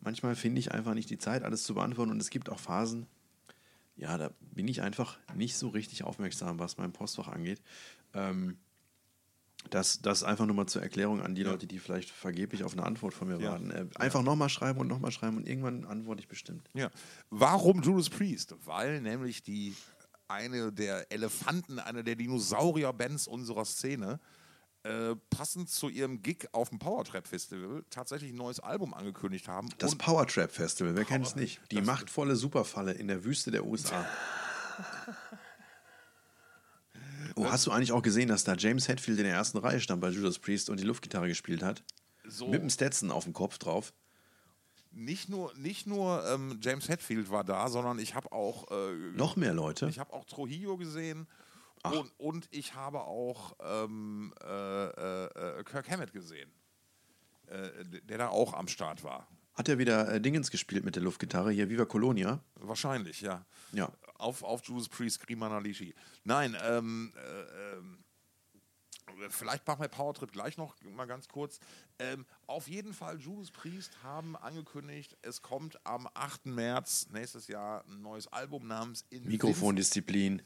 manchmal 0.00 0.34
finde 0.36 0.60
ich 0.60 0.72
einfach 0.72 0.94
nicht 0.94 1.10
die 1.10 1.18
Zeit, 1.18 1.42
alles 1.42 1.62
zu 1.64 1.74
beantworten. 1.74 2.10
Und 2.10 2.20
es 2.20 2.30
gibt 2.30 2.48
auch 2.50 2.58
Phasen, 2.58 3.06
ja, 3.96 4.16
da 4.16 4.30
bin 4.54 4.68
ich 4.68 4.82
einfach 4.82 5.18
nicht 5.34 5.56
so 5.56 5.68
richtig 5.68 6.04
aufmerksam, 6.04 6.58
was 6.58 6.76
mein 6.78 6.92
Postfach 6.92 7.28
angeht. 7.28 7.60
Ähm, 8.14 8.58
das, 9.70 10.00
das 10.00 10.22
einfach 10.22 10.46
nur 10.46 10.54
mal 10.56 10.66
zur 10.66 10.82
Erklärung 10.82 11.20
an 11.20 11.34
die 11.34 11.42
Leute, 11.42 11.66
die 11.66 11.78
vielleicht 11.78 12.10
vergeblich 12.10 12.64
auf 12.64 12.72
eine 12.72 12.84
Antwort 12.84 13.12
von 13.12 13.28
mir 13.28 13.38
Ja. 13.38 13.50
warten. 13.52 13.70
Äh, 13.70 13.86
einfach 13.96 14.22
nochmal 14.22 14.48
schreiben 14.48 14.80
und 14.80 14.88
nochmal 14.88 15.12
schreiben 15.12 15.36
und 15.36 15.46
irgendwann 15.48 15.84
antworte 15.84 16.20
ich 16.20 16.28
bestimmt. 16.28 16.70
Ja. 16.74 16.90
Warum 17.30 17.82
Judas 17.82 18.08
Priest? 18.08 18.54
Weil 18.64 19.00
nämlich 19.00 19.42
die 19.42 19.74
eine 20.28 20.72
der 20.72 21.10
Elefanten, 21.10 21.78
eine 21.78 22.04
der 22.04 22.14
Dinosaurier-Bands 22.16 23.26
unserer 23.26 23.64
Szene, 23.64 24.20
äh, 24.84 25.16
passend 25.30 25.68
zu 25.68 25.88
ihrem 25.88 26.22
Gig 26.22 26.46
auf 26.52 26.68
dem 26.70 26.78
Powertrap 26.78 27.26
Festival 27.26 27.84
tatsächlich 27.90 28.32
ein 28.32 28.36
neues 28.36 28.60
Album 28.60 28.94
angekündigt 28.94 29.48
haben. 29.48 29.68
Das 29.78 29.96
Powertrap 29.96 30.50
Festival, 30.52 30.94
wer 30.94 31.04
kennt 31.04 31.26
es 31.26 31.34
nicht? 31.36 31.60
Die 31.72 31.80
machtvolle 31.80 32.36
Superfalle 32.36 32.92
in 32.92 33.08
der 33.08 33.24
Wüste 33.24 33.50
der 33.50 33.66
USA. 33.66 34.06
Oh, 37.46 37.50
hast 37.50 37.66
du 37.66 37.70
eigentlich 37.70 37.92
auch 37.92 38.02
gesehen, 38.02 38.28
dass 38.28 38.44
da 38.44 38.54
James 38.54 38.88
Hetfield 38.88 39.18
in 39.18 39.24
der 39.24 39.34
ersten 39.34 39.58
Reihe 39.58 39.80
stand 39.80 40.00
bei 40.00 40.10
Judas 40.10 40.38
Priest 40.38 40.70
und 40.70 40.80
die 40.80 40.84
Luftgitarre 40.84 41.28
gespielt 41.28 41.62
hat? 41.62 41.82
so 42.26 42.48
Mit 42.48 42.62
dem 42.62 42.70
Stetson 42.70 43.10
auf 43.10 43.24
dem 43.24 43.32
Kopf 43.32 43.58
drauf. 43.58 43.92
nicht 44.90 45.28
nur, 45.28 45.54
nicht 45.54 45.86
nur 45.86 46.24
ähm, 46.26 46.58
James 46.62 46.88
Hetfield 46.88 47.30
war 47.30 47.44
da, 47.44 47.68
sondern 47.68 47.98
ich 47.98 48.14
habe 48.14 48.32
auch 48.32 48.70
äh, 48.70 48.92
Noch 49.14 49.36
mehr 49.36 49.54
Leute. 49.54 49.88
Ich 49.88 49.98
habe 49.98 50.12
auch 50.12 50.24
Trujillo 50.24 50.76
gesehen 50.76 51.26
und, 51.84 52.12
und 52.18 52.48
ich 52.50 52.74
habe 52.74 53.00
auch 53.00 53.56
ähm, 53.60 54.34
äh, 54.42 54.86
äh, 54.86 55.60
äh, 55.60 55.64
Kirk 55.64 55.88
Hammett 55.90 56.12
gesehen, 56.12 56.50
äh, 57.46 57.68
der 58.02 58.18
da 58.18 58.28
auch 58.28 58.52
am 58.52 58.68
Start 58.68 59.04
war. 59.04 59.26
Hat 59.58 59.68
er 59.68 59.76
wieder 59.78 60.08
äh, 60.14 60.20
Dingens 60.20 60.52
gespielt 60.52 60.84
mit 60.84 60.94
der 60.94 61.02
Luftgitarre? 61.02 61.50
Hier, 61.50 61.68
Viva 61.68 61.84
Colonia. 61.84 62.40
Wahrscheinlich, 62.54 63.20
ja. 63.22 63.44
Ja. 63.72 63.92
Auf, 64.14 64.44
auf 64.44 64.64
Judas 64.64 64.88
Priest, 64.88 65.18
Grimana 65.26 65.58
Lishi. 65.58 65.96
Nein, 66.22 66.56
ähm, 66.64 67.12
äh, 67.16 67.76
ähm, 67.76 67.98
vielleicht 69.30 69.66
machen 69.66 69.80
wir 69.80 69.88
Powertrip 69.88 70.30
gleich 70.30 70.56
noch 70.58 70.76
mal 70.94 71.06
ganz 71.06 71.26
kurz. 71.26 71.58
Ähm, 71.98 72.24
auf 72.46 72.68
jeden 72.68 72.94
Fall, 72.94 73.18
Judas 73.20 73.50
Priest 73.50 74.00
haben 74.04 74.36
angekündigt, 74.36 75.16
es 75.22 75.42
kommt 75.42 75.84
am 75.84 76.08
8. 76.14 76.46
März 76.46 77.08
nächstes 77.10 77.48
Jahr 77.48 77.84
ein 77.88 78.00
neues 78.00 78.28
Album 78.28 78.68
namens 78.68 79.04
Invinci- 79.10 79.26
Mikrofondisziplin. 79.28 80.40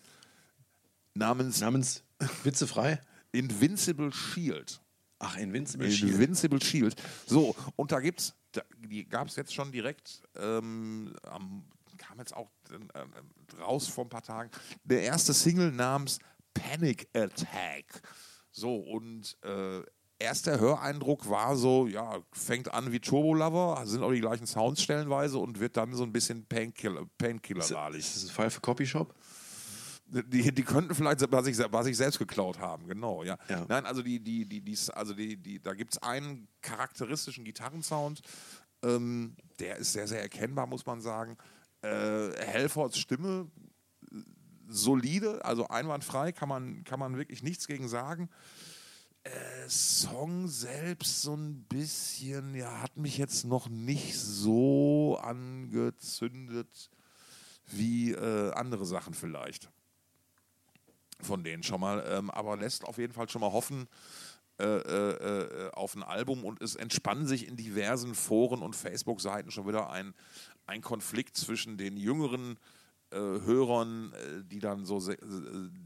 namens 1.13 1.61
Namens 1.61 2.03
Witzefrei? 2.45 2.99
Invincible 3.33 4.11
Shield. 4.11 4.81
Ach, 5.19 5.37
Invincible 5.37 5.91
Shield. 5.91 6.13
Invincible 6.15 6.63
Shield. 6.63 6.97
So, 7.27 7.55
und 7.77 7.93
da 7.93 8.01
gibt's, 8.01 8.35
da, 8.53 8.63
die 8.79 9.09
gab 9.09 9.29
es 9.29 9.37
jetzt 9.37 9.55
schon 9.55 9.73
direkt, 9.73 10.23
ähm, 10.37 11.15
am, 11.25 11.65
kam 11.99 12.19
jetzt 12.19 12.35
auch 12.35 12.51
äh, 12.71 13.61
raus 13.61 13.89
vor 13.89 14.05
ein 14.05 14.11
paar 14.11 14.23
Tagen, 14.23 14.51
der 14.85 15.03
erste 15.03 15.33
Single 15.33 15.73
namens 15.73 16.19
Panic 16.55 17.09
Attack. 17.15 18.03
So, 18.51 18.77
und 18.77 19.37
äh, 19.43 19.83
erster 20.19 20.61
Höreindruck 20.61 21.29
war 21.29 21.57
so, 21.57 21.87
ja, 21.87 22.21
fängt 22.33 22.73
an 22.73 22.93
wie 22.93 23.01
Turbo 23.01 23.35
Lover, 23.35 23.83
sind 23.87 24.03
auch 24.03 24.13
die 24.13 24.21
gleichen 24.21 24.47
Sounds 24.47 24.83
stellenweise 24.83 25.39
und 25.39 25.59
wird 25.59 25.77
dann 25.77 25.95
so 25.95 26.05
ein 26.05 26.13
bisschen 26.13 26.47
Painkiller, 26.47 27.07
Painkiller-lalig. 27.19 28.01
Ist 28.01 28.17
das 28.17 28.25
ein 28.25 28.35
Fall 28.35 28.51
für 28.51 28.61
Copyshop? 28.61 29.15
Die, 30.15 30.53
die 30.53 30.63
könnten 30.63 30.95
vielleicht 30.95 31.31
bei 31.31 31.43
sich, 31.43 31.57
bei 31.71 31.83
sich 31.83 31.97
selbst 31.97 32.19
geklaut 32.19 32.59
haben, 32.59 32.87
genau, 32.87 33.23
ja. 33.23 33.39
Ja. 33.49 33.65
Nein, 33.67 33.87
also 33.87 34.03
die, 34.03 34.21
die, 34.21 34.45
die, 34.45 34.61
die, 34.61 34.79
also 34.93 35.15
die, 35.15 35.39
die, 35.39 35.59
da 35.59 35.73
gibt 35.73 35.95
es 35.95 36.03
einen 36.03 36.49
charakteristischen 36.61 37.45
Gitarrensound, 37.45 38.21
ähm, 38.83 39.35
der 39.59 39.77
ist 39.77 39.95
sehr, 39.95 40.07
sehr 40.07 40.21
erkennbar, 40.21 40.67
muss 40.67 40.85
man 40.85 41.01
sagen. 41.01 41.39
Äh, 41.81 42.31
Helfords 42.45 42.99
Stimme 42.99 43.51
äh, 44.11 44.17
solide, 44.69 45.43
also 45.47 45.69
einwandfrei, 45.69 46.33
kann 46.33 46.49
man, 46.49 46.85
kann 46.85 46.99
man 46.99 47.17
wirklich 47.17 47.43
nichts 47.43 47.67
gegen 47.67 47.89
sagen. 47.89 48.29
Äh, 49.25 49.69
Song 49.69 50.47
selbst 50.47 51.23
so 51.23 51.35
ein 51.35 51.65
bisschen, 51.65 52.55
ja, 52.55 52.83
hat 52.83 52.99
mich 52.99 53.17
jetzt 53.17 53.47
noch 53.47 53.71
nicht 53.71 54.19
so 54.19 55.19
angezündet 55.23 56.91
wie 57.67 58.13
äh, 58.13 58.53
andere 58.53 58.85
Sachen 58.85 59.15
vielleicht. 59.15 59.71
Von 61.23 61.45
denen 61.45 61.63
schon 61.63 61.81
mal. 61.81 62.05
Ähm, 62.09 62.31
aber 62.31 62.57
lässt 62.57 62.85
auf 62.85 62.99
jeden 62.99 63.13
Fall 63.13 63.29
schon 63.29 63.41
mal 63.41 63.53
hoffen 63.53 63.89
äh, 64.59 64.65
äh, 64.65 65.67
äh, 65.67 65.71
auf 65.73 65.95
ein 65.95 66.03
Album 66.03 66.45
und 66.45 66.61
es 66.61 66.77
entspann 66.77 67.27
sich 67.27 67.49
in 67.49 67.57
diversen 67.57 68.15
Foren 68.15 68.61
und 68.63 68.77
Facebook-Seiten 68.77 69.51
schon 69.51 69.67
wieder 69.67 69.91
ein, 69.91 70.15
ein 70.67 70.83
Konflikt 70.83 71.37
zwischen 71.37 71.79
den 71.79 71.97
jüngeren 71.97 72.53
äh, 72.53 72.82
Hörern, 73.17 74.13
äh, 74.13 74.43
die 74.45 74.59
dann 74.59 74.85
so 74.85 74.99
äh, 75.11 75.17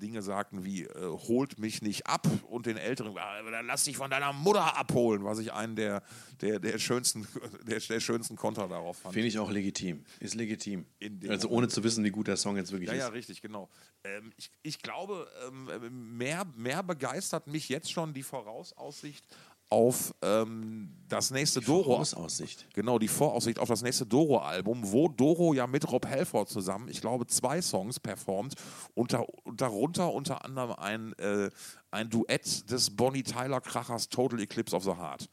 Dinge 0.01 0.23
sagten 0.23 0.65
wie 0.65 0.85
äh, 0.85 1.07
holt 1.07 1.59
mich 1.59 1.83
nicht 1.83 2.07
ab 2.07 2.27
und 2.49 2.67
den 2.67 2.77
Älteren, 2.77 3.17
"Ah, 3.19 3.43
dann 3.51 3.67
lass 3.67 3.85
dich 3.85 3.97
von 3.97 4.11
deiner 4.11 4.33
Mutter 4.33 4.77
abholen, 4.77 5.25
was 5.25 5.39
ich 5.39 5.53
einen 5.53 5.77
der, 5.77 6.03
der, 6.41 6.59
der, 6.59 6.79
schönsten, 6.79 7.27
der, 7.67 7.81
der 7.81 8.01
schönsten 8.01 8.37
Konter 8.37 8.69
darauf 8.69 8.99
fand. 8.99 9.15
Finde 9.15 9.29
ich 9.29 9.39
auch 9.39 9.51
legitim. 9.51 10.05
Ist 10.21 10.35
legitim. 10.35 10.87
Also 11.29 11.49
ohne 11.49 11.69
zu 11.69 11.83
wissen, 11.85 12.05
wie 12.05 12.11
gut 12.11 12.29
der 12.29 12.37
Song 12.37 12.57
jetzt 12.57 12.73
wirklich 12.73 12.89
Ja, 12.91 12.97
ja, 12.97 13.07
ist. 13.09 13.15
richtig, 13.15 13.43
genau. 13.43 13.69
Ähm, 14.05 14.33
ich, 14.37 14.51
ich 14.63 14.83
glaube, 14.83 15.29
ähm, 15.47 16.17
mehr, 16.17 16.45
mehr 16.57 16.83
begeistert 16.83 17.47
mich 17.47 17.69
jetzt 17.69 17.91
schon 17.91 18.13
die 18.15 18.23
Vorausaussicht 18.23 19.25
auf 19.69 20.15
ähm, 20.23 20.93
das 21.09 21.31
nächste 21.31 21.61
Doro. 21.61 21.85
Vorausaussicht. 21.95 22.67
Genau, 22.75 22.99
die 22.99 23.09
Voraussicht 23.09 23.59
auf 23.59 23.69
das 23.69 23.83
nächste 23.83 24.07
Doro-Album, 24.07 24.93
wo 24.93 25.09
Doro 25.09 25.55
ja 25.55 25.67
mit 25.67 25.91
Rob 25.91 26.07
Halford 26.07 26.49
zusammen, 26.49 26.89
ich 26.89 27.01
glaube, 27.01 27.27
zwei 27.27 27.61
Songs 27.61 27.99
performt 27.99 28.55
und, 28.95 29.13
da, 29.13 29.25
und 29.45 29.61
darunter 29.61 30.13
unter 30.13 30.45
anderem 30.45 30.73
ein, 30.73 31.13
äh, 31.19 31.51
ein 31.91 32.09
Duett 32.11 32.71
des 32.71 32.91
Bonnie 32.95 33.23
Tyler 33.25 33.61
Krachers 33.61 34.09
Total 34.09 34.41
Eclipse 34.41 34.75
of 34.77 34.85
the 34.85 34.91
Heart. 34.91 35.29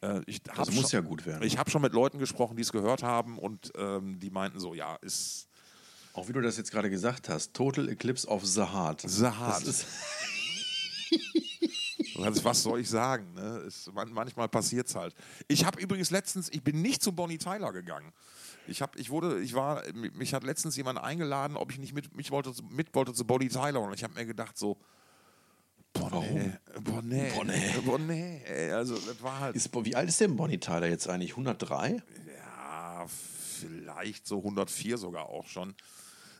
Äh, 0.00 0.20
Das 0.56 0.70
muss 0.70 0.90
schon- 0.90 1.02
ja 1.02 1.06
gut 1.06 1.26
werden. 1.26 1.42
Ich 1.42 1.58
habe 1.58 1.70
schon 1.70 1.82
mit 1.82 1.92
Leuten 1.92 2.18
gesprochen, 2.18 2.56
die 2.56 2.62
es 2.62 2.72
gehört 2.72 3.02
haben 3.02 3.38
und 3.38 3.72
ähm, 3.76 4.18
die 4.20 4.30
meinten 4.30 4.60
so, 4.60 4.72
ja, 4.74 4.96
ist 5.02 5.46
Auch 6.14 6.28
wie 6.28 6.32
du 6.32 6.40
das 6.40 6.56
jetzt 6.56 6.70
gerade 6.70 6.88
gesagt 6.88 7.28
hast, 7.28 7.52
Total 7.54 7.88
Eclipse 7.88 8.26
of 8.28 8.46
the 8.46 8.62
Heart. 8.62 9.02
The 9.06 9.24
Heart. 9.26 9.66
Das 9.66 9.68
ist, 9.68 9.86
Was, 12.18 12.44
was 12.44 12.62
soll 12.62 12.80
ich 12.80 12.88
sagen? 12.88 13.32
Ne? 13.34 13.68
Man, 13.92 14.12
manchmal 14.12 14.48
passiert 14.48 14.88
es 14.88 14.94
halt. 14.94 15.14
Ich 15.46 15.64
habe 15.64 15.80
übrigens 15.80 16.10
letztens, 16.10 16.48
ich 16.50 16.62
bin 16.62 16.82
nicht 16.82 17.02
zu 17.02 17.12
Bonnie 17.12 17.38
Tyler 17.38 17.72
gegangen. 17.72 18.12
Ich 18.66 18.82
habe, 18.82 18.98
ich 18.98 19.10
wurde, 19.10 19.40
ich 19.40 19.54
war, 19.54 19.82
mich 19.94 20.34
hat 20.34 20.44
letztens 20.44 20.76
jemand 20.76 20.98
eingeladen, 20.98 21.56
ob 21.56 21.72
ich 21.72 21.78
nicht 21.78 21.94
mit, 21.94 22.14
mich 22.14 22.30
wollte, 22.30 22.52
mit 22.70 22.94
wollte 22.94 23.14
zu 23.14 23.24
Bonnie 23.24 23.48
Tyler 23.48 23.80
und 23.80 23.94
ich 23.94 24.04
habe 24.04 24.14
mir 24.14 24.26
gedacht 24.26 24.58
so, 24.58 24.76
boah 25.94 26.10
boah 26.82 27.98
nee. 27.98 28.42
Ey, 28.44 28.72
Also 28.72 28.94
das 28.94 29.22
war 29.22 29.40
halt, 29.40 29.56
ist, 29.56 29.70
wie 29.72 29.96
alt 29.96 30.08
ist 30.08 30.20
denn 30.20 30.36
Bonnie 30.36 30.58
Tyler 30.58 30.88
jetzt 30.88 31.08
eigentlich? 31.08 31.30
103? 31.30 32.02
ja, 32.36 33.06
vielleicht 33.08 34.26
so 34.26 34.38
104 34.38 34.98
sogar 34.98 35.28
auch 35.28 35.46
schon. 35.46 35.74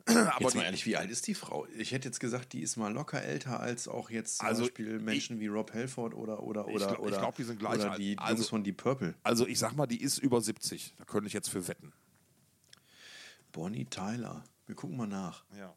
Aber 0.09 0.41
jetzt 0.41 0.53
die, 0.55 0.59
mal 0.59 0.65
ehrlich, 0.65 0.87
wie 0.87 0.97
alt 0.97 1.11
ist 1.11 1.27
die 1.27 1.35
Frau? 1.35 1.67
Ich 1.77 1.93
hätte 1.93 2.09
jetzt 2.09 2.21
gesagt, 2.21 2.53
die 2.53 2.61
ist 2.63 2.77
mal 2.77 2.93
locker 2.93 3.23
älter 3.23 3.61
als 3.61 3.89
auch 3.89 4.11
jetzt 4.11 4.39
zum 4.39 4.47
Also, 4.47 4.63
Beispiel 4.63 4.99
Menschen 5.01 5.39
wie 5.41 5.47
Rob 5.49 5.73
Halford 5.75 6.15
oder 6.15 6.43
oder 6.43 6.67
Ich 6.69 6.75
oder 6.75 6.87
glaub- 6.87 6.99
ich 6.99 7.05
oder, 7.07 7.19
glaub, 7.19 7.37
die 7.37 7.45
sind 7.45 7.59
gleich 7.59 7.75
oder 7.81 7.91
alt. 7.93 8.01
die 8.01 8.17
Also- 8.19 8.35
Jungs 8.37 8.49
von 8.49 8.65
Deep 8.65 8.77
Purple. 8.79 9.15
also 9.23 9.47
ich 9.47 9.59
sag 9.59 9.75
mal, 9.75 9.87
die 9.87 10.01
ist 10.01 10.19
über 10.19 10.41
70. 10.41 10.95
Da 10.97 11.05
könnte 11.05 11.27
ich 11.27 11.33
jetzt 11.33 11.49
für 11.51 11.69
wetten. 11.69 11.93
Bonnie 13.53 13.85
Tyler. 13.87 14.45
Wir 14.67 14.75
gucken 14.75 14.97
mal 14.97 15.07
nach. 15.07 15.45
Ja. 15.59 15.75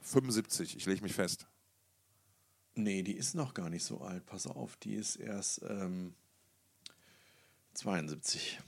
75, 0.00 0.76
ich 0.76 0.86
lege 0.86 1.02
mich 1.02 1.12
fest. 1.14 1.46
Nee, 2.74 3.02
die 3.02 3.16
ist 3.16 3.34
noch 3.34 3.52
gar 3.54 3.68
nicht 3.68 3.84
so 3.84 4.00
alt. 4.00 4.24
Pass 4.26 4.46
auf, 4.46 4.76
die 4.76 4.94
ist 4.94 5.16
erst 5.16 5.60
ähm, 5.68 6.14
72. 7.74 8.60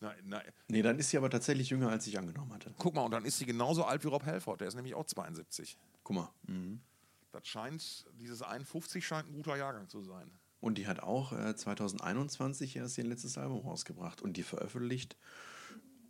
Nein, 0.00 0.16
nein. 0.24 0.52
Nee, 0.68 0.82
dann 0.82 0.98
ist 0.98 1.10
sie 1.10 1.16
aber 1.16 1.28
tatsächlich 1.28 1.70
jünger, 1.70 1.90
als 1.90 2.06
ich 2.06 2.18
angenommen 2.18 2.52
hatte. 2.52 2.72
Guck 2.78 2.94
mal, 2.94 3.02
und 3.02 3.10
dann 3.10 3.24
ist 3.24 3.38
sie 3.38 3.46
genauso 3.46 3.84
alt 3.84 4.04
wie 4.04 4.08
Rob 4.08 4.24
Halford. 4.24 4.60
Der 4.60 4.68
ist 4.68 4.74
nämlich 4.74 4.94
auch 4.94 5.04
72. 5.04 5.76
Guck 6.04 6.16
mal. 6.16 6.32
Mhm. 6.46 6.80
Das 7.32 7.46
scheint, 7.46 8.06
dieses 8.18 8.42
51 8.42 9.06
scheint 9.06 9.28
ein 9.28 9.34
guter 9.34 9.56
Jahrgang 9.56 9.88
zu 9.88 10.02
sein. 10.02 10.30
Und 10.60 10.78
die 10.78 10.86
hat 10.86 11.00
auch 11.00 11.32
äh, 11.32 11.54
2021 11.54 12.76
erst 12.76 12.98
ihr 12.98 13.04
letztes 13.04 13.38
Album 13.38 13.60
rausgebracht. 13.60 14.22
Und 14.22 14.36
die 14.36 14.42
veröffentlicht 14.42 15.16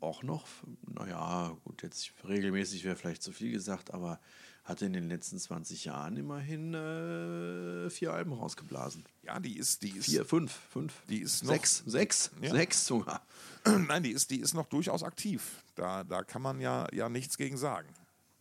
auch 0.01 0.23
noch, 0.23 0.47
naja, 0.87 1.57
gut, 1.65 1.83
jetzt 1.83 2.13
regelmäßig 2.27 2.85
wäre 2.85 2.97
vielleicht 2.97 3.23
zu 3.23 3.33
viel 3.33 3.51
gesagt, 3.53 3.93
aber 3.93 4.21
hatte 4.65 4.85
in 4.85 4.93
den 4.93 5.09
letzten 5.09 5.39
20 5.39 5.87
Jahren 5.87 6.17
immerhin 6.19 6.75
äh, 6.75 7.89
vier 7.89 8.13
Alben 8.13 8.33
rausgeblasen. 8.35 9.05
Ja, 9.23 9.41
die 9.41 9.57
ist, 9.57 9.83
die 9.83 9.91
ist, 9.97 10.05
Vier, 10.07 10.27
fünf, 10.27 10.53
fünf. 10.71 10.93
Die 11.09 11.21
ist 11.21 11.43
noch- 11.43 11.53
sechs, 11.53 11.83
sechs, 11.87 12.31
Ja. 12.43 12.51
sechs 12.51 12.87
sogar. 12.87 13.23
nein, 13.65 14.03
die 14.03 14.11
ist, 14.11 14.31
die 14.31 14.41
ist 14.41 14.53
noch 14.55 14.67
durchaus 14.67 15.03
aktiv. 15.03 15.63
Da, 15.75 16.05
da 16.05 16.23
kann 16.23 16.43
man 16.43 16.61
ja, 16.61 16.87
ja 16.93 17.09
nichts 17.09 17.39
gegen 17.39 17.57
sagen. 17.57 17.89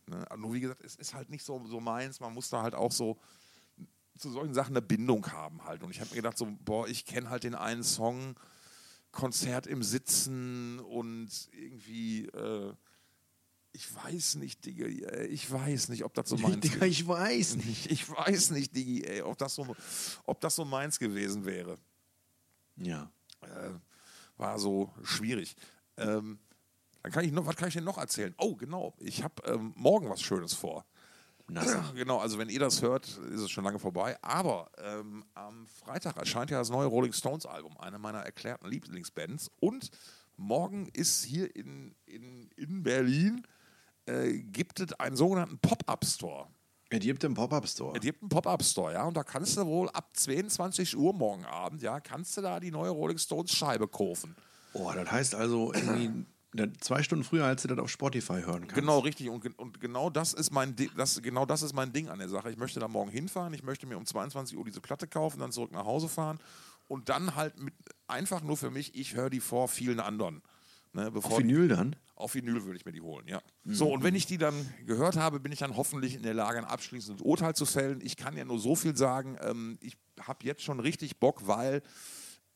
Ne? 0.06 0.22
Nur 0.36 0.52
wie 0.52 0.60
gesagt, 0.60 0.82
es 0.84 0.96
ist 0.96 1.14
halt 1.14 1.30
nicht 1.30 1.44
so, 1.44 1.64
so 1.66 1.80
meins. 1.80 2.20
Man 2.20 2.34
muss 2.34 2.50
da 2.50 2.62
halt 2.62 2.74
auch 2.74 2.92
so 2.92 3.18
zu 4.18 4.30
solchen 4.30 4.52
Sachen 4.52 4.72
eine 4.76 4.82
Bindung 4.82 5.30
haben 5.32 5.64
halt. 5.64 5.82
Und 5.82 5.90
ich 5.92 6.00
habe 6.00 6.10
mir 6.10 6.16
gedacht, 6.16 6.36
so, 6.36 6.46
boah, 6.64 6.86
ich 6.88 7.06
kenne 7.06 7.30
halt 7.30 7.44
den 7.44 7.54
einen 7.54 7.84
Song, 7.84 8.34
Konzert 9.10 9.66
im 9.66 9.82
Sitzen 9.82 10.80
und 10.80 11.28
irgendwie, 11.52 12.26
äh, 12.26 12.74
ich 13.72 13.94
weiß 13.94 14.36
nicht, 14.36 14.64
Digga, 14.64 14.86
äh, 14.86 15.26
ich 15.26 15.50
weiß 15.50 15.88
nicht, 15.88 16.04
ob 16.04 16.14
das 16.14 16.28
so 16.28 16.36
meins 16.38 16.60
Digga, 16.60 16.86
ich 16.86 17.06
weiß 17.06 17.56
nicht. 17.64 17.90
Ich 17.90 18.08
weiß 18.08 18.50
nicht, 18.50 18.74
Digi, 18.74 19.04
ey, 19.04 19.22
ob, 19.22 19.38
das 19.38 19.54
so, 19.54 19.76
ob 20.24 20.40
das 20.40 20.54
so 20.54 20.64
meins 20.64 20.98
gewesen 20.98 21.44
wäre. 21.44 21.78
Ja. 22.76 23.10
Äh, 23.40 23.70
war 24.36 24.58
so 24.58 24.92
schwierig. 25.02 25.56
Ähm, 25.96 26.38
dann 27.02 27.12
kann 27.12 27.24
ich 27.24 27.32
noch, 27.32 27.46
was 27.46 27.56
kann 27.56 27.68
ich 27.68 27.74
denn 27.74 27.84
noch 27.84 27.98
erzählen? 27.98 28.34
Oh, 28.38 28.54
genau, 28.54 28.94
ich 28.98 29.22
habe 29.22 29.42
ähm, 29.44 29.72
morgen 29.76 30.08
was 30.08 30.20
Schönes 30.22 30.54
vor. 30.54 30.84
Na, 31.48 31.64
sag. 31.64 31.78
Genau, 31.94 32.18
also 32.18 32.38
wenn 32.38 32.48
ihr 32.48 32.60
das 32.60 32.82
hört, 32.82 33.06
ist 33.06 33.40
es 33.40 33.50
schon 33.50 33.64
lange 33.64 33.78
vorbei. 33.78 34.16
Aber 34.22 34.70
ähm, 34.78 35.24
am 35.34 35.66
Freitag 35.66 36.16
erscheint 36.16 36.50
ja 36.50 36.58
das 36.58 36.70
neue 36.70 36.86
Rolling 36.86 37.12
Stones 37.12 37.46
Album, 37.46 37.76
eine 37.78 37.98
meiner 37.98 38.20
erklärten 38.20 38.68
Lieblingsbands. 38.68 39.50
Und 39.60 39.90
morgen 40.36 40.88
ist 40.92 41.24
hier 41.24 41.54
in, 41.56 41.94
in, 42.06 42.50
in 42.56 42.82
Berlin, 42.82 43.46
äh, 44.06 44.38
gibt 44.38 44.80
es 44.80 44.92
einen 44.94 45.16
sogenannten 45.16 45.58
Pop-Up-Store. 45.58 46.48
Es 46.90 47.00
gibt 47.00 47.24
einen 47.24 47.34
Pop-Up-Store. 47.34 47.94
Es 47.96 48.00
gibt 48.00 48.22
einen 48.22 48.30
Pop-Up-Store, 48.30 48.94
ja, 48.94 49.04
und 49.04 49.14
da 49.14 49.22
kannst 49.22 49.56
du 49.58 49.66
wohl 49.66 49.90
ab 49.90 50.08
22 50.14 50.96
Uhr 50.96 51.12
morgen 51.12 51.44
Abend, 51.44 51.82
ja, 51.82 52.00
kannst 52.00 52.36
du 52.36 52.40
da 52.40 52.60
die 52.60 52.70
neue 52.70 52.90
Rolling 52.90 53.18
Stones 53.18 53.52
Scheibe 53.52 53.88
kaufen. 53.88 54.34
Oh, 54.72 54.90
das 54.94 55.10
heißt 55.10 55.34
also 55.34 55.72
irgendwie 55.74 56.24
zwei 56.80 57.02
Stunden 57.02 57.24
früher, 57.24 57.44
als 57.44 57.62
du 57.62 57.68
das 57.68 57.78
auf 57.78 57.90
Spotify 57.90 58.40
hören 58.40 58.62
kannst. 58.62 58.74
Genau, 58.74 59.00
richtig. 59.00 59.28
Und, 59.28 59.58
und 59.58 59.80
genau, 59.80 60.10
das 60.10 60.32
ist 60.32 60.50
mein 60.50 60.74
das, 60.96 61.20
genau 61.20 61.44
das 61.44 61.62
ist 61.62 61.74
mein 61.74 61.92
Ding 61.92 62.08
an 62.08 62.18
der 62.18 62.28
Sache. 62.28 62.50
Ich 62.50 62.56
möchte 62.56 62.80
da 62.80 62.88
morgen 62.88 63.10
hinfahren, 63.10 63.52
ich 63.52 63.62
möchte 63.62 63.86
mir 63.86 63.96
um 63.96 64.06
22 64.06 64.56
Uhr 64.56 64.64
diese 64.64 64.80
Platte 64.80 65.06
kaufen, 65.06 65.40
dann 65.40 65.52
zurück 65.52 65.72
nach 65.72 65.84
Hause 65.84 66.08
fahren 66.08 66.38
und 66.86 67.10
dann 67.10 67.36
halt 67.36 67.60
mit, 67.60 67.74
einfach 68.06 68.42
nur 68.42 68.56
für 68.56 68.70
mich, 68.70 68.94
ich 68.94 69.14
höre 69.14 69.30
die 69.30 69.40
vor 69.40 69.68
vielen 69.68 70.00
anderen. 70.00 70.42
Ne, 70.94 71.12
Auf 71.14 71.38
Vinyl 71.38 71.68
dann? 71.68 71.96
Auf 72.14 72.34
Vinyl 72.34 72.64
würde 72.64 72.76
ich 72.76 72.84
mir 72.86 72.92
die 72.92 73.02
holen, 73.02 73.28
ja. 73.28 73.42
So, 73.64 73.92
und 73.92 74.02
wenn 74.02 74.14
ich 74.14 74.26
die 74.26 74.38
dann 74.38 74.54
gehört 74.86 75.16
habe, 75.16 75.38
bin 75.38 75.52
ich 75.52 75.58
dann 75.58 75.76
hoffentlich 75.76 76.14
in 76.14 76.22
der 76.22 76.34
Lage, 76.34 76.58
ein 76.58 76.64
abschließendes 76.64 77.22
Urteil 77.22 77.54
zu 77.54 77.66
fällen. 77.66 78.00
Ich 78.02 78.16
kann 78.16 78.36
ja 78.36 78.44
nur 78.44 78.58
so 78.58 78.74
viel 78.74 78.96
sagen, 78.96 79.36
ähm, 79.42 79.78
ich 79.82 79.96
habe 80.20 80.44
jetzt 80.44 80.62
schon 80.62 80.80
richtig 80.80 81.20
Bock, 81.20 81.46
weil 81.46 81.82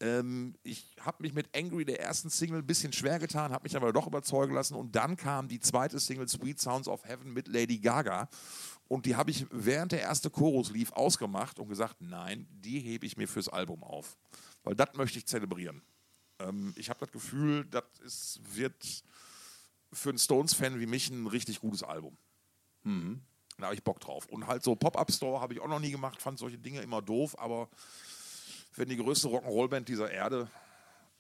ähm, 0.02 0.54
ich 0.64 0.96
habe 1.00 1.22
mich 1.22 1.32
mit 1.32 1.56
Angry, 1.56 1.84
der 1.84 2.00
ersten 2.00 2.28
Single, 2.28 2.58
ein 2.58 2.66
bisschen 2.66 2.92
schwer 2.92 3.20
getan, 3.20 3.52
habe 3.52 3.62
mich 3.62 3.76
aber 3.76 3.92
doch 3.92 4.08
überzeugen 4.08 4.52
lassen 4.52 4.74
und 4.74 4.96
dann 4.96 5.16
kam 5.16 5.46
die 5.46 5.60
zweite 5.60 6.00
Single 6.00 6.28
Sweet 6.28 6.60
Sounds 6.60 6.88
of 6.88 7.04
Heaven 7.04 7.32
mit 7.32 7.46
Lady 7.46 7.78
Gaga 7.78 8.28
und 8.88 9.06
die 9.06 9.14
habe 9.14 9.30
ich, 9.30 9.46
während 9.50 9.92
der 9.92 10.00
erste 10.00 10.28
Chorus 10.28 10.70
lief, 10.70 10.92
ausgemacht 10.92 11.60
und 11.60 11.68
gesagt, 11.68 12.00
nein, 12.00 12.48
die 12.50 12.80
hebe 12.80 13.06
ich 13.06 13.16
mir 13.16 13.28
fürs 13.28 13.48
Album 13.48 13.84
auf, 13.84 14.16
weil 14.64 14.74
das 14.74 14.88
möchte 14.94 15.18
ich 15.18 15.26
zelebrieren. 15.26 15.82
Ähm, 16.40 16.74
ich 16.76 16.90
habe 16.90 16.98
das 17.00 17.12
Gefühl, 17.12 17.64
das 17.66 18.40
wird 18.54 19.04
für 19.92 20.08
einen 20.08 20.18
Stones-Fan 20.18 20.80
wie 20.80 20.86
mich 20.86 21.10
ein 21.10 21.28
richtig 21.28 21.60
gutes 21.60 21.84
Album. 21.84 22.16
Da 23.58 23.66
habe 23.66 23.74
ich 23.76 23.84
Bock 23.84 24.00
drauf. 24.00 24.26
Und 24.26 24.48
halt 24.48 24.64
so 24.64 24.74
Pop-Up-Store 24.74 25.40
habe 25.40 25.54
ich 25.54 25.60
auch 25.60 25.68
noch 25.68 25.78
nie 25.78 25.90
gemacht, 25.92 26.20
fand 26.20 26.38
solche 26.38 26.58
Dinge 26.58 26.80
immer 26.80 27.02
doof, 27.02 27.38
aber 27.38 27.68
wenn 28.74 28.88
die 28.88 28.96
größte 28.96 29.28
Rock'n'Roll-Band 29.28 29.88
dieser 29.88 30.10
Erde 30.10 30.48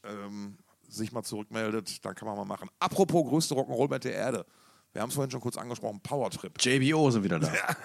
ähm, 0.04 0.58
sich 0.88 1.12
mal 1.12 1.22
zurückmeldet, 1.22 2.04
dann 2.04 2.14
kann 2.14 2.28
man 2.28 2.36
mal 2.36 2.44
machen. 2.44 2.68
Apropos 2.78 3.28
größte 3.28 3.54
Rock'n'Roll-Band 3.54 4.04
der 4.04 4.14
Erde. 4.14 4.46
Wir 4.92 5.00
haben 5.00 5.08
es 5.08 5.14
vorhin 5.14 5.30
schon 5.30 5.40
kurz 5.40 5.56
angesprochen, 5.56 6.00
Powertrip. 6.00 6.62
JBO 6.62 7.10
sind 7.10 7.24
wieder 7.24 7.38
da. 7.38 7.50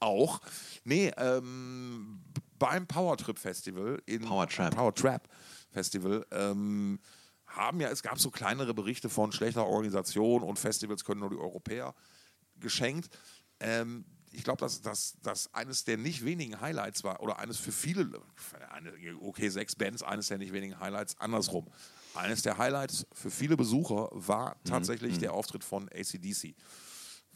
Auch. 0.00 0.40
Nee, 0.84 1.10
ähm, 1.16 2.22
beim 2.58 2.86
Powertrip 2.86 3.38
Festival 3.38 4.02
in 4.04 4.22
Powertrap. 4.22 4.74
Powertrap 4.74 5.28
Festival 5.70 6.26
ähm, 6.30 7.00
haben 7.46 7.80
ja, 7.80 7.88
es 7.88 8.02
gab 8.02 8.18
so 8.18 8.30
kleinere 8.30 8.74
Berichte 8.74 9.08
von 9.08 9.32
schlechter 9.32 9.66
Organisation 9.66 10.42
und 10.42 10.58
Festivals 10.58 11.04
können 11.04 11.20
nur 11.20 11.30
die 11.30 11.38
Europäer 11.38 11.94
geschenkt. 12.56 13.08
Ähm, 13.60 14.04
ich 14.34 14.44
glaube, 14.44 14.60
dass 14.60 14.80
das 15.22 15.54
eines 15.54 15.84
der 15.84 15.96
nicht 15.96 16.24
wenigen 16.24 16.60
Highlights 16.60 17.04
war, 17.04 17.22
oder 17.22 17.38
eines 17.38 17.58
für 17.58 17.72
viele, 17.72 18.20
okay, 19.20 19.48
sechs 19.48 19.76
Bands, 19.76 20.02
eines 20.02 20.28
der 20.28 20.38
nicht 20.38 20.52
wenigen 20.52 20.78
Highlights, 20.80 21.18
andersrum. 21.20 21.66
Eines 22.14 22.42
der 22.42 22.58
Highlights 22.58 23.06
für 23.12 23.30
viele 23.30 23.56
Besucher 23.56 24.08
war 24.12 24.56
tatsächlich 24.64 25.18
der 25.18 25.32
Auftritt 25.32 25.64
von 25.64 25.88
ACDC 25.88 26.54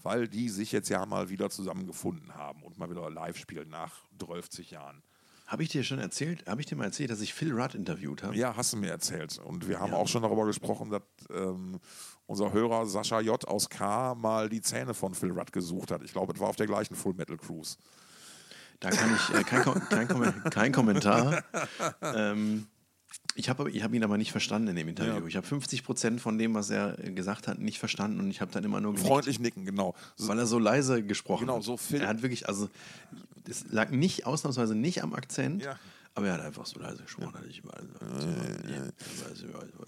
weil 0.02 0.28
die 0.28 0.48
sich 0.48 0.72
jetzt 0.72 0.88
ja 0.88 1.04
mal 1.06 1.28
wieder 1.28 1.50
zusammengefunden 1.50 2.34
haben 2.34 2.62
und 2.62 2.78
mal 2.78 2.88
wieder 2.90 3.10
live 3.10 3.36
spielen 3.36 3.68
nach 3.68 4.04
12 4.18 4.70
Jahren. 4.70 5.02
Habe 5.48 5.62
ich 5.62 5.70
dir 5.70 5.82
schon 5.82 5.98
erzählt, 5.98 6.46
habe 6.46 6.60
ich 6.60 6.66
dir 6.66 6.76
mal 6.76 6.84
erzählt, 6.84 7.08
dass 7.10 7.22
ich 7.22 7.32
Phil 7.32 7.58
Rudd 7.58 7.74
interviewt 7.74 8.22
habe? 8.22 8.36
Ja, 8.36 8.54
hast 8.54 8.74
du 8.74 8.76
mir 8.76 8.90
erzählt. 8.90 9.38
Und 9.38 9.66
wir 9.66 9.80
haben 9.80 9.94
auch 9.94 10.06
schon 10.06 10.20
darüber 10.20 10.44
gesprochen, 10.44 10.90
dass 10.90 11.00
ähm, 11.34 11.80
unser 12.26 12.52
Hörer 12.52 12.84
Sascha 12.84 13.20
J. 13.20 13.48
aus 13.48 13.70
K. 13.70 14.14
mal 14.14 14.50
die 14.50 14.60
Zähne 14.60 14.92
von 14.92 15.14
Phil 15.14 15.30
Rudd 15.30 15.50
gesucht 15.50 15.90
hat. 15.90 16.02
Ich 16.02 16.12
glaube, 16.12 16.34
es 16.34 16.40
war 16.40 16.48
auf 16.48 16.56
der 16.56 16.66
gleichen 16.66 16.94
Full 16.94 17.14
Metal 17.14 17.38
Cruise. 17.38 17.78
Da 18.78 18.90
kann 18.90 19.08
ich, 19.16 19.34
äh, 19.34 19.42
kein, 19.42 19.64
kein, 19.88 20.42
kein 20.50 20.72
Kommentar. 20.72 21.42
ähm, 22.02 22.66
ich 23.34 23.48
habe 23.48 23.70
ich 23.70 23.82
hab 23.82 23.92
ihn 23.94 24.02
aber 24.04 24.18
nicht 24.18 24.32
verstanden 24.32 24.68
in 24.68 24.76
dem 24.76 24.88
Interview. 24.88 25.20
Ja. 25.20 25.26
Ich 25.26 25.36
habe 25.36 25.46
50 25.46 25.84
Prozent 25.84 26.20
von 26.20 26.38
dem, 26.38 26.54
was 26.54 26.70
er 26.70 26.92
gesagt 26.96 27.46
hat, 27.48 27.58
nicht 27.58 27.78
verstanden 27.78 28.20
und 28.20 28.30
ich 28.30 28.40
habe 28.40 28.50
dann 28.52 28.64
immer 28.64 28.80
nur 28.80 28.92
genickt, 28.92 29.06
Freundlich 29.08 29.38
nicken, 29.38 29.64
genau. 29.64 29.94
Weil 30.18 30.38
er 30.38 30.46
so 30.46 30.58
leise 30.58 31.02
gesprochen 31.02 31.46
Genau, 31.46 31.56
hat. 31.58 31.62
so 31.64 31.76
Phil- 31.76 32.00
Er 32.02 32.08
hat 32.08 32.22
wirklich, 32.22 32.48
also 32.48 32.68
es 33.48 33.64
lag 33.70 33.90
nicht 33.90 34.26
ausnahmsweise 34.26 34.74
nicht 34.74 35.02
am 35.02 35.14
Akzent, 35.14 35.62
Ja. 35.62 35.78
Aber 36.18 36.28
er 36.28 36.34
hat 36.34 36.40
einfach 36.42 36.66
so 36.66 36.78
leise 36.78 37.02
gesprochen. 37.02 37.32
dass 37.34 37.44
Ich, 37.46 37.62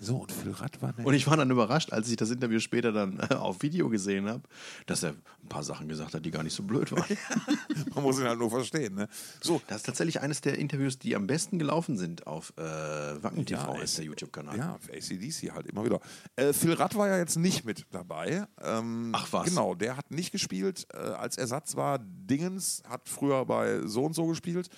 so, 0.00 0.16
und 0.16 0.32
Phil 0.32 0.52
Rudd 0.52 0.80
war 0.82 0.94
und 1.04 1.14
ich 1.14 1.26
war 1.26 1.36
dann 1.36 1.50
überrascht, 1.50 1.92
als 1.92 2.08
ich 2.08 2.16
das 2.16 2.30
Interview 2.30 2.58
später 2.60 2.92
dann 2.92 3.18
äh, 3.30 3.34
auf 3.34 3.62
Video 3.62 3.88
gesehen 3.88 4.28
habe, 4.28 4.42
dass 4.86 5.02
er 5.02 5.10
ein 5.10 5.48
paar 5.48 5.62
Sachen 5.62 5.88
gesagt 5.88 6.14
hat, 6.14 6.24
die 6.24 6.30
gar 6.30 6.42
nicht 6.42 6.54
so 6.54 6.62
blöd 6.62 6.90
waren. 6.92 7.04
Man 7.94 8.04
muss 8.04 8.18
ihn 8.18 8.24
halt 8.26 8.38
nur 8.38 8.50
verstehen. 8.50 8.94
Ne? 8.94 9.08
So, 9.40 9.60
Das 9.66 9.78
ist 9.78 9.86
tatsächlich 9.86 10.20
eines 10.20 10.40
der 10.40 10.58
Interviews, 10.58 10.98
die 10.98 11.14
am 11.16 11.26
besten 11.26 11.58
gelaufen 11.58 11.96
sind 11.98 12.26
auf 12.26 12.52
äh, 12.56 12.62
Wacken 12.62 13.44
TV, 13.44 13.74
Ja, 13.76 13.82
ist 13.82 13.98
der. 13.98 14.04
YouTube-Kanal. 14.04 14.56
Ja, 14.56 14.78
für 14.80 14.92
ACDC 14.92 15.52
halt 15.52 15.66
immer 15.66 15.84
wieder. 15.84 16.00
Äh, 16.36 16.52
Phil 16.52 16.72
Rudd 16.72 16.94
war 16.96 17.08
ja 17.08 17.18
jetzt 17.18 17.36
nicht 17.36 17.64
mit 17.64 17.86
dabei. 17.90 18.46
Ähm, 18.62 19.10
Ach 19.14 19.28
was. 19.32 19.48
Genau, 19.48 19.74
der 19.74 19.96
hat 19.96 20.10
nicht 20.10 20.32
gespielt. 20.32 20.86
Äh, 20.92 20.96
als 20.98 21.36
Ersatz 21.36 21.76
war 21.76 21.98
Dingens, 21.98 22.82
hat 22.88 23.08
früher 23.08 23.44
bei 23.44 23.86
so 23.86 24.04
und 24.04 24.14
so 24.14 24.26
gespielt. 24.26 24.68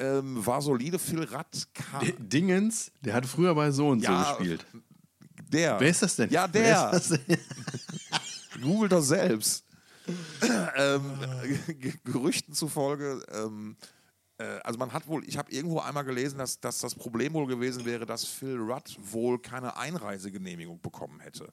Ähm, 0.00 0.44
war 0.44 0.62
solide. 0.62 0.98
Phil 0.98 1.24
Rudd 1.24 1.68
kam. 1.74 2.00
D- 2.00 2.14
Dingens, 2.18 2.90
der 3.02 3.14
hat 3.14 3.26
früher 3.26 3.54
bei 3.54 3.70
so 3.70 3.88
und 3.88 4.02
Ja, 4.02 4.24
so 4.32 4.38
gespielt. 4.38 4.66
Der. 5.52 5.78
Wer 5.78 5.88
ist 5.88 6.02
das 6.02 6.16
denn? 6.16 6.30
Ja, 6.30 6.48
der. 6.48 6.90
das 6.90 7.08
denn? 7.08 7.20
Google 8.62 8.88
das 8.88 9.08
selbst. 9.08 9.64
ähm, 10.76 11.02
Gerüchten 12.04 12.54
zufolge, 12.54 13.22
ähm, 13.32 13.76
äh, 14.38 14.44
also 14.64 14.78
man 14.78 14.92
hat 14.92 15.06
wohl, 15.06 15.24
ich 15.28 15.36
habe 15.36 15.52
irgendwo 15.52 15.78
einmal 15.80 16.04
gelesen, 16.04 16.38
dass, 16.38 16.58
dass 16.58 16.78
das 16.78 16.94
Problem 16.94 17.32
wohl 17.34 17.46
gewesen 17.46 17.84
wäre, 17.84 18.06
dass 18.06 18.24
Phil 18.24 18.56
Rudd 18.58 18.96
wohl 19.00 19.38
keine 19.38 19.76
Einreisegenehmigung 19.76 20.80
bekommen 20.80 21.20
hätte. 21.20 21.52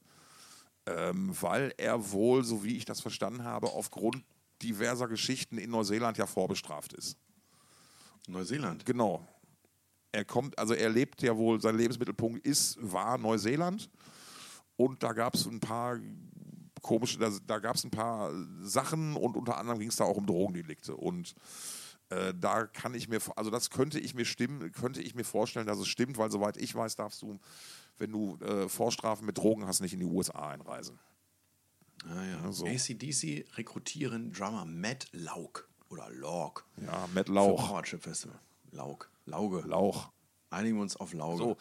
Ähm, 0.85 1.35
weil 1.41 1.73
er 1.77 2.11
wohl, 2.11 2.43
so 2.45 2.63
wie 2.63 2.77
ich 2.77 2.85
das 2.85 3.01
verstanden 3.01 3.43
habe, 3.43 3.67
aufgrund 3.67 4.23
diverser 4.63 5.07
Geschichten 5.07 5.57
in 5.57 5.69
Neuseeland 5.69 6.17
ja 6.17 6.25
vorbestraft 6.25 6.93
ist. 6.93 7.17
Neuseeland. 8.28 8.86
Genau. 8.86 9.28
Er 10.11 10.25
kommt, 10.25 10.57
also 10.57 10.73
er 10.73 10.89
lebt 10.89 11.21
ja 11.21 11.36
wohl, 11.36 11.61
sein 11.61 11.78
Lebensmittelpunkt 11.78 12.45
ist, 12.45 12.78
war 12.82 13.17
Neuseeland. 13.17 13.89
Und 14.75 15.03
da 15.03 15.13
gab 15.13 15.36
es 15.36 15.45
ein 15.45 15.59
paar 15.59 15.99
komische, 16.82 17.17
da, 17.17 17.32
da 17.45 17.59
gab 17.59 17.75
es 17.75 17.84
ein 17.84 17.91
paar 17.91 18.32
Sachen 18.61 19.15
und 19.15 19.36
unter 19.36 19.57
anderem 19.57 19.80
ging 19.80 19.89
es 19.89 19.95
da 19.95 20.05
auch 20.05 20.17
um 20.17 20.25
Drogendelikte. 20.25 20.95
Und 20.95 21.34
äh, 22.09 22.34
da 22.39 22.65
kann 22.65 22.93
ich 22.93 23.09
mir, 23.09 23.19
also 23.36 23.49
das 23.49 23.69
könnte 23.69 23.99
ich 23.99 24.13
mir 24.13 24.25
stimmen, 24.25 24.71
könnte 24.71 25.01
ich 25.01 25.15
mir 25.15 25.23
vorstellen, 25.23 25.67
dass 25.67 25.80
es 25.80 25.88
stimmt, 25.88 26.17
weil 26.17 26.32
soweit 26.32 26.57
ich 26.57 26.73
weiß, 26.73 26.95
darfst 26.95 27.21
du, 27.21 27.39
wenn 27.97 28.11
du 28.11 28.38
äh, 28.38 28.69
Vorstrafen 28.69 29.25
mit 29.25 29.38
Drogen 29.38 29.65
hast, 29.65 29.82
nicht 29.82 29.93
in 29.93 29.99
die 29.99 30.05
USA 30.05 30.49
einreisen. 30.49 30.99
Ah, 32.05 32.23
ja. 32.23 32.51
so. 32.51 32.65
ACDC 32.65 33.45
rekrutieren 33.57 34.32
Drummer 34.32 34.65
Matt 34.65 35.07
Lauk 35.11 35.67
oder 35.89 36.09
Lauk. 36.11 36.65
Ja, 36.85 37.07
Matt 37.13 37.27
Für 37.27 37.33
Lauch. 37.33 37.67
Power 37.67 37.83
Trip 37.83 38.01
Festival. 38.01 38.39
Lauk. 38.71 39.09
Lauge. 39.25 39.61
Lauch. 39.67 40.09
Einigen 40.49 40.75
wir 40.77 40.81
uns 40.81 40.95
auf 40.95 41.13
Lauge. 41.13 41.38
So. 41.38 41.57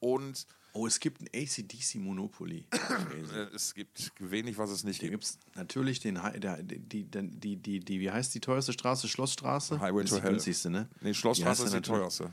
Und 0.00 0.46
Oh, 0.74 0.86
es 0.86 1.00
gibt 1.00 1.22
ein 1.22 1.28
ACDC 1.34 1.96
Monopoly. 1.96 2.64
äh, 2.70 3.38
es 3.54 3.74
gibt 3.74 4.12
wenig, 4.18 4.58
was 4.58 4.70
es 4.70 4.84
nicht 4.84 5.00
Hier 5.00 5.10
gibt. 5.10 5.24
gibt 5.24 5.38
es 5.48 5.56
natürlich 5.56 5.98
den, 5.98 6.20
der, 6.36 6.62
die, 6.62 6.78
die, 6.78 7.04
die, 7.04 7.56
die, 7.56 7.80
die, 7.80 8.00
wie 8.00 8.10
heißt 8.10 8.32
die 8.34 8.38
teuerste 8.40 8.72
Straße? 8.74 9.08
Schlossstraße? 9.08 9.80
Highway 9.80 10.02
das 10.02 10.10
to 10.10 10.16
ist 10.16 10.20
die 10.20 10.24
Hell. 10.24 10.30
günstigste, 10.32 10.70
ne? 10.70 10.88
Nee, 11.00 11.08
Die 11.08 11.14
Schlossstraße 11.14 11.64
ist 11.64 11.74
die 11.74 11.80
teuerste. 11.80 12.30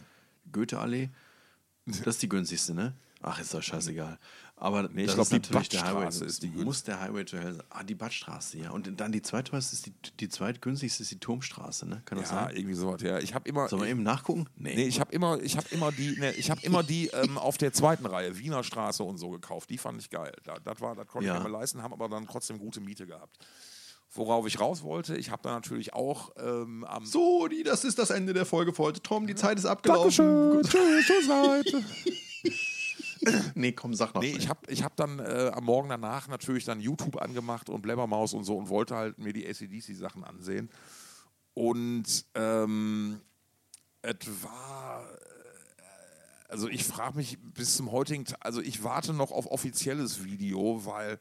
Goetheallee? 0.51 1.09
Das 1.85 1.99
ist 2.05 2.21
die 2.21 2.29
günstigste, 2.29 2.73
ne? 2.75 2.93
Ach, 3.21 3.39
ist 3.39 3.53
doch 3.53 3.63
scheißegal. 3.63 4.19
Aber 4.57 4.83
Nee, 4.83 5.01
ich 5.01 5.07
das 5.07 5.15
glaub, 5.15 5.31
ist 5.41 5.49
die. 5.49 5.53
Badstraße 5.53 6.23
ist 6.23 6.41
die 6.41 6.47
muss 6.47 6.81
der 6.83 7.01
Highway 7.01 7.25
to 7.25 7.37
Hell 7.37 7.55
sein. 7.55 7.63
Ah, 7.69 7.83
die 7.83 7.93
Badstraße, 7.93 8.57
ja. 8.57 8.69
Und 8.71 8.89
dann 9.01 9.11
die 9.11 9.21
zweiteuerste 9.21 9.75
ist 9.75 9.85
die, 9.85 9.93
die 10.19 10.29
zweitgünstigste 10.29 11.03
ist 11.03 11.11
die 11.11 11.19
Turmstraße, 11.19 11.85
ne? 11.85 12.01
Kann 12.05 12.19
das 12.19 12.31
Ja, 12.31 12.45
sein? 12.45 12.55
irgendwie 12.55 12.73
sowas. 12.75 13.01
Ja, 13.01 13.19
ich 13.19 13.33
habe 13.33 13.49
immer. 13.49 13.67
Sollen 13.67 13.81
wir 13.81 13.89
eben 13.89 14.03
nachgucken? 14.03 14.47
nee, 14.55 14.85
ich 14.85 15.01
habe 15.01 15.11
immer, 15.11 15.41
ich 15.41 15.57
habe 15.57 15.67
immer 15.71 15.91
die, 15.91 16.17
ne, 16.17 16.31
ich 16.33 16.49
habe 16.49 16.61
immer 16.63 16.83
die 16.83 17.07
ähm, 17.13 17.37
auf 17.37 17.57
der 17.57 17.73
zweiten 17.73 18.05
Reihe 18.05 18.37
Wiener 18.37 18.63
Straße 18.63 19.03
und 19.03 19.17
so 19.17 19.29
gekauft. 19.29 19.69
Die 19.69 19.77
fand 19.77 19.99
ich 19.99 20.09
geil. 20.09 20.31
Da, 20.45 20.55
das 20.63 20.79
war, 20.79 20.95
das 20.95 21.05
konnte 21.07 21.27
Ja. 21.27 21.37
ich 21.37 21.43
mir 21.43 21.49
leisten, 21.49 21.83
haben 21.83 21.91
aber 21.93 22.07
dann 22.07 22.25
trotzdem 22.25 22.57
gute 22.57 22.79
Miete 22.79 23.05
gehabt. 23.05 23.37
Worauf 24.13 24.47
ich 24.47 24.61
raus 24.61 24.83
wollte, 24.83 25.17
ich 25.17 25.31
habe 25.31 25.41
da 25.43 25.51
natürlich 25.51 25.93
auch 25.93 26.31
ähm, 26.37 26.85
am 26.85 27.05
So, 27.05 27.49
die, 27.49 27.63
das 27.63 27.83
ist 27.83 27.99
das 27.99 28.09
Ende 28.09 28.31
der 28.31 28.45
Folge 28.45 28.71
für 28.71 28.83
heute. 28.83 29.01
Tom, 29.01 29.27
die 29.27 29.35
Zeit 29.35 29.57
ist 29.59 29.65
abgelaufen. 29.65 30.61
Tschüss, 30.63 31.05
tschüss, 31.05 31.27
Leute. 31.27 31.83
Nee, 33.55 33.72
komm, 33.72 33.93
sag 33.93 34.13
noch. 34.13 34.22
Nee, 34.22 34.30
schnell. 34.30 34.41
ich 34.41 34.49
habe 34.49 34.59
ich 34.68 34.84
hab 34.84 34.95
dann 34.95 35.20
äh, 35.20 35.51
am 35.53 35.63
Morgen 35.66 35.89
danach 35.89 36.28
natürlich 36.28 36.66
dann 36.66 36.80
YouTube 36.80 37.22
angemacht 37.22 37.70
und 37.70 37.82
Blabbermaus 37.82 38.34
und 38.34 38.43
so 38.43 38.57
und 38.57 38.70
wollte 38.70 38.95
halt 38.95 39.18
mir 39.20 39.34
die 39.34 39.47
ACDC-Sachen 39.47 40.24
ansehen. 40.24 40.70
Und 41.53 42.26
ähm, 42.36 43.22
es 44.01 44.16
war. 44.43 45.03
äh, 45.03 45.16
Also 46.49 46.68
ich 46.70 46.84
frage 46.84 47.18
mich 47.18 47.38
bis 47.41 47.76
zum 47.78 47.91
heutigen 47.91 48.26
Tag, 48.26 48.38
also 48.41 48.61
ich 48.61 48.84
warte 48.84 49.13
noch 49.13 49.32
auf 49.32 49.47
offizielles 49.51 50.24
Video, 50.24 50.86
weil 50.86 51.20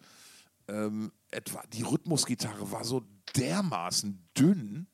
ähm, 0.69 1.13
etwa 1.31 1.63
die 1.73 1.83
Rhythmusgitarre 1.83 2.71
war 2.73 2.85
so 2.85 3.03
dermaßen 3.37 4.29
dünn. 4.37 4.87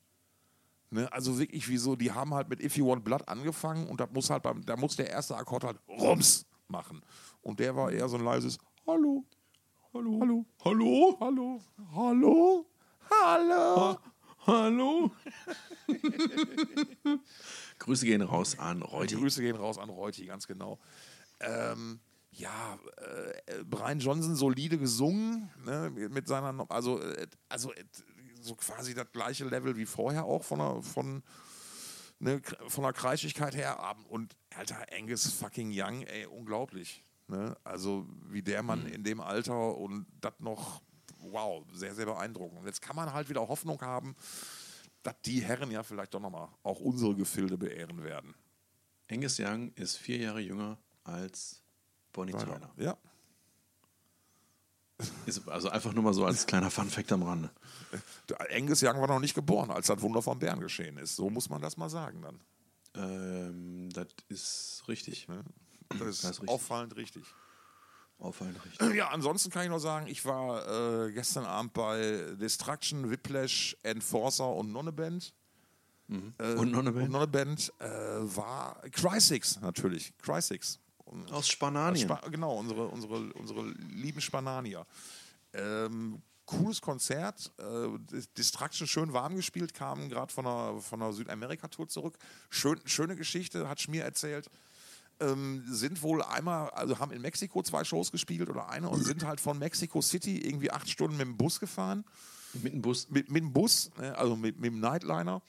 Ne? 0.89 1.11
Also 1.11 1.39
wirklich 1.39 1.67
wie 1.69 1.77
so, 1.77 1.95
die 1.95 2.11
haben 2.11 2.33
halt 2.33 2.49
mit 2.49 2.61
If 2.61 2.75
You 2.77 2.87
Want 2.87 3.03
Blood 3.03 3.27
angefangen 3.27 3.87
und 3.87 3.99
da 4.01 4.07
muss 4.07 4.29
halt 4.29 4.43
beim, 4.43 4.65
da 4.65 4.75
muss 4.75 4.95
der 4.97 5.09
erste 5.09 5.35
Akkord 5.37 5.63
halt 5.63 5.79
Rums 5.87 6.45
machen. 6.71 7.01
Und 7.41 7.59
der 7.59 7.75
war 7.75 7.91
eher 7.91 8.09
so 8.09 8.17
ein 8.17 8.23
leises 8.23 8.57
Hallo, 8.87 9.25
Hallo, 9.93 10.19
Hallo, 10.21 10.45
Hallo, 10.63 11.17
Hallo, 11.19 11.61
Hallo, 11.93 12.65
Hallo. 13.09 13.97
Hallo. 14.47 15.11
Grüße 17.77 18.05
gehen 18.05 18.23
raus 18.23 18.57
an 18.57 18.81
Reuti. 18.81 19.15
Grüße 19.15 19.41
gehen 19.41 19.55
raus 19.55 19.77
an 19.77 19.89
Reuti, 19.89 20.25
ganz 20.25 20.47
genau. 20.47 20.79
Ähm, 21.39 21.99
ja, 22.31 22.79
äh, 22.97 23.63
Brian 23.63 23.99
Johnson 23.99 24.35
solide 24.35 24.77
gesungen, 24.79 25.49
ne, 25.63 25.91
mit 26.09 26.27
seiner, 26.27 26.65
also, 26.71 26.99
äh, 27.01 27.27
also 27.49 27.71
äh, 27.73 27.83
so 28.41 28.55
quasi 28.55 28.95
das 28.95 29.11
gleiche 29.11 29.45
Level 29.45 29.77
wie 29.77 29.85
vorher 29.85 30.25
auch 30.25 30.43
von 30.43 30.59
der, 30.59 30.81
von, 30.81 31.21
ne, 32.21 32.41
von 32.67 32.83
der 32.83 32.93
Kreischigkeit 32.93 33.55
her. 33.55 33.95
Und 34.09 34.35
alter 34.55 34.85
Angus 34.95 35.31
fucking 35.31 35.71
Young, 35.73 36.03
ey, 36.03 36.25
unglaublich. 36.25 37.03
Ne? 37.27 37.55
Also 37.63 38.07
wie 38.29 38.41
der 38.41 38.63
Mann 38.63 38.85
in 38.87 39.03
dem 39.03 39.21
Alter 39.21 39.77
und 39.77 40.05
das 40.19 40.33
noch, 40.39 40.81
wow, 41.19 41.65
sehr, 41.73 41.95
sehr 41.95 42.05
beeindruckend. 42.05 42.59
Und 42.59 42.65
jetzt 42.65 42.81
kann 42.81 42.95
man 42.95 43.11
halt 43.13 43.29
wieder 43.29 43.47
Hoffnung 43.47 43.81
haben, 43.81 44.15
dass 45.03 45.15
die 45.25 45.41
Herren 45.41 45.71
ja 45.71 45.83
vielleicht 45.83 46.13
doch 46.13 46.19
nochmal 46.19 46.49
auch 46.63 46.79
unsere 46.79 47.15
Gefilde 47.15 47.57
beehren 47.57 48.03
werden. 48.03 48.35
Angus 49.09 49.39
Young 49.39 49.71
ist 49.75 49.97
vier 49.97 50.17
Jahre 50.17 50.39
jünger 50.39 50.77
als 51.03 51.61
Bonnie 52.13 52.33
Tyler. 52.33 52.71
Ja. 52.77 52.97
Ist 55.25 55.47
also 55.47 55.69
einfach 55.69 55.93
nur 55.93 56.03
mal 56.03 56.13
so 56.13 56.25
als 56.25 56.45
kleiner 56.45 56.69
Funfact 56.71 57.11
am 57.11 57.23
Rande. 57.23 57.49
Der 58.29 58.39
Angus 58.55 58.81
Young 58.83 58.99
war 59.01 59.07
noch 59.07 59.19
nicht 59.19 59.33
geboren, 59.35 59.71
als 59.71 59.87
das 59.87 60.01
Wunder 60.01 60.21
von 60.21 60.39
Bern 60.39 60.59
geschehen 60.59 60.97
ist. 60.97 61.15
So 61.15 61.29
muss 61.29 61.49
man 61.49 61.61
das 61.61 61.77
mal 61.77 61.89
sagen 61.89 62.21
dann. 62.21 62.39
Ähm, 62.95 63.89
das 63.93 64.07
ist 64.29 64.83
richtig. 64.87 65.27
Ne? 65.27 65.43
Das 65.89 66.01
ist, 66.07 66.23
Das 66.23 66.39
ist 66.39 66.47
auffallend 66.47 66.95
richtig. 66.95 67.23
Auffallend 68.19 68.63
richtig. 68.65 68.93
Ja, 68.95 69.09
ansonsten 69.09 69.49
kann 69.49 69.63
ich 69.63 69.69
noch 69.69 69.79
sagen, 69.79 70.07
ich 70.07 70.23
war 70.25 71.05
äh, 71.07 71.11
gestern 71.11 71.45
Abend 71.45 71.73
bei 71.73 72.35
Destruction, 72.39 73.09
Whiplash, 73.09 73.75
Enforcer 73.83 74.47
und 74.53 74.71
Nonneband. 74.71 75.33
Äh, 76.09 76.55
Und 76.55 76.71
noch 76.71 76.79
eine 76.79 76.91
Band? 76.91 77.05
Und 77.05 77.11
Nonneband 77.13 77.71
äh, 77.79 77.85
war 78.35 78.81
Crysix 78.91 79.61
natürlich. 79.61 80.11
Crysix. 80.17 80.77
Aus 81.31 81.47
Spananien. 81.47 82.07
Spa 82.07 82.21
genau, 82.29 82.55
unsere, 82.57 82.87
unsere, 82.87 83.33
unsere 83.33 83.69
lieben 83.89 84.21
Spananier. 84.21 84.85
Ähm, 85.53 86.21
cooles 86.45 86.81
Konzert. 86.81 87.51
Äh, 87.57 87.63
Dis- 88.11 88.31
Distraction 88.33 88.87
schön 88.87 89.13
warm 89.13 89.35
gespielt, 89.35 89.73
kamen 89.73 90.09
gerade 90.09 90.31
von 90.33 90.45
einer, 90.47 90.79
von 90.79 91.01
einer 91.01 91.13
Südamerika-Tour 91.13 91.87
zurück. 91.87 92.17
Schön, 92.49 92.79
schöne 92.85 93.15
Geschichte, 93.15 93.67
hat 93.67 93.79
Schmier 93.81 94.03
erzählt. 94.03 94.49
Ähm, 95.19 95.63
sind 95.67 96.01
wohl 96.01 96.23
einmal, 96.23 96.69
also 96.71 96.97
haben 96.97 97.11
in 97.11 97.21
Mexiko 97.21 97.61
zwei 97.61 97.83
Shows 97.83 98.11
gespielt 98.11 98.49
oder 98.49 98.69
eine 98.69 98.89
und 98.89 99.03
sind 99.03 99.23
halt 99.23 99.39
von 99.39 99.59
Mexico 99.59 100.01
City 100.01 100.39
irgendwie 100.39 100.71
acht 100.71 100.89
Stunden 100.89 101.15
mit 101.17 101.27
dem 101.27 101.37
Bus 101.37 101.59
gefahren 101.59 102.03
Mit 102.53 102.73
dem 102.73 102.81
Bus. 102.81 103.07
mit, 103.11 103.29
mit 103.29 103.43
dem 103.43 103.53
Bus, 103.53 103.91
ne, 103.99 104.17
also 104.17 104.35
mit, 104.35 104.59
mit 104.59 104.71
dem 104.71 104.79
Nightliner. 104.79 105.43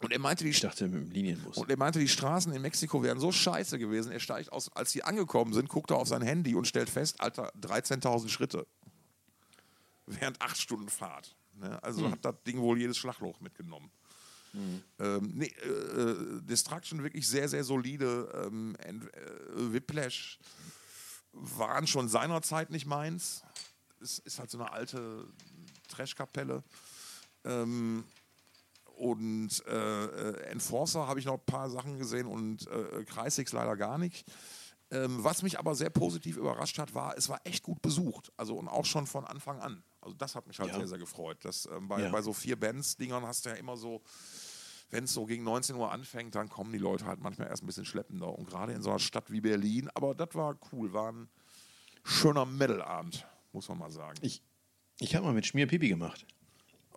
Und 0.00 0.12
er 0.12 0.18
meinte, 0.18 0.44
die, 0.44 0.50
Ich 0.50 0.60
dachte 0.60 0.88
mit 0.88 1.02
dem 1.02 1.10
Linienbus. 1.10 1.58
und 1.58 1.70
er 1.70 1.76
meinte, 1.76 1.98
die 1.98 2.08
Straßen 2.08 2.52
in 2.52 2.62
Mexiko 2.62 3.02
wären 3.02 3.20
so 3.20 3.30
scheiße 3.32 3.78
gewesen. 3.78 4.10
Er 4.12 4.20
steigt 4.20 4.50
aus, 4.50 4.74
als 4.74 4.92
sie 4.92 5.02
angekommen 5.02 5.52
sind, 5.52 5.68
guckt 5.68 5.90
er 5.90 5.96
auf 5.98 6.08
sein 6.08 6.22
Handy 6.22 6.54
und 6.54 6.66
stellt 6.66 6.88
fest, 6.88 7.20
Alter, 7.20 7.52
13.000 7.60 8.28
Schritte. 8.30 8.66
Während 10.06 10.40
acht 10.40 10.56
Stunden 10.56 10.88
Fahrt. 10.88 11.36
Ne? 11.54 11.80
Also 11.82 12.10
hat 12.10 12.24
das 12.24 12.34
Ding 12.46 12.58
wohl 12.60 12.78
jedes 12.78 12.96
Schlagloch 12.96 13.40
mitgenommen. 13.40 13.90
Ähm, 14.98 15.30
nee, 15.36 15.52
äh, 15.62 15.68
äh, 15.68 16.40
Destruction 16.42 17.04
wirklich 17.04 17.28
sehr, 17.28 17.48
sehr 17.48 17.62
solide. 17.62 18.28
Ähm, 18.46 18.74
Ent- 18.80 19.04
äh, 19.14 19.72
Whiplash 19.72 20.40
waren 21.32 21.86
schon 21.86 22.08
seinerzeit 22.08 22.70
nicht 22.70 22.86
meins. 22.86 23.44
Es 24.00 24.18
ist 24.18 24.40
halt 24.40 24.50
so 24.50 24.58
eine 24.58 24.72
alte 24.72 25.28
Trashkapelle. 25.88 26.64
Ähm, 27.44 28.02
und 29.00 29.64
äh, 29.66 30.04
äh, 30.04 30.42
Enforcer 30.50 31.06
habe 31.08 31.18
ich 31.18 31.24
noch 31.24 31.38
ein 31.38 31.46
paar 31.46 31.70
Sachen 31.70 31.98
gesehen 31.98 32.26
und 32.26 32.66
äh, 32.68 33.04
Kreisix 33.04 33.52
leider 33.52 33.74
gar 33.76 33.96
nicht. 33.96 34.30
Ähm, 34.90 35.24
was 35.24 35.42
mich 35.42 35.58
aber 35.58 35.74
sehr 35.74 35.88
positiv 35.88 36.36
überrascht 36.36 36.78
hat, 36.78 36.94
war, 36.94 37.16
es 37.16 37.28
war 37.28 37.40
echt 37.44 37.62
gut 37.62 37.80
besucht. 37.80 38.30
Also 38.36 38.56
und 38.56 38.68
auch 38.68 38.84
schon 38.84 39.06
von 39.06 39.24
Anfang 39.24 39.58
an. 39.60 39.82
Also 40.02 40.14
das 40.16 40.34
hat 40.34 40.46
mich 40.46 40.58
halt 40.58 40.70
Ja. 40.70 40.76
sehr, 40.76 40.88
sehr 40.88 40.98
gefreut. 40.98 41.38
Das, 41.42 41.66
ähm, 41.66 41.88
bei, 41.88 42.02
Ja. 42.02 42.10
bei 42.10 42.20
so 42.20 42.32
vier 42.34 42.58
Bands-Dingern 42.60 43.24
hast 43.24 43.46
du 43.46 43.50
ja 43.50 43.54
immer 43.56 43.76
so, 43.76 44.02
wenn 44.90 45.04
es 45.04 45.14
so 45.14 45.24
gegen 45.24 45.44
19 45.44 45.76
Uhr 45.76 45.90
anfängt, 45.92 46.34
dann 46.34 46.48
kommen 46.50 46.72
die 46.72 46.78
Leute 46.78 47.06
halt 47.06 47.20
manchmal 47.20 47.48
erst 47.48 47.62
ein 47.62 47.66
bisschen 47.66 47.84
schleppender. 47.86 48.36
Und 48.36 48.48
gerade 48.48 48.72
in 48.74 48.82
so 48.82 48.90
einer 48.90 48.98
Stadt 48.98 49.30
wie 49.30 49.40
Berlin, 49.40 49.88
aber 49.94 50.14
das 50.14 50.34
war 50.34 50.58
cool, 50.72 50.92
war 50.92 51.12
ein 51.12 51.28
schöner 52.04 52.44
Metal-Abend, 52.44 53.26
muss 53.52 53.68
man 53.68 53.78
mal 53.78 53.90
sagen. 53.90 54.18
Ich, 54.22 54.42
ich 54.98 55.14
habe 55.14 55.24
mal 55.24 55.32
mit 55.34 55.46
Schmier 55.46 55.68
Pipi 55.68 55.88
gemacht. 55.88 56.26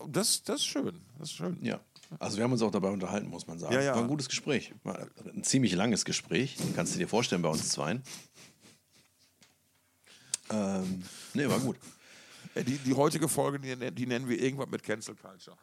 Das, 0.08 0.44
das 0.44 0.58
ist 0.62 0.66
schön, 0.66 1.06
das 1.20 1.30
ist 1.30 1.36
schön. 1.36 1.64
Ja. 1.64 1.80
Also 2.20 2.38
wir 2.38 2.44
haben 2.44 2.52
uns 2.52 2.62
auch 2.62 2.72
dabei 2.72 2.90
unterhalten, 2.90 3.28
muss 3.30 3.48
man 3.48 3.60
sagen. 3.60 3.74
Ja, 3.74 3.82
ja. 3.82 3.96
War 3.96 4.02
ein 4.04 4.08
gutes 4.08 4.28
Gespräch. 4.30 4.74
War 4.84 5.08
ein 5.26 5.44
ziemlich 5.44 5.74
langes 5.74 6.06
Gespräch. 6.06 6.56
Kannst 6.76 6.96
du 6.96 7.00
dir 7.00 7.08
vorstellen 7.08 7.42
bei 7.42 7.50
uns 7.50 7.70
zweien. 7.70 8.02
Ähm, 10.50 11.04
nee, 11.34 11.48
war 11.48 11.60
gut. 11.60 11.78
Äh, 12.56 12.64
Die, 12.64 12.78
die 12.78 12.94
heutige 12.94 13.28
Folge, 13.28 13.60
die, 13.60 13.92
die 13.92 14.06
nennen 14.06 14.28
wir 14.28 14.40
irgendwas 14.42 14.70
mit 14.70 14.84
Cancel 14.84 15.16
Culture. 15.16 15.58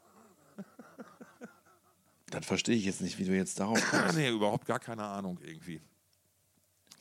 Das 2.30 2.46
verstehe 2.46 2.76
ich 2.76 2.84
jetzt 2.84 3.01
nicht, 3.01 3.18
wie 3.18 3.24
du 3.24 3.34
jetzt 3.34 3.59
darauf 3.61 3.80
kommst. 3.90 4.16
nee, 4.16 4.30
überhaupt 4.30 4.66
gar 4.66 4.78
keine 4.78 5.05
Ahnung 5.05 5.38
irgendwie. 5.42 5.80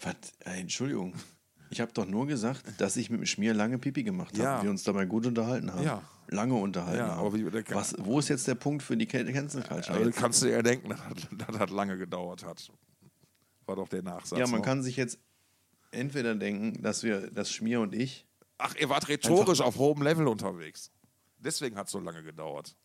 Was? 0.02 0.16
Ey, 0.40 0.62
Entschuldigung. 0.62 1.14
Ich 1.72 1.82
habe 1.82 1.92
doch 1.94 2.06
nur 2.06 2.26
gesagt, 2.28 2.64
dass 2.80 2.98
ich 2.98 3.10
mit 3.10 3.20
dem 3.20 3.26
Schmier 3.26 3.54
lange 3.54 3.78
Pipi 3.78 4.04
gemacht 4.04 4.34
habe. 4.34 4.44
Ja. 4.44 4.64
Wir 4.64 4.70
uns 4.70 4.84
dabei 4.84 5.06
gut 5.06 5.26
unterhalten 5.28 5.72
haben. 5.72 5.84
Ja. 5.84 6.02
Lange 6.28 6.56
unterhalten 6.56 6.98
Ja, 7.00 7.16
haben. 7.16 7.34
wie- 7.36 7.74
Was, 7.74 7.96
wo 8.00 8.20
ist 8.20 8.28
jetzt 8.30 8.48
der 8.48 8.56
Punkt 8.56 8.84
für 8.84 8.96
die 8.98 9.06
Can- 9.06 9.32
Cancel 9.32 9.62
Culture? 9.64 9.98
Also 9.98 10.12
kannst 10.12 10.42
du 10.42 10.48
dir 10.48 10.54
ja 10.54 10.62
denken, 10.62 10.90
dass 11.38 11.58
das, 11.60 11.70
lange 11.70 11.98
gedauert 11.98 12.44
hat. 12.46 12.72
War 13.66 13.76
doch 13.76 13.88
der 13.88 14.02
Nachsatz. 14.04 14.40
ja, 14.40 14.48
man 14.48 14.60
noch. 14.60 14.66
kann 14.66 14.82
sich 14.84 14.96
jetzt 14.96 15.20
entweder 15.92 16.36
denken, 16.36 16.82
dass 16.82 17.04
wir, 17.04 17.30
dass 17.32 17.52
Schmier 17.52 17.82
und 17.82 17.94
ich 17.94 18.26
Ach, 18.58 18.76
ihr 18.76 18.90
wart 18.90 19.08
rhetorisch 19.08 19.62
auf 19.62 19.78
hohem 19.78 20.02
Level 20.02 20.28
unterwegs. 20.28 20.92
Deswegen 21.38 21.78
hat 21.78 21.86
es 21.86 21.94
so 21.94 22.00
lange 22.00 22.24
gedauert. 22.24 22.76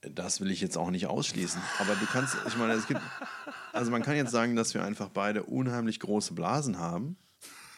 Das 0.00 0.40
will 0.40 0.50
ich 0.50 0.60
jetzt 0.60 0.76
auch 0.76 0.90
nicht 0.90 1.06
ausschließen. 1.06 1.60
Aber 1.78 1.94
du 1.94 2.06
kannst, 2.06 2.36
ich 2.46 2.56
meine, 2.56 2.74
es 2.74 2.86
gibt, 2.86 3.00
also 3.72 3.90
man 3.90 4.02
kann 4.02 4.16
jetzt 4.16 4.30
sagen, 4.32 4.54
dass 4.56 4.74
wir 4.74 4.84
einfach 4.84 5.08
beide 5.08 5.44
unheimlich 5.44 6.00
große 6.00 6.34
Blasen 6.34 6.78
haben 6.78 7.16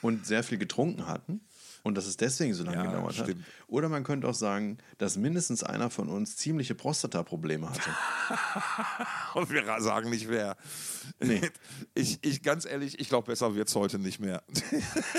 und 0.03 0.26
sehr 0.26 0.42
viel 0.42 0.59
getrunken 0.59 1.07
hatten 1.07 1.40
und 1.82 1.96
dass 1.96 2.07
es 2.07 2.16
deswegen 2.16 2.55
so 2.55 2.64
lange 2.64 2.76
Ja, 2.78 2.84
gedauert 2.84 3.18
hat. 3.18 3.26
stimmt. 3.26 3.44
Oder 3.66 3.88
man 3.88 4.05
könnte 4.05 4.28
auch 4.28 4.34
sagen, 4.34 4.78
dass 4.99 5.16
mindestens 5.16 5.62
einer 5.62 5.90
von 5.90 6.09
uns 6.09 6.36
ziemliche 6.36 6.74
Prostata-Probleme 6.74 7.68
hatte. 7.70 7.90
Und 9.34 9.51
wir 9.51 9.64
sagen 9.80 10.11
nicht 10.11 10.28
wer. 10.28 10.57
Nee. 11.20 11.40
Ich, 11.94 12.18
ich 12.22 12.42
ganz 12.42 12.64
ehrlich, 12.64 13.01
ich 13.01 13.09
glaube, 13.09 13.26
besser 13.26 13.55
wird 13.55 13.68
es 13.68 13.74
heute 13.74 13.99
nicht 13.99 14.20
mehr. 14.20 14.42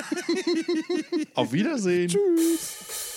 Auf 1.34 1.52
Wiedersehen. 1.52 2.10
Tschüss. 2.10 3.09